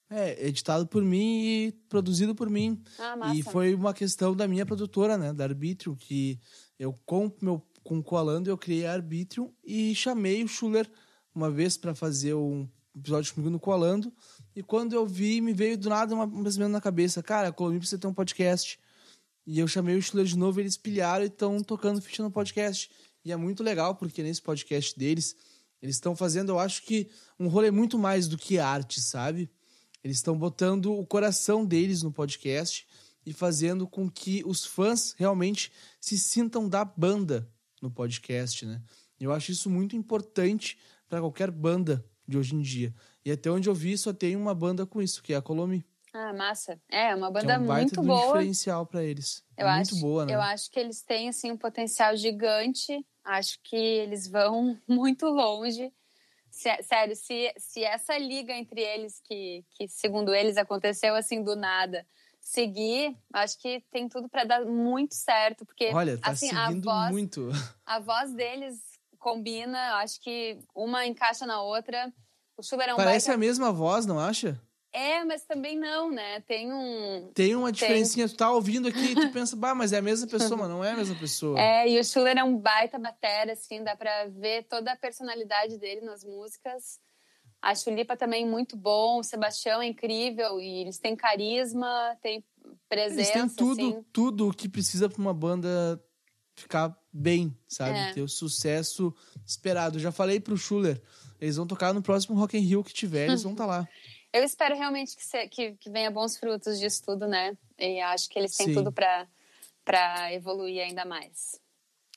É, 0.09 0.47
editado 0.47 0.87
por 0.87 1.03
mim 1.03 1.41
e 1.43 1.71
produzido 1.89 2.33
por 2.33 2.49
mim. 2.49 2.81
Ah, 2.97 3.15
massa. 3.17 3.35
E 3.35 3.43
foi 3.43 3.73
uma 3.73 3.93
questão 3.93 4.35
da 4.35 4.47
minha 4.47 4.65
produtora, 4.65 5.17
né, 5.17 5.33
da 5.33 5.43
Arbítrio, 5.43 5.95
que 5.95 6.39
eu 6.79 6.93
com 7.05 7.31
meu 7.41 7.61
com 7.83 7.99
o 7.99 8.03
Coalando 8.03 8.49
eu 8.49 8.57
criei 8.57 8.85
a 8.85 8.91
Arbítrio 8.91 9.53
e 9.63 9.95
chamei 9.95 10.43
o 10.43 10.47
Schuller 10.47 10.89
uma 11.37 11.51
vez 11.51 11.77
para 11.77 11.93
fazer 11.93 12.33
um 12.33 12.67
episódio 12.95 13.31
comigo 13.33 13.51
no 13.51 13.59
Coalando. 13.59 14.11
E 14.55 14.63
quando 14.63 14.93
eu 14.93 15.05
vi, 15.05 15.39
me 15.39 15.53
veio 15.53 15.77
do 15.77 15.87
nada 15.87 16.15
um 16.15 16.43
pensamento 16.43 16.71
na 16.71 16.81
cabeça, 16.81 17.21
cara, 17.21 17.49
a 17.49 17.51
Colômbia 17.51 17.79
precisa 17.79 17.99
ter 17.99 18.07
um 18.07 18.13
podcast. 18.13 18.79
E 19.45 19.59
eu 19.59 19.67
chamei 19.67 19.95
o 19.95 20.01
Schuller 20.01 20.25
de 20.25 20.35
novo, 20.35 20.59
eles 20.59 20.75
pilharam 20.75 21.23
e 21.23 21.27
estão 21.27 21.61
tocando 21.61 22.01
ficha 22.01 22.23
no 22.23 22.31
podcast. 22.31 22.89
E 23.23 23.31
é 23.31 23.35
muito 23.35 23.61
legal, 23.61 23.95
porque 23.95 24.23
nesse 24.23 24.41
podcast 24.41 24.97
deles, 24.97 25.35
eles 25.79 25.97
estão 25.97 26.15
fazendo, 26.15 26.53
eu 26.53 26.59
acho 26.59 26.81
que, 26.81 27.07
um 27.39 27.47
rolê 27.47 27.69
muito 27.69 27.99
mais 27.99 28.27
do 28.27 28.37
que 28.37 28.57
arte, 28.57 28.99
sabe? 28.99 29.47
Eles 30.03 30.17
estão 30.17 30.35
botando 30.35 30.91
o 30.91 31.05
coração 31.05 31.63
deles 31.63 32.01
no 32.01 32.11
podcast 32.11 32.87
e 33.23 33.31
fazendo 33.31 33.87
com 33.87 34.09
que 34.09 34.41
os 34.43 34.65
fãs 34.65 35.13
realmente 35.15 35.71
se 36.01 36.17
sintam 36.17 36.67
da 36.67 36.83
banda 36.83 37.47
no 37.79 37.91
podcast, 37.91 38.65
né? 38.65 38.81
Eu 39.19 39.31
acho 39.31 39.51
isso 39.51 39.69
muito 39.69 39.95
importante 39.95 40.77
para 41.09 41.19
qualquer 41.19 41.51
banda 41.51 42.03
de 42.27 42.37
hoje 42.37 42.55
em 42.55 42.61
dia. 42.61 42.93
E 43.23 43.31
até 43.31 43.49
onde 43.49 43.69
eu 43.69 43.73
vi, 43.73 43.97
só 43.97 44.13
tem 44.13 44.35
uma 44.35 44.53
banda 44.53 44.85
com 44.85 45.01
isso, 45.01 45.21
que 45.23 45.33
é 45.33 45.37
a 45.37 45.41
Colomi. 45.41 45.85
Ah, 46.13 46.33
massa. 46.33 46.79
É, 46.89 47.13
uma 47.13 47.29
banda 47.29 47.53
é 47.53 47.59
um 47.59 47.65
muito 47.65 48.01
boa. 48.01 48.25
diferencial 48.27 48.85
para 48.85 49.03
eles. 49.03 49.43
Eu 49.57 49.67
é 49.67 49.69
acho, 49.69 49.91
muito 49.93 50.01
boa, 50.01 50.25
né? 50.25 50.33
Eu 50.33 50.41
acho 50.41 50.71
que 50.71 50.79
eles 50.79 51.01
têm 51.01 51.29
assim 51.29 51.51
um 51.51 51.57
potencial 51.57 52.15
gigante 52.15 53.05
Acho 53.27 53.59
que 53.61 53.75
eles 53.75 54.25
vão 54.27 54.79
muito 54.87 55.25
longe. 55.27 55.91
Sério, 56.49 57.15
se, 57.15 57.53
se 57.57 57.83
essa 57.83 58.17
liga 58.17 58.53
entre 58.53 58.81
eles, 58.81 59.21
que, 59.23 59.63
que 59.71 59.87
segundo 59.87 60.33
eles 60.33 60.57
aconteceu 60.57 61.13
assim 61.13 61.43
do 61.43 61.55
nada, 61.55 62.07
seguir, 62.39 63.15
acho 63.33 63.59
que 63.59 63.83
tem 63.91 64.07
tudo 64.07 64.27
para 64.27 64.45
dar 64.45 64.65
muito 64.65 65.13
certo. 65.13 65.65
Porque, 65.65 65.91
Olha, 65.93 66.17
tá 66.17 66.31
assim, 66.31 66.47
seguindo 66.47 66.89
a 66.89 67.01
voz, 67.01 67.11
muito. 67.11 67.49
A 67.85 67.99
voz 67.99 68.33
deles 68.33 68.81
combina, 69.17 69.95
acho 69.95 70.21
que 70.21 70.57
uma 70.75 71.05
encaixa 71.05 71.45
na 71.45 71.61
outra. 71.61 72.11
O 72.57 72.63
Schuller 72.63 72.89
é 72.89 72.93
um 72.93 72.97
Parece 72.97 73.27
baita... 73.27 73.33
a 73.33 73.37
mesma 73.37 73.71
voz, 73.71 74.05
não 74.05 74.19
acha? 74.19 74.59
É, 74.91 75.23
mas 75.23 75.43
também 75.43 75.77
não, 75.77 76.09
né? 76.09 76.39
Tem 76.41 76.73
um. 76.73 77.31
Tem 77.33 77.55
uma 77.55 77.71
diferencinha. 77.71 78.27
Tem... 78.27 78.35
Tu 78.35 78.37
tá 78.39 78.51
ouvindo 78.51 78.87
aqui 78.87 79.11
e 79.11 79.15
tu 79.15 79.31
pensa, 79.31 79.55
bah, 79.55 79.75
mas 79.75 79.93
é 79.93 79.97
a 79.97 80.01
mesma 80.01 80.27
pessoa, 80.27 80.57
mas 80.57 80.69
não 80.69 80.83
é 80.83 80.91
a 80.91 80.97
mesma 80.97 81.15
pessoa. 81.15 81.57
É, 81.61 81.87
e 81.87 81.99
o 81.99 82.03
Schuller 82.03 82.37
é 82.37 82.43
um 82.43 82.57
baita 82.57 82.97
batera, 82.97 83.53
assim, 83.53 83.83
dá 83.83 83.95
pra 83.95 84.27
ver 84.27 84.63
toda 84.63 84.91
a 84.91 84.95
personalidade 84.95 85.77
dele 85.77 86.01
nas 86.01 86.23
músicas. 86.23 86.99
A 87.61 87.75
Chulipa 87.75 88.15
também 88.15 88.47
muito 88.47 88.77
bom, 88.77 89.19
o 89.19 89.23
Sebastião 89.23 89.81
é 89.81 89.87
incrível, 89.87 90.59
e 90.59 90.81
eles 90.81 90.99
têm 90.99 91.15
carisma, 91.15 92.15
têm 92.21 92.43
presença. 92.87 93.21
Eles 93.21 93.31
têm 93.31 93.49
tudo, 93.49 93.89
assim. 93.89 94.05
tudo 94.13 94.49
o 94.49 94.53
que 94.53 94.69
precisa 94.69 95.09
pra 95.09 95.19
uma 95.19 95.33
banda 95.33 96.01
ficar 96.57 96.97
bem, 97.13 97.55
sabe? 97.67 97.97
É. 97.97 98.13
Ter 98.13 98.21
o 98.21 98.27
sucesso 98.27 99.13
esperado. 99.45 99.97
Eu 99.97 100.01
já 100.01 100.11
falei 100.11 100.39
pro 100.39 100.57
Schuller, 100.57 101.01
eles 101.39 101.55
vão 101.55 101.67
tocar 101.67 101.93
no 101.93 102.01
próximo 102.01 102.37
Rock 102.37 102.57
in 102.57 102.61
Rio 102.61 102.83
que 102.83 102.93
tiver, 102.93 103.27
eles 103.27 103.43
vão 103.43 103.53
estar 103.53 103.65
tá 103.65 103.69
lá. 103.69 103.87
Eu 104.33 104.43
espero 104.43 104.75
realmente 104.75 105.15
que, 105.15 105.25
se, 105.25 105.47
que, 105.47 105.71
que, 105.73 105.89
venha 105.89 106.11
bons 106.11 106.37
frutos 106.37 106.77
disso 106.77 107.01
tudo, 107.03 107.27
né? 107.27 107.57
E 107.79 108.01
acho 108.01 108.29
que 108.29 108.37
eles 108.37 108.55
têm 108.55 108.67
Sim. 108.67 108.73
tudo 108.73 108.91
para 108.91 110.33
evoluir 110.33 110.83
ainda 110.83 111.05
mais. 111.05 111.59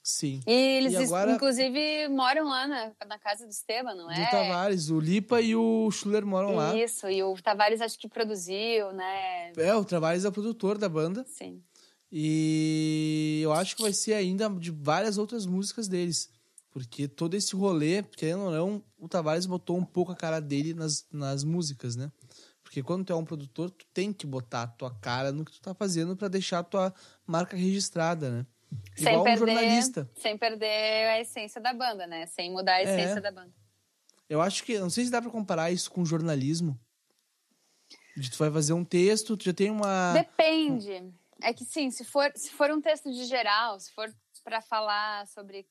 Sim. 0.03 0.41
E 0.47 0.53
eles, 0.53 0.93
e 0.95 1.05
agora... 1.05 1.33
inclusive, 1.33 2.09
moram 2.09 2.49
lá 2.49 2.67
na, 2.67 2.93
na 3.07 3.19
casa 3.19 3.47
do 3.47 3.51
Esteban, 3.51 3.95
não 3.95 4.11
é? 4.11 4.25
Do 4.25 4.31
Tavares. 4.31 4.91
O 4.91 4.99
Lipa 4.99 5.41
e 5.41 5.55
o 5.55 5.91
Schuller 5.91 6.27
moram 6.27 6.57
lá. 6.57 6.75
Isso, 6.75 7.09
e 7.09 7.23
o 7.23 7.35
Tavares 7.41 7.81
acho 7.81 7.99
que 7.99 8.09
produziu, 8.09 8.93
né? 8.93 9.53
É, 9.57 9.75
o 9.75 9.85
Tavares 9.85 10.25
é 10.25 10.29
o 10.29 10.33
produtor 10.33 10.79
da 10.79 10.89
banda. 10.89 11.25
Sim. 11.29 11.63
E 12.13 13.41
eu 13.43 13.53
acho 13.53 13.77
que 13.77 13.83
vai 13.83 13.93
ser 13.93 14.15
ainda 14.15 14.49
de 14.49 14.71
várias 14.71 15.17
outras 15.17 15.47
músicas 15.47 15.87
deles. 15.87 16.31
Porque 16.71 17.09
todo 17.09 17.35
esse 17.35 17.55
rolê, 17.55 18.03
querendo 18.03 18.45
ou 18.45 18.51
não, 18.51 18.85
o 18.99 19.09
Tavares 19.09 19.47
botou 19.47 19.77
um 19.77 19.85
pouco 19.85 20.13
a 20.13 20.17
cara 20.17 20.41
dele 20.41 20.73
nas, 20.73 21.07
nas 21.13 21.45
músicas, 21.45 21.97
né? 21.97 22.11
Porque 22.63 22.83
quando 22.83 23.05
tu 23.05 23.13
é 23.13 23.17
um 23.17 23.25
produtor, 23.25 23.71
tu 23.71 23.85
tem 23.93 24.13
que 24.13 24.27
botar 24.27 24.63
a 24.63 24.67
tua 24.67 24.95
cara 24.95 25.33
no 25.33 25.45
que 25.45 25.53
tu 25.53 25.61
tá 25.61 25.75
fazendo 25.75 26.17
para 26.17 26.29
deixar 26.29 26.61
a 26.61 26.65
tua 26.65 26.95
marca 27.27 27.57
registrada, 27.57 28.31
né? 28.31 28.47
Sem 28.97 29.09
Igual 29.09 29.25
perder, 29.25 29.43
um 29.43 29.47
jornalista. 29.47 30.11
Sem 30.15 30.39
perder 30.39 31.11
a 31.11 31.21
essência 31.21 31.61
da 31.61 31.73
banda, 31.73 32.07
né? 32.07 32.27
Sem 32.27 32.53
mudar 32.53 32.75
a 32.75 32.83
essência 32.83 33.19
é. 33.19 33.21
da 33.21 33.33
banda. 33.33 33.53
Eu 34.29 34.41
acho 34.41 34.63
que, 34.63 34.79
não 34.79 34.89
sei 34.89 35.05
se 35.05 35.11
dá 35.11 35.21
para 35.21 35.31
comparar 35.31 35.73
isso 35.73 35.91
com 35.91 36.05
jornalismo. 36.05 36.79
De 38.17 38.31
tu 38.31 38.39
vai 38.39 38.51
fazer 38.51 38.73
um 38.73 38.85
texto, 38.85 39.37
tu 39.37 39.45
já 39.45 39.53
tem 39.53 39.71
uma. 39.71 40.13
Depende. 40.13 41.13
É 41.43 41.53
que 41.53 41.65
sim, 41.65 41.91
se 41.91 42.05
for, 42.05 42.31
se 42.35 42.51
for 42.51 42.71
um 42.71 42.81
texto 42.81 43.11
de 43.11 43.25
geral, 43.25 43.79
se 43.81 43.93
for 43.93 44.13
para 44.43 44.61
falar 44.61 45.27
sobre 45.27 45.67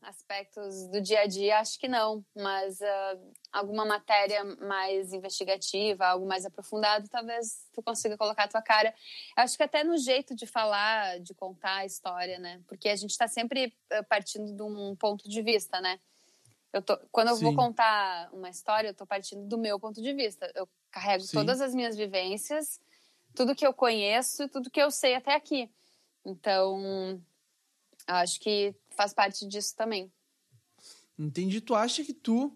aspectos 0.00 0.88
do 0.88 1.00
dia 1.00 1.20
a 1.20 1.26
dia, 1.26 1.58
acho 1.58 1.78
que 1.78 1.88
não. 1.88 2.24
Mas 2.34 2.80
uh, 2.80 3.32
alguma 3.52 3.84
matéria 3.84 4.44
mais 4.44 5.12
investigativa, 5.12 6.06
algo 6.06 6.26
mais 6.26 6.44
aprofundado, 6.44 7.08
talvez 7.08 7.68
tu 7.72 7.82
consiga 7.82 8.16
colocar 8.16 8.44
a 8.44 8.48
tua 8.48 8.62
cara. 8.62 8.94
Acho 9.36 9.56
que 9.56 9.62
até 9.62 9.84
no 9.84 9.96
jeito 9.96 10.34
de 10.34 10.46
falar, 10.46 11.20
de 11.20 11.34
contar 11.34 11.78
a 11.78 11.86
história, 11.86 12.38
né? 12.38 12.60
Porque 12.66 12.88
a 12.88 12.96
gente 12.96 13.10
está 13.10 13.28
sempre 13.28 13.76
partindo 14.08 14.52
de 14.54 14.62
um 14.62 14.96
ponto 14.96 15.28
de 15.28 15.42
vista, 15.42 15.80
né? 15.80 16.00
Eu 16.72 16.80
tô, 16.80 16.96
quando 17.10 17.28
eu 17.28 17.36
Sim. 17.36 17.44
vou 17.44 17.54
contar 17.54 18.30
uma 18.32 18.48
história, 18.48 18.88
eu 18.88 18.92
estou 18.92 19.06
partindo 19.06 19.46
do 19.46 19.58
meu 19.58 19.78
ponto 19.78 20.00
de 20.00 20.12
vista. 20.14 20.50
Eu 20.54 20.66
carrego 20.90 21.22
Sim. 21.22 21.36
todas 21.36 21.60
as 21.60 21.74
minhas 21.74 21.96
vivências, 21.96 22.80
tudo 23.34 23.54
que 23.54 23.66
eu 23.66 23.72
conheço, 23.72 24.48
tudo 24.48 24.70
que 24.70 24.80
eu 24.80 24.90
sei 24.90 25.14
até 25.14 25.34
aqui. 25.34 25.70
Então, 26.24 27.20
acho 28.06 28.40
que 28.40 28.74
faz 28.90 29.12
parte 29.12 29.46
disso 29.46 29.74
também. 29.76 30.12
Entendi. 31.18 31.60
Tu 31.60 31.74
acha 31.74 32.04
que 32.04 32.12
tu, 32.12 32.46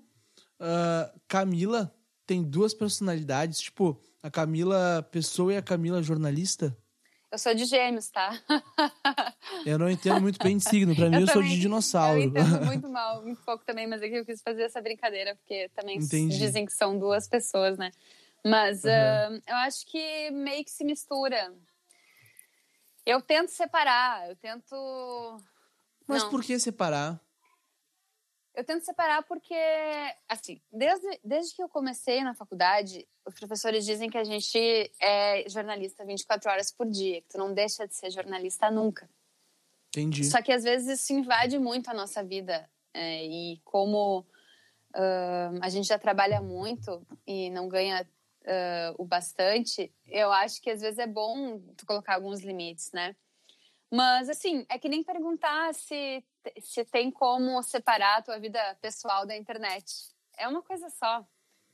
uh, 0.61 1.21
Camila, 1.29 1.95
tem 2.27 2.43
duas 2.43 2.75
personalidades? 2.75 3.61
Tipo, 3.61 4.01
a 4.23 4.31
Camila 4.31 5.07
pessoa 5.11 5.53
e 5.53 5.57
a 5.57 5.63
Camila 5.63 6.03
jornalista? 6.03 6.77
Eu 7.31 7.39
sou 7.39 7.55
de 7.55 7.65
gêmeos, 7.65 8.09
tá? 8.09 8.41
eu 9.67 9.79
não 9.79 9.91
entendo 9.91 10.21
muito 10.21 10.39
bem 10.43 10.57
de 10.57 10.65
signo. 10.65 10.95
Pra 10.95 11.11
mim, 11.11 11.17
eu, 11.17 11.21
eu 11.23 11.27
sou 11.27 11.43
de 11.43 11.59
dinossauro. 11.59 12.21
Eu 12.21 12.25
entendo 12.29 12.65
muito 12.65 12.89
mal, 12.89 13.23
muito 13.23 13.43
pouco 13.43 13.65
também, 13.65 13.87
mas 13.87 14.01
é 14.01 14.09
que 14.09 14.15
eu 14.15 14.25
quis 14.25 14.41
fazer 14.41 14.63
essa 14.63 14.81
brincadeira, 14.81 15.35
porque 15.37 15.69
também 15.75 15.99
Entendi. 15.99 16.39
dizem 16.39 16.65
que 16.65 16.73
são 16.73 16.99
duas 16.99 17.29
pessoas, 17.29 17.77
né? 17.77 17.91
Mas 18.49 18.85
uhum. 18.85 18.91
uh, 18.91 19.43
eu 19.47 19.57
acho 19.57 19.87
que 19.87 20.31
meio 20.31 20.65
que 20.65 20.71
se 20.71 20.85
mistura. 20.85 21.55
Eu 23.05 23.21
tento 23.21 23.51
separar, 23.51 24.29
eu 24.29 24.37
tento 24.37 24.75
mas 26.07 26.23
não. 26.23 26.31
por 26.31 26.43
que 26.43 26.59
separar? 26.59 27.21
Eu 28.55 28.65
tento 28.65 28.85
separar 28.85 29.23
porque, 29.25 29.55
assim, 30.29 30.63
desde, 30.73 31.21
desde 31.23 31.55
que 31.55 31.63
eu 31.63 31.69
comecei 31.69 32.23
na 32.23 32.33
faculdade, 32.33 33.07
os 33.27 33.35
professores 33.35 33.85
dizem 33.85 34.09
que 34.09 34.17
a 34.17 34.25
gente 34.25 34.59
é 34.99 35.47
jornalista 35.47 36.07
24 36.07 36.51
horas 36.51 36.73
por 36.73 36.87
dia, 36.87 37.21
que 37.21 37.29
tu 37.29 37.37
não 37.37 37.53
deixa 37.53 37.87
de 37.87 37.95
ser 37.95 38.11
jornalista 38.11 38.71
nunca. 38.71 39.11
Entendi. 39.89 40.25
Só 40.25 40.41
que 40.41 40.53
às 40.53 40.63
vezes 40.63 41.01
isso 41.01 41.13
invade 41.13 41.59
muito 41.59 41.91
a 41.91 41.95
nossa 41.95 42.25
vida. 42.25 42.69
É, 42.95 43.27
e 43.27 43.61
como 43.63 44.21
uh, 44.21 45.59
a 45.61 45.69
gente 45.69 45.89
já 45.89 45.99
trabalha 45.99 46.41
muito 46.41 47.07
e 47.27 47.51
não 47.51 47.69
ganha 47.69 48.09
uh, 48.47 48.95
o 48.99 49.05
bastante, 49.05 49.93
eu 50.07 50.33
acho 50.33 50.61
que 50.63 50.71
às 50.71 50.81
vezes 50.81 50.99
é 50.99 51.07
bom 51.07 51.61
tu 51.77 51.85
colocar 51.85 52.15
alguns 52.15 52.41
limites, 52.41 52.91
né? 52.93 53.15
Mas, 53.91 54.29
assim, 54.29 54.67
é 54.69 54.79
que 54.79 54.89
nem 54.89 55.03
perguntar 55.03 55.73
se, 55.75 56.25
se 56.61 56.85
tem 56.85 57.11
como 57.11 57.63
separar 57.63 58.19
a 58.19 58.23
tua 58.23 58.39
vida 58.39 58.59
pessoal 58.81 59.25
da 59.27 59.37
internet. 59.37 60.13
É 60.37 60.49
uma 60.49 60.63
coisa 60.63 60.91
só. 60.91 61.25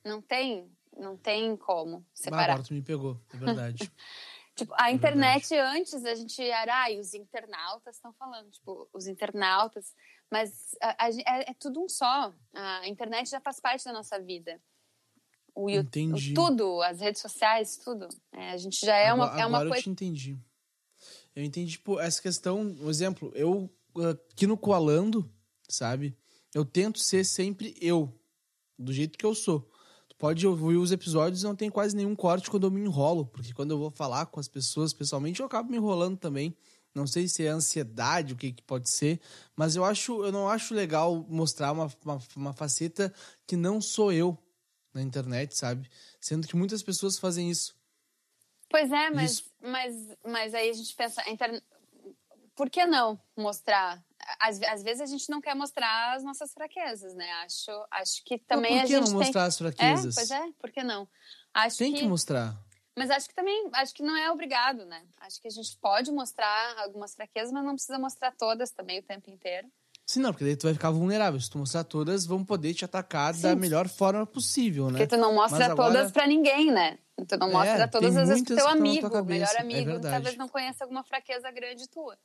Não 0.05 0.21
tem, 0.21 0.71
não 0.97 1.17
tem 1.17 1.57
como 1.57 2.05
separar. 2.13 2.55
agora 2.55 2.69
tu 2.69 2.75
me 2.75 2.83
pegou, 2.83 3.21
é 3.33 3.37
verdade. 3.37 3.91
tipo, 4.55 4.75
a 4.77 4.91
é 4.91 4.93
internet 4.93 5.49
verdade. 5.49 5.79
antes 5.79 6.05
a 6.05 6.15
gente 6.15 6.43
era, 6.43 6.87
ah, 6.87 6.93
os 6.99 7.15
internautas 7.15 7.97
estão 7.97 8.13
falando, 8.13 8.51
tipo, 8.51 8.89
os 8.93 9.07
internautas, 9.07 9.95
mas 10.31 10.77
a, 10.83 11.07
a, 11.07 11.09
é, 11.11 11.51
é, 11.51 11.55
tudo 11.59 11.83
um 11.83 11.89
só. 11.89 12.33
A 12.53 12.87
internet 12.89 13.31
já 13.31 13.41
faz 13.41 13.59
parte 13.59 13.85
da 13.85 13.93
nossa 13.93 14.21
vida. 14.21 14.61
O 15.55 15.69
YouTube, 15.69 16.35
tudo, 16.35 16.83
as 16.83 17.01
redes 17.01 17.21
sociais, 17.21 17.77
tudo. 17.77 18.09
É, 18.33 18.53
a 18.53 18.57
gente 18.57 18.85
já 18.85 18.97
é 18.97 19.09
agora, 19.09 19.33
uma, 19.33 19.41
é 19.41 19.47
uma 19.47 19.59
coisa. 19.59 19.65
Agora 19.65 19.79
eu 19.79 19.83
te 19.83 19.91
entendi. 19.91 20.39
Eu 21.35 21.45
entendi, 21.45 21.73
tipo, 21.73 21.99
essa 22.01 22.21
questão, 22.21 22.61
um 22.61 22.89
exemplo, 22.89 23.31
eu 23.35 23.71
aqui 24.11 24.47
no 24.47 24.57
Coalando, 24.57 25.31
sabe? 25.69 26.17
Eu 26.55 26.65
tento 26.65 26.99
ser 26.99 27.25
sempre 27.25 27.75
eu, 27.81 28.13
do 28.79 28.93
jeito 28.93 29.19
que 29.19 29.25
eu 29.25 29.35
sou. 29.35 29.69
Tu 30.09 30.17
pode 30.17 30.47
ouvir 30.47 30.77
os 30.77 30.93
episódios 30.93 31.43
e 31.43 31.45
não 31.45 31.57
tem 31.57 31.71
quase 31.71 31.97
nenhum 31.97 32.15
corte 32.15 32.51
quando 32.51 32.67
eu 32.67 32.71
me 32.71 32.81
enrolo, 32.81 33.27
porque 33.27 33.53
quando 33.53 33.73
eu 33.73 33.79
vou 33.79 33.91
falar 33.91 34.27
com 34.27 34.41
as 34.41 34.49
pessoas 34.49 34.93
pessoalmente, 34.93 35.41
eu 35.41 35.47
acabo 35.47 35.71
me 35.71 35.77
enrolando 35.77 36.19
também. 36.19 36.55
Não 36.95 37.07
sei 37.07 37.27
se 37.27 37.45
é 37.45 37.49
ansiedade, 37.49 38.35
o 38.35 38.37
que, 38.37 38.53
que 38.53 38.63
pode 38.63 38.91
ser, 38.95 39.19
mas 39.57 39.77
eu 39.77 39.85
acho, 39.85 40.25
eu 40.25 40.31
não 40.31 40.47
acho 40.47 40.75
legal 40.75 41.25
mostrar 41.27 41.73
uma, 41.73 41.91
uma, 42.05 42.21
uma 42.37 42.53
faceta 42.53 43.13
que 43.47 43.57
não 43.57 43.81
sou 43.81 44.13
eu 44.13 44.39
na 44.95 45.03
internet, 45.03 45.57
sabe? 45.57 45.91
Sendo 46.21 46.47
que 46.47 46.57
muitas 46.57 46.83
pessoas 46.83 47.19
fazem 47.19 47.51
isso. 47.51 47.75
Pois 48.69 48.91
é, 48.91 49.11
mas, 49.11 49.45
mas, 49.61 49.95
mas 50.25 50.55
aí 50.55 50.71
a 50.71 50.73
gente 50.73 50.95
pensa, 50.95 51.23
por 52.55 52.71
que 52.71 52.87
não 52.87 53.21
mostrar? 53.37 54.03
Às, 54.41 54.63
às 54.63 54.83
vezes 54.83 55.01
a 55.03 55.07
gente 55.07 55.29
não 55.29 55.41
quer 55.41 55.55
mostrar 55.55 56.17
as 56.17 56.23
nossas 56.23 56.53
fraquezas, 56.55 57.15
né? 57.15 57.31
Acho, 57.45 57.87
acho 57.91 58.25
que 58.25 58.39
também 58.39 58.81
a 58.81 58.87
gente. 58.87 58.99
Por 58.99 59.05
que 59.05 59.11
não 59.11 59.19
mostrar 59.19 59.43
tem... 59.43 59.49
as 59.49 59.59
fraquezas? 59.59 60.17
É, 60.17 60.21
pois 60.21 60.31
é, 60.31 60.53
por 60.59 60.71
que 60.71 60.83
não? 60.83 61.09
Acho 61.53 61.79
tem 61.79 61.93
que... 61.93 62.01
que 62.01 62.07
mostrar. 62.07 62.59
Mas 62.97 63.11
acho 63.11 63.29
que 63.29 63.35
também, 63.35 63.71
acho 63.73 63.95
que 63.95 64.03
não 64.03 64.17
é 64.17 64.31
obrigado, 64.31 64.85
né? 64.85 65.03
Acho 65.19 65.41
que 65.41 65.49
a 65.49 65.51
gente 65.51 65.77
pode 65.79 66.13
mostrar 66.13 66.79
algumas 66.79 67.15
fraquezas, 67.15 67.51
mas 67.51 67.65
não 67.65 67.75
precisa 67.75 67.99
mostrar 67.99 68.33
todas 68.33 68.71
também 68.71 68.99
o 68.99 69.03
tempo 69.03 69.31
inteiro. 69.31 69.67
Sim, 70.07 70.21
não, 70.21 70.33
porque 70.33 70.45
daí 70.45 70.57
tu 70.57 70.65
vai 70.65 70.75
ficar 70.75 70.91
vulnerável. 70.91 71.41
Se 71.41 71.49
tu 71.49 71.59
mostrar 71.59 71.85
todas, 71.85 72.27
vão 72.27 72.45
poder 72.45 72.75
te 72.75 72.85
atacar 72.85 73.35
Sim. 73.35 73.43
da 73.43 73.57
melhor 73.57 73.89
forma 73.89 74.27
possível, 74.27 74.87
né? 74.87 74.99
Porque 74.99 75.07
tu 75.07 75.17
não 75.17 75.35
mostra 75.35 75.67
agora... 75.67 75.95
todas 75.95 76.13
para 76.13 76.27
ninguém, 76.27 76.71
né? 76.71 76.99
Tu 77.27 77.37
não 77.39 77.51
mostra 77.51 77.85
é, 77.85 77.87
todas 77.87 78.17
as 78.17 78.29
vezes 78.29 78.45
pro 78.45 78.57
teu 78.57 78.69
amigo, 78.69 79.25
melhor 79.25 79.55
é 79.55 79.61
amigo, 79.61 79.91
é 79.91 79.99
talvez 80.01 80.37
não 80.37 80.49
conheça 80.49 80.85
alguma 80.85 81.05
fraqueza 81.05 81.51
grande 81.51 81.89
tua. 81.89 82.19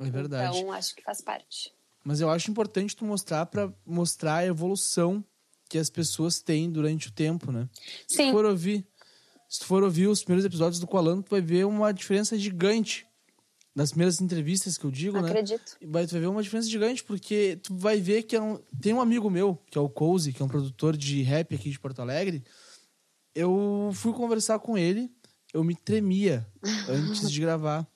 É 0.00 0.10
verdade. 0.10 0.58
Então, 0.58 0.72
acho 0.72 0.94
que 0.94 1.02
faz 1.02 1.20
parte. 1.20 1.72
Mas 2.02 2.20
eu 2.20 2.30
acho 2.30 2.50
importante 2.50 2.96
tu 2.96 3.04
mostrar 3.04 3.46
para 3.46 3.72
mostrar 3.86 4.36
a 4.36 4.46
evolução 4.46 5.24
que 5.68 5.78
as 5.78 5.90
pessoas 5.90 6.40
têm 6.40 6.70
durante 6.70 7.08
o 7.08 7.12
tempo, 7.12 7.50
né? 7.50 7.68
Sim. 8.06 8.16
Se 8.16 8.26
tu 8.26 8.32
for 8.32 8.44
ouvir, 8.44 8.86
se 9.48 9.64
for 9.64 9.82
ouvir 9.82 10.06
os 10.06 10.22
primeiros 10.22 10.44
episódios 10.44 10.80
do 10.80 10.86
Coalando, 10.86 11.22
tu 11.22 11.30
vai 11.30 11.40
ver 11.40 11.64
uma 11.64 11.92
diferença 11.92 12.38
gigante 12.38 13.06
nas 13.74 13.90
primeiras 13.90 14.20
entrevistas 14.20 14.78
que 14.78 14.84
eu 14.84 14.90
digo, 14.90 15.18
Acredito. 15.18 15.34
né? 15.34 15.54
Acredito. 15.56 15.76
Tu 15.80 15.90
vai 15.90 16.06
ver 16.06 16.26
uma 16.28 16.42
diferença 16.42 16.68
gigante, 16.68 17.02
porque 17.02 17.58
tu 17.62 17.74
vai 17.74 18.00
ver 18.00 18.22
que 18.22 18.36
é 18.36 18.40
um... 18.40 18.58
tem 18.80 18.94
um 18.94 19.00
amigo 19.00 19.28
meu, 19.28 19.58
que 19.70 19.76
é 19.76 19.80
o 19.80 19.88
Cozy, 19.88 20.32
que 20.32 20.40
é 20.40 20.44
um 20.44 20.48
produtor 20.48 20.96
de 20.96 21.22
rap 21.22 21.54
aqui 21.54 21.70
de 21.70 21.80
Porto 21.80 22.00
Alegre. 22.00 22.44
Eu 23.34 23.90
fui 23.94 24.12
conversar 24.12 24.60
com 24.60 24.78
ele, 24.78 25.10
eu 25.52 25.64
me 25.64 25.74
tremia 25.74 26.46
antes 26.88 27.30
de 27.30 27.40
gravar. 27.40 27.86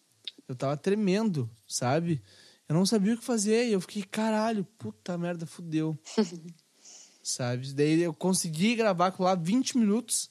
Eu 0.49 0.57
tava 0.57 0.77
tremendo, 0.77 1.49
sabe? 1.67 2.23
Eu 2.69 2.75
não 2.75 2.85
sabia 2.85 3.15
o 3.15 3.19
que 3.19 3.25
fazer 3.25 3.69
e 3.69 3.73
eu 3.73 3.81
fiquei, 3.81 4.03
caralho, 4.03 4.65
puta 4.79 5.17
merda, 5.17 5.47
fudeu. 5.47 5.97
sabe? 7.23 7.73
Daí 7.73 8.03
eu 8.03 8.13
consegui 8.13 8.75
gravar 8.75 9.13
com 9.13 9.23
lá 9.23 9.35
20 9.35 9.79
minutos. 9.79 10.31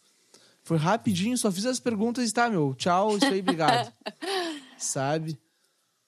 Foi 0.64 0.78
rapidinho, 0.78 1.38
só 1.38 1.50
fiz 1.50 1.66
as 1.66 1.80
perguntas 1.80 2.30
e 2.30 2.34
tá, 2.34 2.50
meu, 2.50 2.74
tchau, 2.74 3.16
isso 3.18 3.28
aí, 3.28 3.39
obrigado. 3.39 3.93
sabe? 4.78 5.39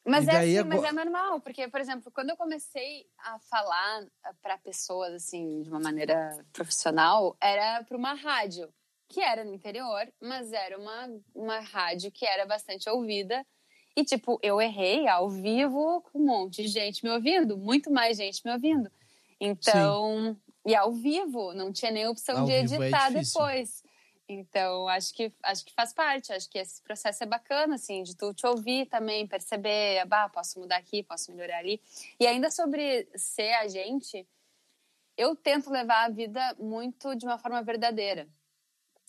Mas 0.05 0.28
é, 0.28 0.38
assim, 0.38 0.57
agora... 0.57 0.82
mas 0.82 0.89
é 0.89 0.91
normal, 0.91 1.39
porque, 1.41 1.67
por 1.67 1.80
exemplo, 1.80 2.11
quando 2.11 2.32
eu 2.32 2.38
comecei 2.38 3.05
a 3.20 3.38
falar 3.39 4.07
para 4.41 4.57
pessoas, 4.57 5.13
assim, 5.13 5.61
de 5.61 5.70
uma 5.70 5.80
maneira 5.80 6.43
profissional, 6.51 7.38
era 7.39 7.84
para 7.84 7.97
uma 7.97 8.13
rádio, 8.13 8.74
que 9.07 9.22
era 9.22 9.43
no 9.43 9.53
interior, 9.53 10.11
mas 10.20 10.51
era 10.51 10.80
uma, 10.80 11.09
uma 11.36 11.59
rádio 11.59 12.11
que 12.11 12.26
era 12.26 12.45
bastante 12.45 12.89
ouvida. 12.89 13.45
E, 13.95 14.03
tipo, 14.03 14.39
eu 14.41 14.61
errei 14.61 15.07
ao 15.07 15.30
vivo 15.30 16.01
com 16.01 16.20
um 16.20 16.26
monte 16.26 16.63
de 16.63 16.70
gente 16.70 17.03
me 17.03 17.09
ouvindo, 17.11 17.57
muito 17.57 17.91
mais 17.91 18.17
gente 18.17 18.41
me 18.45 18.51
ouvindo. 18.51 18.89
Então, 19.39 20.34
Sim. 20.34 20.72
e 20.72 20.76
ao 20.76 20.91
vivo, 20.91 21.53
não 21.53 21.72
tinha 21.72 21.91
nem 21.91 22.07
opção 22.07 22.39
ao 22.39 22.45
de 22.45 22.51
é 22.51 22.59
editar 22.61 23.07
é 23.11 23.22
depois. 23.22 23.84
Então, 24.32 24.88
acho 24.88 25.12
que, 25.12 25.34
acho 25.42 25.66
que 25.66 25.74
faz 25.74 25.92
parte, 25.92 26.32
acho 26.32 26.48
que 26.48 26.60
esse 26.60 26.84
processo 26.84 27.24
é 27.24 27.26
bacana, 27.26 27.76
assim, 27.76 28.04
de 28.04 28.16
tu 28.16 28.32
te 28.32 28.46
ouvir 28.46 28.86
também, 28.86 29.28
perceber, 29.28 30.06
bah, 30.06 30.30
posso 30.30 30.60
mudar 30.60 30.78
aqui, 30.78 31.02
posso 31.02 31.32
melhorar 31.32 31.58
ali. 31.58 31.82
E 32.20 32.28
ainda 32.28 32.52
sobre 32.52 33.10
ser 33.16 33.54
a 33.54 33.68
gente, 33.68 34.28
eu 35.18 35.36
tento 35.36 35.72
levar 35.72 36.06
a 36.06 36.10
vida 36.10 36.56
muito 36.60 37.16
de 37.16 37.26
uma 37.26 37.40
forma 37.40 37.64
verdadeira. 37.64 38.30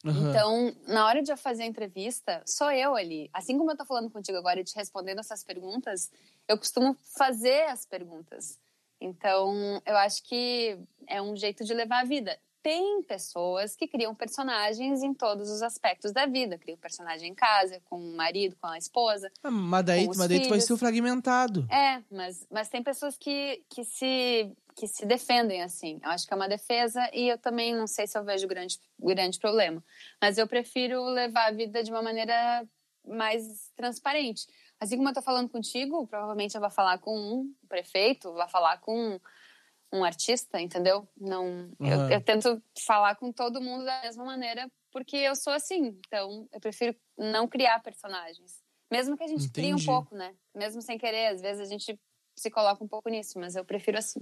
Uhum. 0.02 0.30
Então, 0.30 0.74
na 0.86 1.06
hora 1.06 1.22
de 1.22 1.30
eu 1.30 1.36
fazer 1.36 1.64
a 1.64 1.66
entrevista, 1.66 2.42
sou 2.46 2.70
eu 2.72 2.96
ali. 2.96 3.28
Assim 3.30 3.58
como 3.58 3.70
eu 3.70 3.76
tô 3.76 3.84
falando 3.84 4.10
contigo 4.10 4.38
agora 4.38 4.58
e 4.58 4.64
te 4.64 4.74
respondendo 4.74 5.18
essas 5.18 5.44
perguntas, 5.44 6.10
eu 6.48 6.56
costumo 6.56 6.96
fazer 7.14 7.64
as 7.64 7.84
perguntas. 7.84 8.58
Então, 8.98 9.82
eu 9.84 9.98
acho 9.98 10.22
que 10.22 10.78
é 11.06 11.20
um 11.20 11.36
jeito 11.36 11.62
de 11.62 11.74
levar 11.74 12.00
a 12.00 12.04
vida 12.04 12.38
tem 12.62 13.02
pessoas 13.02 13.74
que 13.74 13.88
criam 13.88 14.14
personagens 14.14 15.02
em 15.02 15.14
todos 15.14 15.50
os 15.50 15.62
aspectos 15.62 16.12
da 16.12 16.26
vida. 16.26 16.58
Criam 16.58 16.76
personagem 16.76 17.30
em 17.30 17.34
casa, 17.34 17.80
com 17.84 17.96
o 17.96 18.16
marido, 18.16 18.56
com 18.60 18.66
a 18.66 18.78
esposa. 18.78 19.30
Ah, 19.42 19.50
mas 19.50 19.84
daí, 19.84 20.06
mas 20.06 20.28
daí 20.28 20.42
tu 20.42 20.48
vai 20.48 20.60
ser 20.60 20.76
fragmentado. 20.76 21.66
É, 21.70 22.02
mas, 22.10 22.46
mas 22.50 22.68
tem 22.68 22.82
pessoas 22.82 23.16
que, 23.16 23.64
que, 23.68 23.84
se, 23.84 24.52
que 24.76 24.86
se 24.86 25.06
defendem 25.06 25.62
assim. 25.62 25.98
Eu 26.02 26.10
acho 26.10 26.26
que 26.26 26.32
é 26.32 26.36
uma 26.36 26.48
defesa 26.48 27.08
e 27.12 27.28
eu 27.28 27.38
também 27.38 27.74
não 27.74 27.86
sei 27.86 28.06
se 28.06 28.18
eu 28.18 28.24
vejo 28.24 28.46
grande, 28.46 28.78
grande 28.98 29.38
problema. 29.38 29.82
Mas 30.20 30.36
eu 30.36 30.46
prefiro 30.46 31.02
levar 31.04 31.46
a 31.46 31.52
vida 31.52 31.82
de 31.82 31.90
uma 31.90 32.02
maneira 32.02 32.66
mais 33.06 33.70
transparente. 33.74 34.46
Assim 34.78 34.96
como 34.96 35.08
eu 35.08 35.14
tô 35.14 35.22
falando 35.22 35.48
contigo, 35.48 36.06
provavelmente 36.06 36.54
eu 36.54 36.60
vou 36.60 36.70
falar 36.70 36.98
com 36.98 37.14
um 37.14 37.54
prefeito, 37.68 38.32
vou 38.32 38.48
falar 38.48 38.78
com 38.78 39.20
um 39.92 40.04
artista, 40.04 40.60
entendeu? 40.60 41.08
Não, 41.18 41.70
uhum. 41.78 41.86
eu, 41.86 42.10
eu, 42.10 42.20
tento 42.20 42.62
falar 42.86 43.16
com 43.16 43.32
todo 43.32 43.60
mundo 43.60 43.84
da 43.84 44.02
mesma 44.02 44.24
maneira 44.24 44.70
porque 44.92 45.16
eu 45.16 45.34
sou 45.34 45.52
assim. 45.52 45.98
Então, 46.06 46.48
eu 46.52 46.60
prefiro 46.60 46.94
não 47.18 47.48
criar 47.48 47.80
personagens, 47.80 48.62
mesmo 48.90 49.16
que 49.16 49.24
a 49.24 49.28
gente 49.28 49.46
Entendi. 49.46 49.52
crie 49.52 49.74
um 49.74 49.84
pouco, 49.84 50.14
né? 50.14 50.34
Mesmo 50.54 50.82
sem 50.82 50.98
querer, 50.98 51.28
às 51.28 51.40
vezes 51.40 51.62
a 51.62 51.70
gente 51.70 51.98
se 52.36 52.50
coloca 52.50 52.82
um 52.82 52.88
pouco 52.88 53.08
nisso, 53.08 53.38
mas 53.38 53.54
eu 53.54 53.64
prefiro 53.64 53.98
assim. 53.98 54.20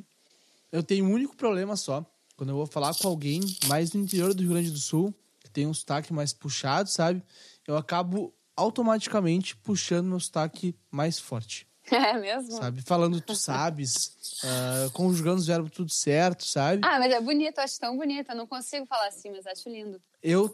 Eu 0.70 0.82
tenho 0.82 1.04
um 1.06 1.12
único 1.12 1.36
problema 1.36 1.76
só. 1.76 2.04
Quando 2.36 2.50
eu 2.50 2.56
vou 2.56 2.66
falar 2.66 2.94
com 2.94 3.08
alguém 3.08 3.40
mais 3.66 3.92
no 3.92 4.00
interior 4.00 4.34
do 4.34 4.42
Rio 4.42 4.52
Grande 4.52 4.70
do 4.70 4.78
Sul, 4.78 5.14
que 5.40 5.50
tem 5.50 5.66
um 5.66 5.74
sotaque 5.74 6.12
mais 6.12 6.32
puxado, 6.32 6.88
sabe? 6.88 7.22
Eu 7.66 7.76
acabo 7.76 8.34
automaticamente 8.54 9.56
puxando 9.56 10.06
meu 10.06 10.20
sotaque 10.20 10.74
mais 10.90 11.18
forte. 11.18 11.66
É 11.92 12.18
mesmo? 12.18 12.52
Sabe? 12.52 12.82
Falando 12.82 13.20
tu 13.20 13.34
sabes, 13.34 14.12
uh, 14.44 14.90
conjugando 14.92 15.38
os 15.38 15.46
verbos 15.46 15.70
tudo 15.70 15.90
certo, 15.90 16.44
sabe? 16.44 16.80
Ah, 16.84 16.98
mas 16.98 17.12
é 17.12 17.20
bonito, 17.20 17.58
eu 17.58 17.64
acho 17.64 17.78
tão 17.78 17.96
bonito. 17.96 18.30
Eu 18.30 18.36
não 18.36 18.46
consigo 18.46 18.86
falar 18.86 19.08
assim, 19.08 19.30
mas 19.30 19.46
acho 19.46 19.68
lindo. 19.68 20.00
Eu, 20.22 20.48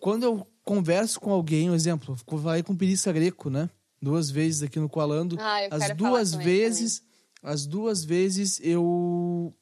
quando 0.00 0.24
eu 0.24 0.46
converso 0.64 1.20
com 1.20 1.32
alguém, 1.32 1.70
um 1.70 1.74
exemplo, 1.74 2.16
eu 2.30 2.38
falei 2.38 2.62
com 2.62 2.72
o 2.72 2.76
Pirissa 2.76 3.12
Greco, 3.12 3.50
né? 3.50 3.68
Duas 4.00 4.30
vezes 4.30 4.62
aqui 4.62 4.80
no 4.80 4.88
Coalando. 4.88 5.36
Ah, 5.38 5.64
eu 5.64 5.68
as 5.72 5.96
duas 5.96 6.34
vezes, 6.34 7.02
as 7.42 7.66
duas 7.66 8.04
vezes 8.04 8.60
eu. 8.62 9.54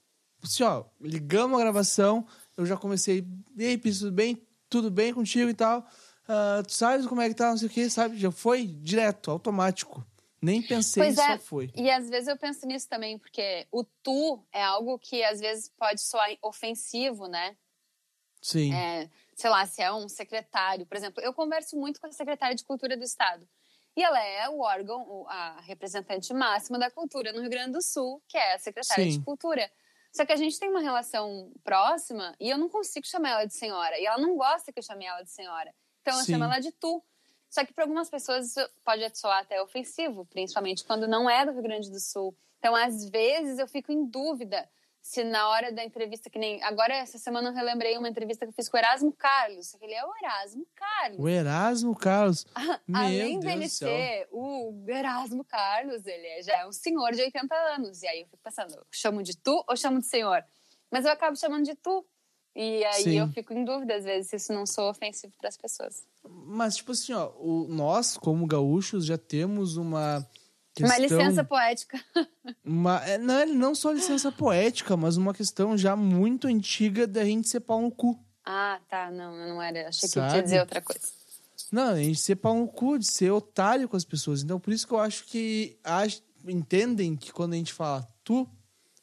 Assim, 0.42 0.62
ó, 0.62 0.84
ligamos 1.00 1.58
a 1.58 1.62
gravação, 1.62 2.26
eu 2.56 2.64
já 2.64 2.76
comecei. 2.76 3.26
E 3.56 3.64
aí, 3.64 3.76
Pirissa, 3.76 4.06
tudo 4.06 4.14
bem? 4.14 4.46
Tudo 4.70 4.90
bem 4.90 5.12
contigo 5.12 5.50
e 5.50 5.54
tal? 5.54 5.86
Uh, 6.30 6.62
tu 6.62 6.72
sabes 6.72 7.06
como 7.06 7.20
é 7.20 7.28
que 7.28 7.34
tá, 7.34 7.50
não 7.50 7.58
sei 7.58 7.66
o 7.66 7.70
que, 7.70 7.90
sabe? 7.90 8.16
Já 8.16 8.30
foi 8.30 8.64
direto, 8.64 9.32
automático. 9.32 10.06
Nem 10.42 10.62
pensei, 10.62 11.02
pois 11.02 11.18
é. 11.18 11.32
só 11.32 11.38
foi. 11.38 11.70
E 11.74 11.90
às 11.90 12.08
vezes 12.08 12.28
eu 12.28 12.36
penso 12.36 12.66
nisso 12.66 12.88
também, 12.88 13.18
porque 13.18 13.66
o 13.70 13.84
tu 13.84 14.42
é 14.52 14.62
algo 14.62 14.98
que 14.98 15.22
às 15.22 15.38
vezes 15.38 15.70
pode 15.76 16.00
soar 16.00 16.30
ofensivo, 16.42 17.26
né? 17.26 17.56
Sim. 18.40 18.72
É, 18.72 19.10
sei 19.34 19.50
lá, 19.50 19.66
se 19.66 19.82
é 19.82 19.92
um 19.92 20.08
secretário, 20.08 20.86
por 20.86 20.96
exemplo, 20.96 21.22
eu 21.22 21.34
converso 21.34 21.76
muito 21.76 22.00
com 22.00 22.06
a 22.06 22.12
secretária 22.12 22.56
de 22.56 22.64
Cultura 22.64 22.96
do 22.96 23.04
Estado. 23.04 23.46
E 23.96 24.02
ela 24.02 24.22
é 24.22 24.48
o 24.48 24.60
órgão, 24.60 25.26
a 25.28 25.60
representante 25.60 26.32
máxima 26.32 26.78
da 26.78 26.90
cultura 26.90 27.32
no 27.32 27.40
Rio 27.40 27.50
Grande 27.50 27.72
do 27.72 27.82
Sul, 27.82 28.22
que 28.26 28.38
é 28.38 28.54
a 28.54 28.58
secretária 28.58 29.04
Sim. 29.04 29.18
de 29.18 29.24
Cultura. 29.24 29.70
Só 30.12 30.24
que 30.24 30.32
a 30.32 30.36
gente 30.36 30.58
tem 30.58 30.70
uma 30.70 30.80
relação 30.80 31.52
próxima 31.62 32.34
e 32.40 32.48
eu 32.48 32.58
não 32.58 32.68
consigo 32.68 33.06
chamar 33.06 33.30
ela 33.30 33.44
de 33.44 33.54
senhora. 33.54 33.98
E 33.98 34.06
ela 34.06 34.18
não 34.18 34.36
gosta 34.36 34.72
que 34.72 34.78
eu 34.78 34.82
chame 34.82 35.04
ela 35.04 35.22
de 35.22 35.30
senhora. 35.30 35.72
Então 36.00 36.18
eu 36.18 36.24
Sim. 36.24 36.32
chamo 36.32 36.44
ela 36.44 36.58
de 36.58 36.72
tu. 36.72 37.02
Só 37.50 37.64
que 37.64 37.74
para 37.74 37.84
algumas 37.84 38.08
pessoas 38.08 38.46
isso 38.46 38.70
pode 38.84 39.18
soar 39.18 39.40
até 39.40 39.60
ofensivo, 39.60 40.24
principalmente 40.24 40.84
quando 40.84 41.08
não 41.08 41.28
é 41.28 41.44
do 41.44 41.52
Rio 41.52 41.62
Grande 41.62 41.90
do 41.90 41.98
Sul. 41.98 42.34
Então, 42.58 42.76
às 42.76 43.10
vezes, 43.10 43.58
eu 43.58 43.66
fico 43.66 43.90
em 43.90 44.06
dúvida 44.06 44.68
se 45.02 45.24
na 45.24 45.48
hora 45.48 45.72
da 45.72 45.82
entrevista, 45.82 46.28
que 46.28 46.38
nem. 46.38 46.62
Agora, 46.62 46.94
essa 46.94 47.18
semana, 47.18 47.48
eu 47.48 47.54
relembrei 47.54 47.96
uma 47.96 48.08
entrevista 48.08 48.44
que 48.44 48.50
eu 48.50 48.54
fiz 48.54 48.68
com 48.68 48.76
o 48.76 48.80
Erasmo 48.80 49.12
Carlos. 49.12 49.74
Ele 49.80 49.94
é 49.94 50.04
o 50.04 50.12
Erasmo 50.22 50.66
Carlos. 50.74 51.18
O 51.18 51.28
Erasmo 51.28 51.96
Carlos. 51.96 52.46
Além 52.92 53.38
Meu 53.38 53.40
dele 53.40 53.68
ser 53.68 54.28
o 54.30 54.84
Erasmo 54.86 55.44
Carlos, 55.44 56.06
ele 56.06 56.26
é, 56.26 56.42
já 56.42 56.58
é 56.58 56.66
um 56.66 56.72
senhor 56.72 57.12
de 57.12 57.22
80 57.22 57.54
anos. 57.74 58.02
E 58.02 58.06
aí 58.06 58.20
eu 58.20 58.26
fico 58.26 58.42
pensando, 58.42 58.86
chamo 58.90 59.22
de 59.22 59.36
tu 59.36 59.64
ou 59.66 59.76
chamo 59.76 59.98
de 59.98 60.06
senhor? 60.06 60.44
Mas 60.90 61.04
eu 61.04 61.12
acabo 61.12 61.36
chamando 61.36 61.64
de 61.64 61.74
tu. 61.74 62.06
E 62.54 62.84
aí 62.84 63.04
Sim. 63.04 63.18
eu 63.18 63.28
fico 63.28 63.52
em 63.52 63.64
dúvida, 63.64 63.94
às 63.94 64.04
vezes, 64.04 64.30
se 64.30 64.36
isso 64.36 64.52
não 64.52 64.66
sou 64.66 64.90
ofensivo 64.90 65.32
para 65.38 65.48
as 65.48 65.56
pessoas. 65.56 66.04
Mas, 66.28 66.76
tipo 66.76 66.92
assim, 66.92 67.12
ó, 67.12 67.30
o, 67.36 67.66
nós, 67.68 68.16
como 68.16 68.46
gaúchos, 68.46 69.06
já 69.06 69.16
temos 69.16 69.76
uma. 69.76 70.26
Questão, 70.74 70.96
uma 70.96 71.00
licença 71.00 71.44
poética. 71.44 72.00
Uma, 72.64 73.04
é, 73.04 73.18
não, 73.18 73.46
não 73.46 73.74
só 73.74 73.90
licença 73.90 74.30
poética, 74.30 74.96
mas 74.96 75.16
uma 75.16 75.34
questão 75.34 75.76
já 75.76 75.96
muito 75.96 76.46
antiga 76.46 77.08
da 77.08 77.24
gente 77.24 77.48
ser 77.48 77.58
pau 77.60 77.82
no 77.82 77.90
cu. 77.90 78.16
Ah, 78.44 78.80
tá. 78.88 79.10
Não, 79.10 79.36
não 79.36 79.60
era. 79.60 79.88
Achei 79.88 80.08
Sabe? 80.08 80.30
que 80.30 80.36
ia 80.36 80.42
dizer 80.42 80.60
outra 80.60 80.80
coisa. 80.80 81.08
Não, 81.72 81.90
a 81.90 82.02
gente 82.02 82.20
ser 82.20 82.36
pau 82.36 82.54
no 82.54 82.68
cu, 82.68 82.98
de 82.98 83.06
ser 83.06 83.30
otário 83.32 83.88
com 83.88 83.96
as 83.96 84.04
pessoas. 84.04 84.42
Então, 84.42 84.60
por 84.60 84.72
isso 84.72 84.86
que 84.86 84.92
eu 84.92 85.00
acho 85.00 85.24
que 85.24 85.76
entendem 86.46 87.16
que 87.16 87.32
quando 87.32 87.54
a 87.54 87.56
gente 87.56 87.72
fala 87.72 88.08
tu, 88.22 88.48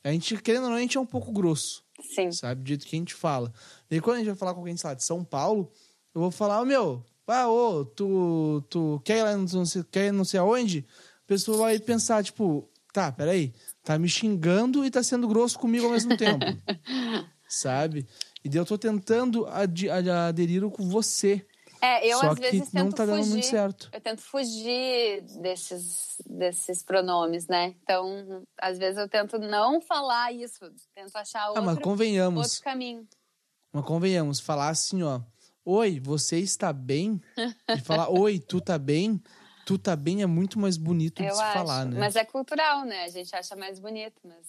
a 0.04 0.12
gente, 0.12 0.38
querendo 0.38 0.64
ou 0.64 0.70
não, 0.70 0.78
a 0.78 0.82
gente 0.82 0.98
é 0.98 1.02
um 1.02 1.06
pouco 1.06 1.32
grosso. 1.32 1.84
Sim. 2.00 2.32
Sabe? 2.32 2.62
Do 2.62 2.68
jeito 2.68 2.86
que 2.86 2.96
a 2.96 3.00
gente 3.00 3.14
fala. 3.14 3.52
E 3.90 4.00
quando 4.00 4.16
a 4.16 4.20
gente 4.20 4.28
vai 4.28 4.36
falar 4.36 4.54
com 4.54 4.60
alguém, 4.60 4.78
sei 4.78 4.90
lá, 4.90 4.94
de 4.94 5.04
São 5.04 5.24
Paulo, 5.24 5.72
eu 6.14 6.22
vou 6.22 6.32
falar, 6.32 6.62
oh, 6.62 6.66
meu, 6.66 7.04
ah, 7.28 7.50
ô, 7.50 7.84
tu, 7.86 8.64
tu 8.70 9.02
quer 9.04 9.20
ir 9.20 9.24
lá 9.24 9.38
não 9.38 9.66
sei, 9.66 9.84
quer 9.84 10.14
não 10.14 10.24
sei 10.24 10.40
aonde? 10.40 10.86
A 11.24 11.28
pessoa 11.28 11.58
vai 11.58 11.80
pensar, 11.80 12.24
tipo, 12.24 12.70
tá, 12.94 13.12
peraí, 13.12 13.54
tá 13.84 14.00
me 14.00 14.08
xingando 14.08 14.86
e 14.86 14.92
tá 14.92 15.04
sendo 15.04 15.28
grosso 15.28 15.60
comigo 15.60 15.86
ao 15.86 15.92
mesmo 15.92 16.16
tempo. 16.16 16.46
sabe? 17.48 18.08
E 18.44 18.50
daí 18.50 18.60
eu 18.60 18.66
tô 18.66 18.78
tentando 18.78 19.46
ad 19.48 19.90
aderir 19.90 20.70
com 20.70 20.88
você. 20.90 21.46
É, 21.82 22.08
eu 22.08 22.20
Só 22.20 22.32
às 22.32 22.40
vezes 22.40 22.72
tento 22.72 22.84
não 22.84 22.92
tá 22.92 23.06
dando 23.06 23.18
fugir, 23.18 23.30
muito 23.32 23.46
certo. 23.46 23.90
Eu 23.92 24.02
tento 24.02 24.22
fugir 24.22 25.22
desses, 25.42 26.16
desses 26.26 26.84
pronomes, 26.84 27.48
né? 27.48 27.76
Então, 27.84 28.44
às 28.60 28.78
vezes 28.78 28.98
eu 28.98 29.08
tento 29.08 29.38
não 29.38 29.80
falar 29.80 30.32
isso, 30.32 30.72
tento 30.96 31.16
achar 31.16 31.48
outro, 31.48 31.62
ah, 31.62 31.66
mas 31.66 31.80
convenhamos, 31.80 32.46
outro 32.48 32.64
caminho. 32.64 33.08
Mas 33.72 33.86
convenhamos, 33.86 34.40
falar 34.40 34.70
assim, 34.70 35.04
ó, 35.04 35.22
oi, 35.64 36.00
você 36.00 36.40
está 36.40 36.74
bem? 36.74 37.22
E 37.68 37.80
falar, 37.82 38.10
oi, 38.10 38.40
tu 38.40 38.60
tá 38.60 38.78
bem? 38.78 39.22
Tu 39.66 39.78
tá 39.78 39.96
bem 39.96 40.24
é 40.24 40.26
muito 40.26 40.58
mais 40.58 40.78
bonito 40.78 41.22
eu 41.22 41.30
de 41.30 41.36
se 41.36 41.42
acho. 41.42 41.54
falar, 41.54 41.86
né? 41.86 42.00
Mas 42.00 42.16
é 42.16 42.24
cultural, 42.24 42.86
né? 42.86 43.04
A 43.04 43.10
gente 43.10 43.36
acha 43.36 43.56
mais 43.56 43.80
bonito, 43.80 44.16
mas... 44.24 44.48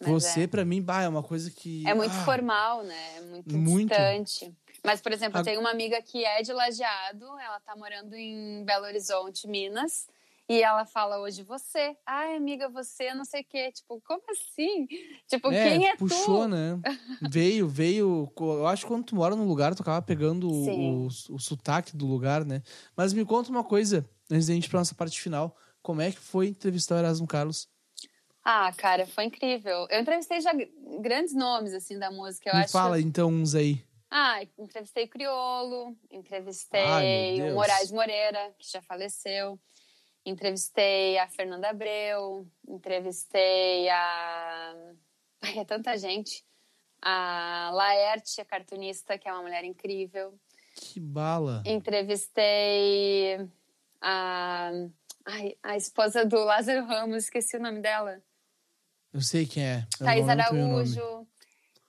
mas 0.00 0.08
você, 0.08 0.42
é. 0.42 0.46
para 0.46 0.64
mim, 0.64 0.80
bah, 0.80 1.02
é 1.02 1.08
uma 1.08 1.22
coisa 1.22 1.50
que... 1.50 1.86
É 1.86 1.92
muito 1.92 2.14
ah, 2.14 2.24
formal, 2.24 2.84
né? 2.84 3.16
É 3.16 3.20
muito, 3.22 3.58
muito 3.58 3.88
distante. 3.88 4.56
Mas, 4.86 5.00
por 5.00 5.12
exemplo, 5.12 5.40
eu 5.40 5.44
tenho 5.44 5.60
uma 5.60 5.70
amiga 5.70 6.00
que 6.00 6.24
é 6.24 6.40
de 6.42 6.52
Lajeado, 6.52 7.26
ela 7.40 7.58
tá 7.60 7.74
morando 7.74 8.14
em 8.14 8.64
Belo 8.64 8.86
Horizonte, 8.86 9.48
Minas, 9.48 10.06
e 10.48 10.62
ela 10.62 10.86
fala 10.86 11.18
hoje 11.18 11.42
você. 11.42 11.96
Ai, 12.06 12.36
amiga, 12.36 12.68
você 12.68 13.12
não 13.12 13.24
sei 13.24 13.40
o 13.40 13.44
quê. 13.44 13.72
Tipo, 13.72 14.00
como 14.06 14.22
assim? 14.30 14.86
Tipo, 15.26 15.50
é, 15.50 15.70
quem 15.70 15.88
é 15.88 15.96
puxou, 15.96 16.18
tu? 16.18 16.24
Puxou, 16.24 16.48
né? 16.48 16.80
veio, 17.28 17.66
veio. 17.66 18.32
Eu 18.38 18.66
acho 18.68 18.82
que 18.82 18.88
quando 18.88 19.04
tu 19.04 19.16
mora 19.16 19.34
num 19.34 19.46
lugar, 19.48 19.74
tu 19.74 19.82
acaba 19.82 20.00
pegando 20.00 20.48
o, 20.48 20.68
o, 20.68 21.06
o, 21.06 21.38
sotaque 21.40 21.96
do 21.96 22.06
lugar, 22.06 22.44
né? 22.44 22.62
Mas 22.96 23.12
me 23.12 23.24
conta 23.24 23.50
uma 23.50 23.64
coisa, 23.64 24.08
antes 24.30 24.46
da 24.46 24.54
gente 24.54 24.66
ir 24.66 24.70
pra 24.70 24.78
nossa 24.78 24.94
parte 24.94 25.20
final. 25.20 25.56
Como 25.82 26.00
é 26.00 26.12
que 26.12 26.18
foi 26.18 26.46
entrevistar 26.46 26.94
o 26.94 26.98
Erasmo 26.98 27.26
Carlos? 27.26 27.68
Ah, 28.44 28.72
cara, 28.76 29.04
foi 29.04 29.24
incrível. 29.24 29.88
Eu 29.90 30.00
entrevistei 30.00 30.40
já 30.40 30.52
grandes 31.00 31.34
nomes, 31.34 31.74
assim, 31.74 31.98
da 31.98 32.12
música. 32.12 32.50
Eu 32.50 32.54
me 32.54 32.60
acho... 32.62 32.72
fala, 32.72 33.00
então, 33.00 33.28
uns 33.28 33.56
aí. 33.56 33.82
Ah, 34.10 34.40
entrevistei 34.58 35.04
o 35.04 35.08
Criolo, 35.08 35.96
entrevistei 36.10 36.80
Ai, 36.80 37.50
o 37.50 37.54
Moraes 37.54 37.90
Moreira, 37.90 38.54
que 38.58 38.70
já 38.70 38.80
faleceu, 38.80 39.58
entrevistei 40.24 41.18
a 41.18 41.28
Fernanda 41.28 41.70
Abreu, 41.70 42.46
entrevistei 42.68 43.88
a. 43.88 44.74
Ai, 45.42 45.58
é 45.58 45.64
tanta 45.64 45.96
gente. 45.98 46.44
A 47.02 47.70
Laerte, 47.74 48.40
a 48.40 48.44
cartunista, 48.44 49.18
que 49.18 49.28
é 49.28 49.32
uma 49.32 49.42
mulher 49.42 49.64
incrível. 49.64 50.38
Que 50.76 51.00
bala! 51.00 51.62
Entrevistei 51.66 53.38
a. 54.00 54.70
Ai, 55.24 55.56
a 55.62 55.76
esposa 55.76 56.24
do 56.24 56.38
Lázaro 56.44 56.86
Ramos, 56.86 57.24
esqueci 57.24 57.56
o 57.56 57.60
nome 57.60 57.80
dela. 57.80 58.22
Eu 59.12 59.20
sei 59.20 59.46
quem 59.46 59.64
é. 59.64 59.86
Thaís 59.98 60.28
Araújo. 60.28 61.26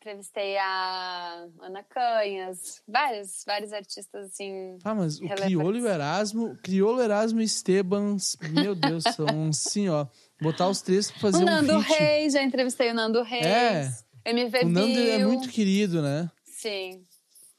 Entrevistei 0.07 0.57
a 0.57 1.47
Ana 1.61 1.83
Canhas, 1.83 2.81
vários, 2.87 3.43
vários 3.45 3.73
artistas 3.73 4.27
assim. 4.27 4.77
Ah, 4.83 4.95
mas 4.95 5.19
o 5.19 5.27
Criolo 5.27 5.85
Erasmo, 5.85 6.57
Criolo, 6.63 7.01
Erasmo 7.01 7.41
e 7.41 7.43
Estebans, 7.43 8.37
meu 8.51 8.73
Deus, 8.73 9.03
são 9.15 9.25
assim, 9.49 9.89
ó. 9.89 10.07
Botar 10.41 10.69
os 10.69 10.81
três 10.81 11.11
pra 11.11 11.19
fazer 11.19 11.43
o 11.43 11.45
Nando 11.45 11.73
um. 11.73 11.79
Reis, 11.79 12.33
já 12.33 12.41
entrevistei 12.43 12.91
o 12.91 12.93
Nando 12.93 13.21
Reis. 13.21 13.45
É. 13.45 13.91
MV 14.25 14.59
O 14.63 14.69
Nando 14.69 14.97
é 14.99 15.17
Bill. 15.17 15.27
muito 15.27 15.49
querido, 15.49 16.01
né? 16.01 16.29
Sim. 16.45 17.03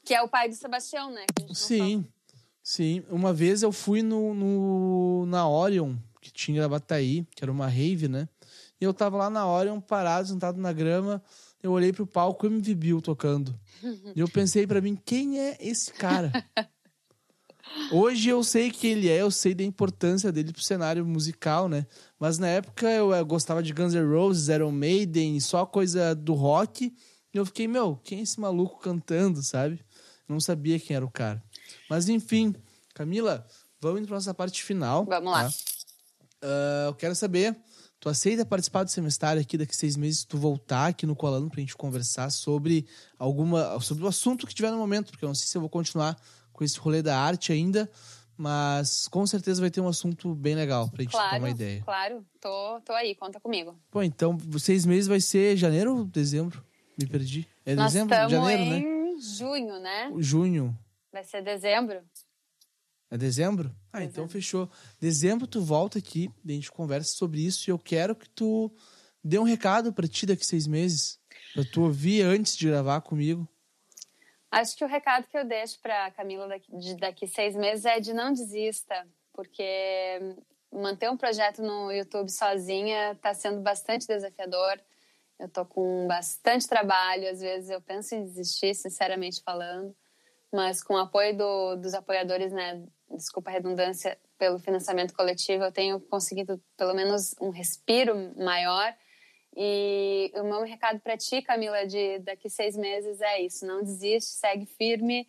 Que 0.03 0.13
é 0.15 0.21
o 0.23 0.27
pai 0.27 0.49
do 0.49 0.55
Sebastião, 0.55 1.11
né? 1.11 1.25
Sim, 1.53 2.03
sim. 2.63 3.03
Uma 3.09 3.31
vez 3.31 3.61
eu 3.61 3.71
fui 3.71 4.01
no, 4.01 4.33
no- 4.33 5.25
na 5.27 5.47
Orion, 5.47 5.95
que 6.19 6.31
tinha 6.31 6.57
Gravataí, 6.61 7.25
que 7.35 7.43
era 7.43 7.51
uma 7.51 7.67
rave, 7.67 8.07
né? 8.07 8.27
E 8.81 8.85
eu 8.85 8.93
tava 8.93 9.17
lá 9.17 9.29
na 9.29 9.45
Orion, 9.47 9.79
parado, 9.79 10.29
sentado 10.29 10.59
na 10.59 10.71
grama. 10.73 11.21
Eu 11.61 11.71
olhei 11.71 11.91
pro 11.91 12.07
palco 12.07 12.45
e 12.45 12.49
MV 12.49 12.75
Bill 12.75 13.01
tocando. 13.01 13.57
E 14.15 14.19
eu 14.19 14.27
pensei 14.29 14.65
pra 14.65 14.79
mim, 14.81 14.95
quem 14.95 15.39
é 15.39 15.57
esse 15.59 15.91
cara? 15.93 16.31
Hoje 17.91 18.29
eu 18.29 18.43
sei 18.43 18.71
que 18.71 18.87
ele 18.87 19.09
é, 19.09 19.21
eu 19.21 19.29
sei 19.29 19.53
da 19.53 19.63
importância 19.63 20.31
dele 20.31 20.51
pro 20.51 20.63
cenário 20.63 21.05
musical, 21.05 21.69
né? 21.69 21.85
Mas 22.19 22.37
na 22.39 22.47
época 22.47 22.89
eu, 22.89 23.13
eh, 23.13 23.23
gostava 23.23 23.61
de 23.61 23.71
Guns 23.73 23.93
N' 23.93 24.09
Roses, 24.09 24.47
Iron 24.47 24.71
Maiden, 24.71 25.39
só 25.39 25.65
coisa 25.65 26.15
do 26.15 26.33
rock. 26.33 26.93
E 27.33 27.37
eu 27.37 27.45
fiquei, 27.45 27.67
meu, 27.67 27.95
quem 28.03 28.19
é 28.19 28.21
esse 28.23 28.39
maluco 28.39 28.79
cantando, 28.79 29.43
sabe? 29.43 29.83
Não 30.27 30.39
sabia 30.39 30.79
quem 30.79 30.95
era 30.95 31.05
o 31.05 31.11
cara. 31.11 31.43
Mas 31.89 32.09
enfim, 32.09 32.55
Camila, 32.95 33.45
vamos 33.79 34.05
pra 34.05 34.15
nossa 34.15 34.33
parte 34.33 34.63
final. 34.63 35.05
Vamos 35.05 35.31
lá. 35.31 35.43
tá? 35.49 35.55
Ah, 36.41 36.85
eu 36.87 36.95
quero 36.95 37.13
saber, 37.15 37.55
tu 37.99 38.09
aceita 38.09 38.45
participar 38.45 38.83
do 38.83 38.89
semestário 38.91 39.41
aqui 39.41 39.57
daqui 39.57 39.75
seis 39.75 39.95
meses, 39.97 40.23
tu 40.23 40.37
voltar 40.37 40.87
aqui 40.87 41.05
no 41.05 41.15
Colando 41.15 41.49
pra 41.49 41.59
gente 41.59 41.75
conversar 41.75 42.29
sobre 42.29 42.85
alguma. 43.17 43.79
sobre 43.81 44.03
o 44.03 44.07
assunto 44.07 44.47
que 44.47 44.53
tiver 44.55 44.71
no 44.71 44.77
momento, 44.77 45.11
porque 45.11 45.25
eu 45.25 45.29
não 45.29 45.35
sei 45.35 45.47
se 45.47 45.57
eu 45.57 45.61
vou 45.61 45.69
continuar 45.69 46.15
com 46.53 46.63
esse 46.63 46.77
rolê 46.79 47.01
da 47.01 47.17
arte 47.17 47.51
ainda, 47.51 47.89
mas 48.37 49.07
com 49.09 49.25
certeza 49.27 49.59
vai 49.61 49.69
ter 49.69 49.81
um 49.81 49.87
assunto 49.87 50.33
bem 50.35 50.55
legal 50.55 50.89
pra 50.89 51.03
gente 51.03 51.11
Claro, 51.11 51.29
trocar 51.29 51.43
uma 51.43 51.49
ideia. 51.49 51.81
claro. 51.83 52.25
Tô, 52.39 52.81
tô 52.85 52.93
aí, 52.93 53.13
conta 53.15 53.39
comigo. 53.39 53.77
Pô, 53.91 54.01
então, 54.01 54.37
seis 54.57 54.85
meses 54.85 55.07
vai 55.07 55.19
ser 55.19 55.57
janeiro 55.57 55.95
ou 55.97 56.05
dezembro? 56.05 56.63
Me 56.97 57.05
perdi. 57.05 57.47
É 57.65 57.75
Nós 57.75 57.93
dezembro? 57.93 58.15
Janeiro, 58.15 58.65
né? 58.65 58.77
em 58.79 59.21
junho, 59.21 59.79
né? 59.79 60.11
Junho. 60.19 60.77
Vai 61.11 61.23
ser 61.23 61.41
dezembro. 61.41 62.01
É 63.11 63.17
dezembro? 63.17 63.75
Ah, 63.91 64.03
então 64.03 64.29
fechou. 64.29 64.69
Dezembro 64.99 65.47
tu 65.47 65.61
volta 65.61 65.97
aqui, 65.97 66.31
a 66.47 66.51
gente 66.51 66.71
conversa 66.71 67.15
sobre 67.15 67.43
isso 67.43 67.69
e 67.69 67.71
eu 67.71 67.79
quero 67.79 68.15
que 68.15 68.29
tu 68.29 68.71
dê 69.23 69.39
um 69.39 69.43
recado 69.43 69.91
pra 69.91 70.07
ti 70.07 70.25
daqui 70.25 70.45
seis 70.45 70.67
meses. 70.67 71.19
Pra 71.53 71.63
tu 71.65 71.81
ouvir 71.81 72.21
antes 72.21 72.55
de 72.55 72.67
gravar 72.67 73.01
comigo. 73.01 73.47
Acho 74.51 74.75
que 74.75 74.83
o 74.83 74.87
recado 74.87 75.27
que 75.27 75.37
eu 75.37 75.45
deixo 75.45 75.79
para 75.81 76.11
Camila 76.11 76.47
daqui, 76.47 76.75
de 76.77 76.95
daqui 76.95 77.27
seis 77.27 77.55
meses 77.55 77.85
é 77.85 77.99
de 77.99 78.13
não 78.13 78.31
desista, 78.31 79.07
porque 79.33 80.35
manter 80.71 81.09
um 81.09 81.17
projeto 81.17 81.61
no 81.61 81.91
YouTube 81.91 82.29
sozinha 82.29 83.13
está 83.13 83.33
sendo 83.33 83.61
bastante 83.61 84.07
desafiador. 84.07 84.79
Eu 85.39 85.47
tô 85.47 85.65
com 85.65 86.05
bastante 86.07 86.67
trabalho, 86.67 87.29
às 87.29 87.39
vezes 87.39 87.69
eu 87.69 87.81
penso 87.81 88.13
em 88.13 88.23
desistir, 88.23 88.75
sinceramente 88.75 89.41
falando, 89.41 89.95
mas 90.51 90.83
com 90.83 90.95
o 90.95 90.97
apoio 90.97 91.37
do, 91.37 91.75
dos 91.77 91.93
apoiadores, 91.93 92.51
né, 92.51 92.83
desculpa 93.15 93.49
a 93.49 93.53
redundância, 93.53 94.17
pelo 94.37 94.59
financiamento 94.59 95.13
coletivo, 95.13 95.63
eu 95.63 95.71
tenho 95.71 95.99
conseguido 95.99 96.61
pelo 96.77 96.93
menos 96.93 97.35
um 97.41 97.49
respiro 97.49 98.33
maior. 98.37 98.93
E 99.55 100.31
o 100.35 100.43
meu 100.43 100.63
recado 100.63 100.99
para 100.99 101.17
ti, 101.17 101.41
Camila, 101.41 101.85
de 101.85 102.19
daqui 102.19 102.49
seis 102.49 102.77
meses 102.77 103.19
é 103.19 103.41
isso: 103.41 103.65
não 103.65 103.83
desiste, 103.83 104.31
segue 104.31 104.65
firme, 104.65 105.27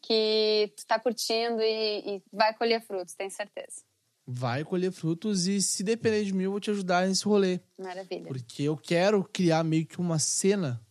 que 0.00 0.72
tu 0.76 0.86
tá 0.86 0.98
curtindo 0.98 1.60
e, 1.60 2.16
e 2.16 2.22
vai 2.32 2.54
colher 2.54 2.80
frutos, 2.80 3.14
tenho 3.14 3.30
certeza. 3.30 3.82
Vai 4.28 4.64
colher 4.64 4.90
frutos 4.90 5.46
e 5.46 5.62
se 5.62 5.84
depender 5.84 6.24
de 6.24 6.32
mim, 6.32 6.44
eu 6.44 6.50
vou 6.50 6.60
te 6.60 6.70
ajudar 6.70 7.06
nesse 7.06 7.24
rolê. 7.24 7.60
Maravilha. 7.78 8.26
Porque 8.26 8.64
eu 8.64 8.76
quero 8.76 9.22
criar 9.22 9.62
meio 9.62 9.86
que 9.86 10.00
uma 10.00 10.18
cena 10.18 10.84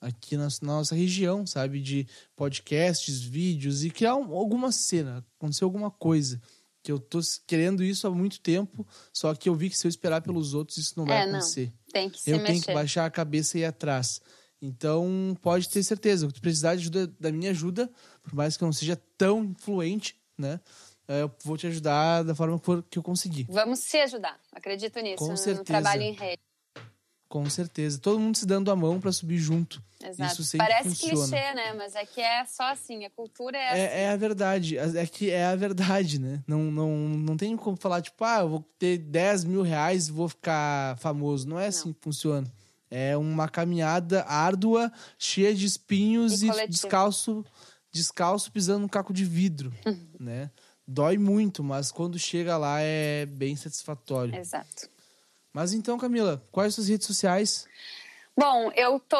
aqui 0.00 0.36
na, 0.36 0.48
nossa 0.62 0.94
região, 0.94 1.46
sabe? 1.46 1.80
De 1.80 2.06
podcasts, 2.34 3.20
vídeos 3.22 3.84
e 3.84 3.90
criar 3.90 4.16
um- 4.16 4.34
alguma 4.34 4.70
cena, 4.72 5.24
acontecer 5.38 5.64
alguma 5.64 5.90
coisa. 5.90 6.40
Que 6.82 6.92
eu 6.92 7.00
tô 7.00 7.18
querendo 7.48 7.82
isso 7.82 8.06
há 8.06 8.10
muito 8.10 8.38
tempo, 8.40 8.86
só 9.12 9.34
que 9.34 9.48
eu 9.48 9.54
vi 9.56 9.68
que 9.68 9.76
se 9.76 9.86
eu 9.86 9.88
esperar 9.88 10.20
pelos 10.22 10.54
outros, 10.54 10.78
isso 10.78 10.94
não 10.96 11.04
vai 11.04 11.22
É, 11.22 11.26
não. 11.26 11.38
acontecer. 11.38 11.72
Tem 11.92 12.08
que 12.08 12.20
se 12.20 12.30
eu 12.30 12.36
mexer. 12.38 12.52
tenho 12.52 12.64
que 12.64 12.72
baixar 12.72 13.04
a 13.06 13.10
cabeça 13.10 13.58
e 13.58 13.62
ir 13.62 13.64
atrás. 13.64 14.20
Então, 14.62 15.36
pode 15.42 15.68
ter 15.68 15.82
certeza, 15.82 16.26
se 16.28 16.32
tu 16.34 16.40
precisar 16.40 16.74
de 16.76 16.82
ajuda, 16.82 17.06
da 17.20 17.30
minha 17.32 17.50
ajuda, 17.50 17.90
por 18.22 18.34
mais 18.34 18.56
que 18.56 18.62
eu 18.62 18.66
não 18.66 18.72
seja 18.72 18.96
tão 19.18 19.44
influente, 19.44 20.16
né? 20.38 20.60
eh, 21.08 21.22
Eu 21.22 21.30
vou 21.44 21.56
te 21.56 21.66
ajudar 21.66 22.22
da 22.22 22.34
forma 22.34 22.58
que 22.58 22.82
que 22.90 22.98
eu 22.98 23.02
conseguir. 23.02 23.46
Vamos 23.50 23.80
se 23.80 23.96
ajudar, 23.98 24.40
acredito 24.52 24.98
nisso, 25.00 25.18
Com 25.18 25.30
no 25.30 25.36
certeza. 25.36 25.64
trabalho 25.64 26.02
em 26.02 26.12
rede. 26.12 26.40
Com 27.28 27.48
certeza. 27.50 27.98
Todo 27.98 28.20
mundo 28.20 28.36
se 28.36 28.46
dando 28.46 28.70
a 28.70 28.76
mão 28.76 29.00
pra 29.00 29.10
subir 29.10 29.38
junto. 29.38 29.82
Exato. 30.02 30.42
Parece 30.56 30.90
funciona. 30.90 31.26
clichê, 31.26 31.54
né? 31.54 31.72
Mas 31.74 31.94
é 31.96 32.06
que 32.06 32.20
é 32.20 32.44
só 32.44 32.70
assim, 32.70 33.04
a 33.04 33.10
cultura 33.10 33.58
é, 33.58 33.68
assim. 33.68 33.80
É, 33.80 34.02
é 34.02 34.10
a 34.10 34.16
verdade. 34.16 34.78
É 34.78 35.06
que 35.06 35.30
é 35.30 35.46
a 35.46 35.56
verdade, 35.56 36.20
né? 36.20 36.42
Não, 36.46 36.70
não, 36.70 36.96
não 36.96 37.36
tem 37.36 37.56
como 37.56 37.76
falar, 37.76 38.00
tipo, 38.02 38.22
ah, 38.24 38.40
eu 38.40 38.48
vou 38.48 38.64
ter 38.78 38.98
10 38.98 39.44
mil 39.44 39.62
reais 39.62 40.08
e 40.08 40.12
vou 40.12 40.28
ficar 40.28 40.96
famoso. 40.98 41.48
Não 41.48 41.58
é 41.58 41.66
assim 41.66 41.92
que 41.92 42.00
funciona. 42.00 42.46
É 42.88 43.16
uma 43.16 43.48
caminhada 43.48 44.24
árdua, 44.28 44.92
cheia 45.18 45.52
de 45.52 45.66
espinhos 45.66 46.42
E 46.42 46.48
e, 46.48 46.66
descalço, 46.68 47.44
descalço 47.90 48.52
pisando 48.52 48.80
num 48.80 48.88
caco 48.88 49.12
de 49.12 49.24
vidro, 49.24 49.72
né? 50.20 50.50
Dói 50.86 51.18
muito, 51.18 51.64
mas 51.64 51.90
quando 51.90 52.16
chega 52.16 52.56
lá 52.56 52.80
é 52.80 53.26
bem 53.26 53.56
satisfatório. 53.56 54.36
Exato. 54.36 54.88
Mas 55.56 55.72
então, 55.72 55.96
Camila, 55.96 56.46
quais 56.52 56.74
suas 56.74 56.86
redes 56.86 57.06
sociais? 57.06 57.66
Bom, 58.38 58.70
eu 58.72 59.00
tô. 59.00 59.16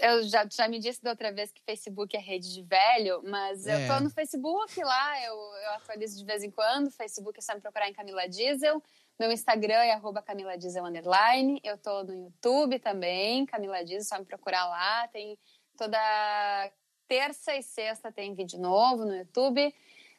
Eu 0.00 0.22
já, 0.22 0.48
já 0.50 0.66
me 0.66 0.78
disse 0.78 1.02
da 1.02 1.10
outra 1.10 1.30
vez 1.30 1.52
que 1.52 1.60
Facebook 1.62 2.16
é 2.16 2.18
rede 2.18 2.54
de 2.54 2.62
velho, 2.62 3.20
mas 3.22 3.66
É. 3.66 3.84
eu 3.84 3.86
tô 3.94 4.00
no 4.02 4.08
Facebook 4.08 4.82
lá, 4.82 5.22
eu, 5.26 5.34
eu 5.34 5.70
atualizo 5.74 6.16
de 6.16 6.24
vez 6.24 6.42
em 6.42 6.50
quando. 6.50 6.90
Facebook 6.90 7.38
é 7.38 7.42
só 7.42 7.54
me 7.54 7.60
procurar 7.60 7.86
em 7.86 7.92
Camila 7.92 8.26
Diesel. 8.26 8.82
Meu 9.20 9.30
Instagram 9.30 9.74
é 9.74 9.92
arroba 9.92 10.22
Camila 10.22 10.56
Diesel 10.56 10.86
underline. 10.86 11.60
Eu 11.62 11.76
tô 11.76 12.02
no 12.04 12.14
YouTube 12.14 12.78
também, 12.78 13.44
Camila 13.44 13.84
Diesel, 13.84 14.04
só 14.08 14.18
me 14.18 14.24
procurar 14.24 14.64
lá. 14.66 15.06
Tem 15.08 15.38
toda 15.76 16.72
terça 17.06 17.54
e 17.54 17.62
sexta 17.62 18.10
tem 18.10 18.34
vídeo 18.34 18.58
novo 18.58 19.04
no 19.04 19.14
YouTube. 19.14 19.74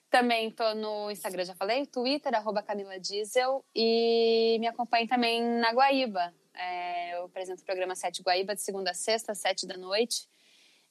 Também 0.10 0.50
tô 0.52 0.74
no 0.74 1.12
Instagram, 1.12 1.44
já 1.44 1.54
falei, 1.56 1.86
Twitter, 1.86 2.34
arroba 2.34 2.64
Camila 2.64 3.00
Diesel. 3.00 3.64
E 3.76 4.58
me 4.60 4.68
acompanhe 4.68 5.08
também 5.08 5.44
na 5.44 5.72
Guaíba. 5.74 6.34
É, 6.54 7.16
eu 7.18 7.26
apresento 7.26 7.62
o 7.62 7.66
programa 7.66 7.96
Sete 7.96 8.22
Guaíba 8.24 8.56
de 8.56 8.62
segunda 8.62 8.92
a 8.92 8.94
sexta, 8.94 9.34
às 9.34 9.40
sete 9.40 9.68
da 9.68 9.78
noite. 9.78 10.28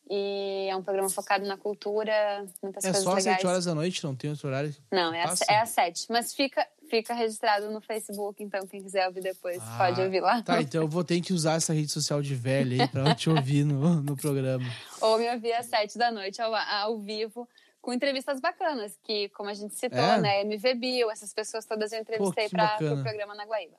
E 0.09 0.69
é 0.71 0.77
um 0.77 0.83
programa 0.83 1.11
focado 1.11 1.45
na 1.47 1.57
cultura, 1.57 2.47
muitas 2.63 2.85
É 2.85 2.89
coisas 2.89 3.03
só 3.03 3.17
às 3.17 3.25
legais. 3.25 3.39
7 3.39 3.47
horas 3.49 3.65
da 3.65 3.75
noite, 3.75 4.05
não 4.05 4.15
tem 4.15 4.31
outro 4.31 4.47
horário? 4.47 4.73
Não, 4.93 5.13
é 5.13 5.25
às, 5.25 5.41
é 5.49 5.59
às 5.59 5.71
sete. 5.71 6.07
Mas 6.09 6.33
fica, 6.33 6.65
fica 6.89 7.13
registrado 7.13 7.73
no 7.73 7.81
Facebook, 7.81 8.41
então 8.41 8.65
quem 8.69 8.81
quiser 8.85 9.09
ouvir 9.09 9.23
depois 9.23 9.59
Ah, 9.61 9.77
pode 9.79 10.01
ouvir 10.01 10.21
lá. 10.21 10.43
Tá, 10.43 10.63
então 10.63 10.83
eu 10.83 10.89
vou 10.89 11.03
ter 11.03 11.21
que 11.21 11.33
usar 11.33 11.55
essa 11.55 11.73
rede 11.73 11.91
social 11.91 12.23
de 12.23 12.37
velho 12.37 12.81
aí 12.81 12.87
pra 12.87 13.09
eu 13.09 13.15
te 13.17 13.29
ouvir 13.29 13.65
no, 13.65 14.01
no 14.01 14.17
programa. 14.17 14.65
Ou 15.03 15.19
me 15.19 15.29
ouvir 15.29 15.55
às 15.55 15.67
sete 15.67 15.99
da 15.99 16.13
noite 16.13 16.41
ao, 16.41 16.55
ao 16.55 16.97
vivo, 16.99 17.49
com 17.87 17.93
entrevistas 17.93 18.41
bacanas, 18.41 18.99
que, 19.05 19.29
como 19.29 19.49
a 19.49 19.55
gente 19.55 19.77
citou, 19.77 19.97
É? 20.01 20.21
né? 20.21 20.41
MV 20.41 20.75
Bill, 20.75 21.09
essas 21.09 21.33
pessoas 21.33 21.65
todas 21.65 21.93
eu 21.93 22.01
entrevistei 22.01 22.49
para 22.49 22.79
o 22.95 23.01
programa 23.01 23.33
na 23.33 23.45
Guaíba. 23.45 23.77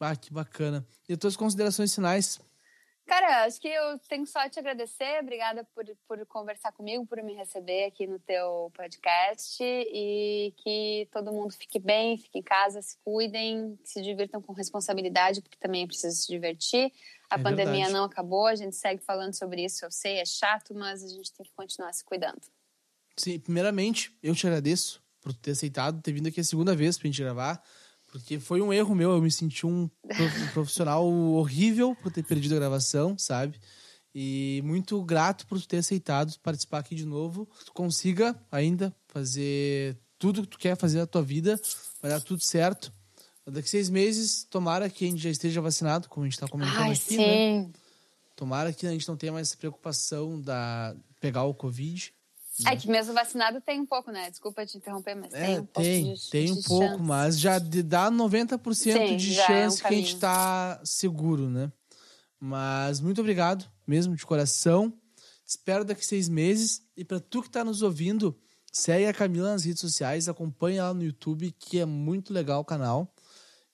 Ah, 0.00 0.16
que 0.16 0.32
bacana. 0.32 0.84
E 1.08 1.12
as 1.12 1.18
tuas 1.20 1.36
considerações 1.36 1.94
finais? 1.94 2.40
Cara, 3.06 3.44
acho 3.44 3.60
que 3.60 3.68
eu 3.68 4.00
tenho 4.08 4.26
só 4.26 4.40
a 4.40 4.48
te 4.50 4.58
agradecer. 4.58 5.20
Obrigada 5.22 5.62
por, 5.72 5.84
por 6.08 6.26
conversar 6.26 6.72
comigo, 6.72 7.06
por 7.06 7.22
me 7.22 7.34
receber 7.34 7.84
aqui 7.84 8.04
no 8.04 8.18
teu 8.18 8.68
podcast. 8.74 9.62
E 9.62 10.52
que 10.56 11.08
todo 11.12 11.30
mundo 11.32 11.52
fique 11.54 11.78
bem, 11.78 12.18
fique 12.18 12.40
em 12.40 12.42
casa, 12.42 12.82
se 12.82 12.98
cuidem, 13.04 13.78
se 13.84 14.02
divirtam 14.02 14.42
com 14.42 14.52
responsabilidade, 14.52 15.40
porque 15.40 15.56
também 15.56 15.84
é 15.84 15.86
preciso 15.86 16.16
se 16.16 16.26
divertir. 16.26 16.92
A 17.30 17.38
É 17.38 17.42
pandemia 17.44 17.72
verdade. 17.84 17.92
não 17.92 18.04
acabou, 18.04 18.46
a 18.48 18.56
gente 18.56 18.74
segue 18.74 19.00
falando 19.04 19.34
sobre 19.34 19.64
isso, 19.64 19.84
eu 19.84 19.90
sei, 19.92 20.18
é 20.18 20.24
chato, 20.24 20.74
mas 20.74 21.04
a 21.04 21.08
gente 21.08 21.32
tem 21.32 21.46
que 21.46 21.52
continuar 21.54 21.92
se 21.92 22.04
cuidando. 22.04 22.40
Sim, 23.16 23.38
primeiramente, 23.38 24.12
eu 24.22 24.34
te 24.34 24.46
agradeço 24.46 25.00
por 25.20 25.32
ter 25.32 25.52
aceitado, 25.52 26.00
ter 26.02 26.12
vindo 26.12 26.28
aqui 26.28 26.40
a 26.40 26.44
segunda 26.44 26.74
vez 26.74 26.98
pra 26.98 27.06
gente 27.08 27.20
gravar. 27.22 27.62
Porque 28.12 28.38
foi 28.38 28.60
um 28.60 28.72
erro 28.72 28.94
meu, 28.94 29.10
eu 29.12 29.20
me 29.20 29.30
senti 29.30 29.66
um 29.66 29.88
prof- 30.14 30.52
profissional 30.52 31.06
horrível 31.06 31.94
por 31.96 32.10
ter 32.12 32.22
perdido 32.22 32.54
a 32.54 32.58
gravação, 32.58 33.18
sabe? 33.18 33.58
E 34.14 34.62
muito 34.64 35.02
grato 35.02 35.46
por 35.46 35.60
tu 35.60 35.68
ter 35.68 35.78
aceitado 35.78 36.38
participar 36.40 36.78
aqui 36.78 36.94
de 36.94 37.04
novo. 37.04 37.48
Tu 37.64 37.72
consiga 37.72 38.34
ainda 38.50 38.94
fazer 39.08 39.98
tudo 40.18 40.42
que 40.42 40.48
tu 40.48 40.58
quer 40.58 40.76
fazer 40.76 40.98
na 40.98 41.06
tua 41.06 41.22
vida, 41.22 41.60
vai 42.00 42.10
dar 42.10 42.20
tudo 42.20 42.42
certo. 42.42 42.92
Daqui 43.46 43.68
seis 43.68 43.90
meses, 43.90 44.44
tomara 44.44 44.88
que 44.88 45.04
a 45.04 45.08
gente 45.08 45.22
já 45.22 45.30
esteja 45.30 45.60
vacinado, 45.60 46.08
como 46.08 46.24
a 46.24 46.28
gente 46.28 46.38
tá 46.38 46.48
comentando 46.48 46.80
Ai, 46.80 46.92
aqui, 46.92 47.16
né? 47.18 47.36
sim. 47.36 47.72
Tomara 48.34 48.72
que 48.72 48.86
a 48.86 48.90
gente 48.90 49.06
não 49.08 49.16
tenha 49.16 49.32
mais 49.32 49.48
essa 49.48 49.56
preocupação 49.56 50.40
da 50.40 50.96
pegar 51.20 51.44
o 51.44 51.54
Covid. 51.54 52.12
É 52.64 52.76
que 52.76 52.88
mesmo 52.88 53.12
vacinado 53.12 53.60
tem 53.60 53.80
um 53.80 53.86
pouco, 53.86 54.10
né? 54.10 54.30
Desculpa 54.30 54.64
te 54.64 54.78
interromper, 54.78 55.14
mas 55.14 55.34
É, 55.34 55.46
tem 55.46 55.58
um 55.58 55.64
pouco 55.66 55.80
tem, 55.82 56.14
de, 56.14 56.30
tem 56.30 56.44
de 56.46 56.52
um 56.52 56.62
pouco, 56.62 56.86
chance. 56.88 57.02
mas 57.02 57.38
já 57.40 57.58
de- 57.58 57.82
dá 57.82 58.10
90% 58.10 58.92
Sim, 59.08 59.16
de 59.16 59.34
já 59.34 59.42
é 59.42 59.44
um 59.44 59.48
chance 59.70 59.82
que 59.82 59.88
a 59.88 59.92
gente 59.92 60.16
tá 60.18 60.80
seguro, 60.84 61.50
né? 61.50 61.70
Mas 62.40 63.00
muito 63.00 63.20
obrigado, 63.20 63.66
mesmo 63.86 64.14
de 64.14 64.24
coração. 64.24 64.90
Te 65.44 65.50
espero 65.50 65.84
daqui 65.84 66.04
seis 66.04 66.28
meses. 66.28 66.82
E 66.96 67.04
para 67.04 67.20
tu 67.20 67.42
que 67.42 67.50
tá 67.50 67.64
nos 67.64 67.82
ouvindo, 67.82 68.36
segue 68.72 69.06
a 69.06 69.12
Camila 69.14 69.52
nas 69.52 69.64
redes 69.64 69.80
sociais, 69.80 70.28
acompanha 70.28 70.80
ela 70.80 70.94
no 70.94 71.02
YouTube, 71.04 71.54
que 71.58 71.78
é 71.78 71.84
muito 71.86 72.32
legal 72.32 72.60
o 72.60 72.64
canal. 72.64 73.12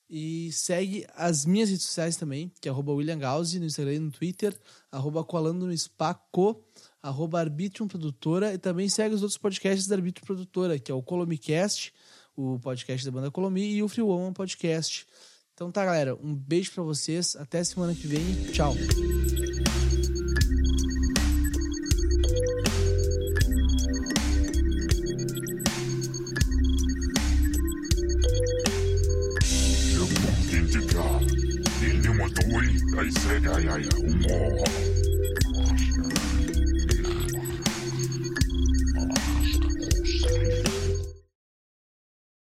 E 0.09 0.53
segue 0.53 1.07
as 1.16 1.47
minhas 1.47 1.70
redes 1.70 1.87
sociais 1.87 2.16
também, 2.16 2.53
que 2.61 2.68
é 2.68 2.70
arroba 2.70 2.93
William 2.93 3.16
no 3.16 3.64
Instagram 3.64 3.95
e 3.95 3.99
no 3.99 4.11
Twitter, 4.11 4.55
arroba 4.91 5.24
Colando 5.24 5.66
no 5.66 5.76
Spaco, 5.76 6.62
arroba 7.03 7.40
Arbitrium 7.40 7.88
Produtora, 7.88 8.55
e 8.55 8.59
também 8.59 8.88
segue 8.88 9.14
os 9.14 9.22
outros 9.22 9.38
podcasts 9.38 9.86
da 9.86 9.96
Arbitrium 9.96 10.24
Produtora, 10.24 10.78
que 10.78 10.92
é 10.92 10.94
o 10.94 11.03
Colomicast, 11.03 11.92
o 12.36 12.59
podcast 12.61 13.05
da 13.05 13.11
banda 13.11 13.30
Colomi, 13.30 13.74
e 13.74 13.82
o 13.82 13.88
Free 13.88 14.03
Woman 14.03 14.32
Podcast. 14.32 15.07
Então 15.55 15.70
tá, 15.70 15.84
galera, 15.84 16.14
um 16.14 16.34
beijo 16.34 16.72
pra 16.72 16.82
vocês, 16.82 17.36
até 17.36 17.62
semana 17.64 17.94
que 17.94 18.07
vem, 18.07 18.22
tchau! 18.53 18.74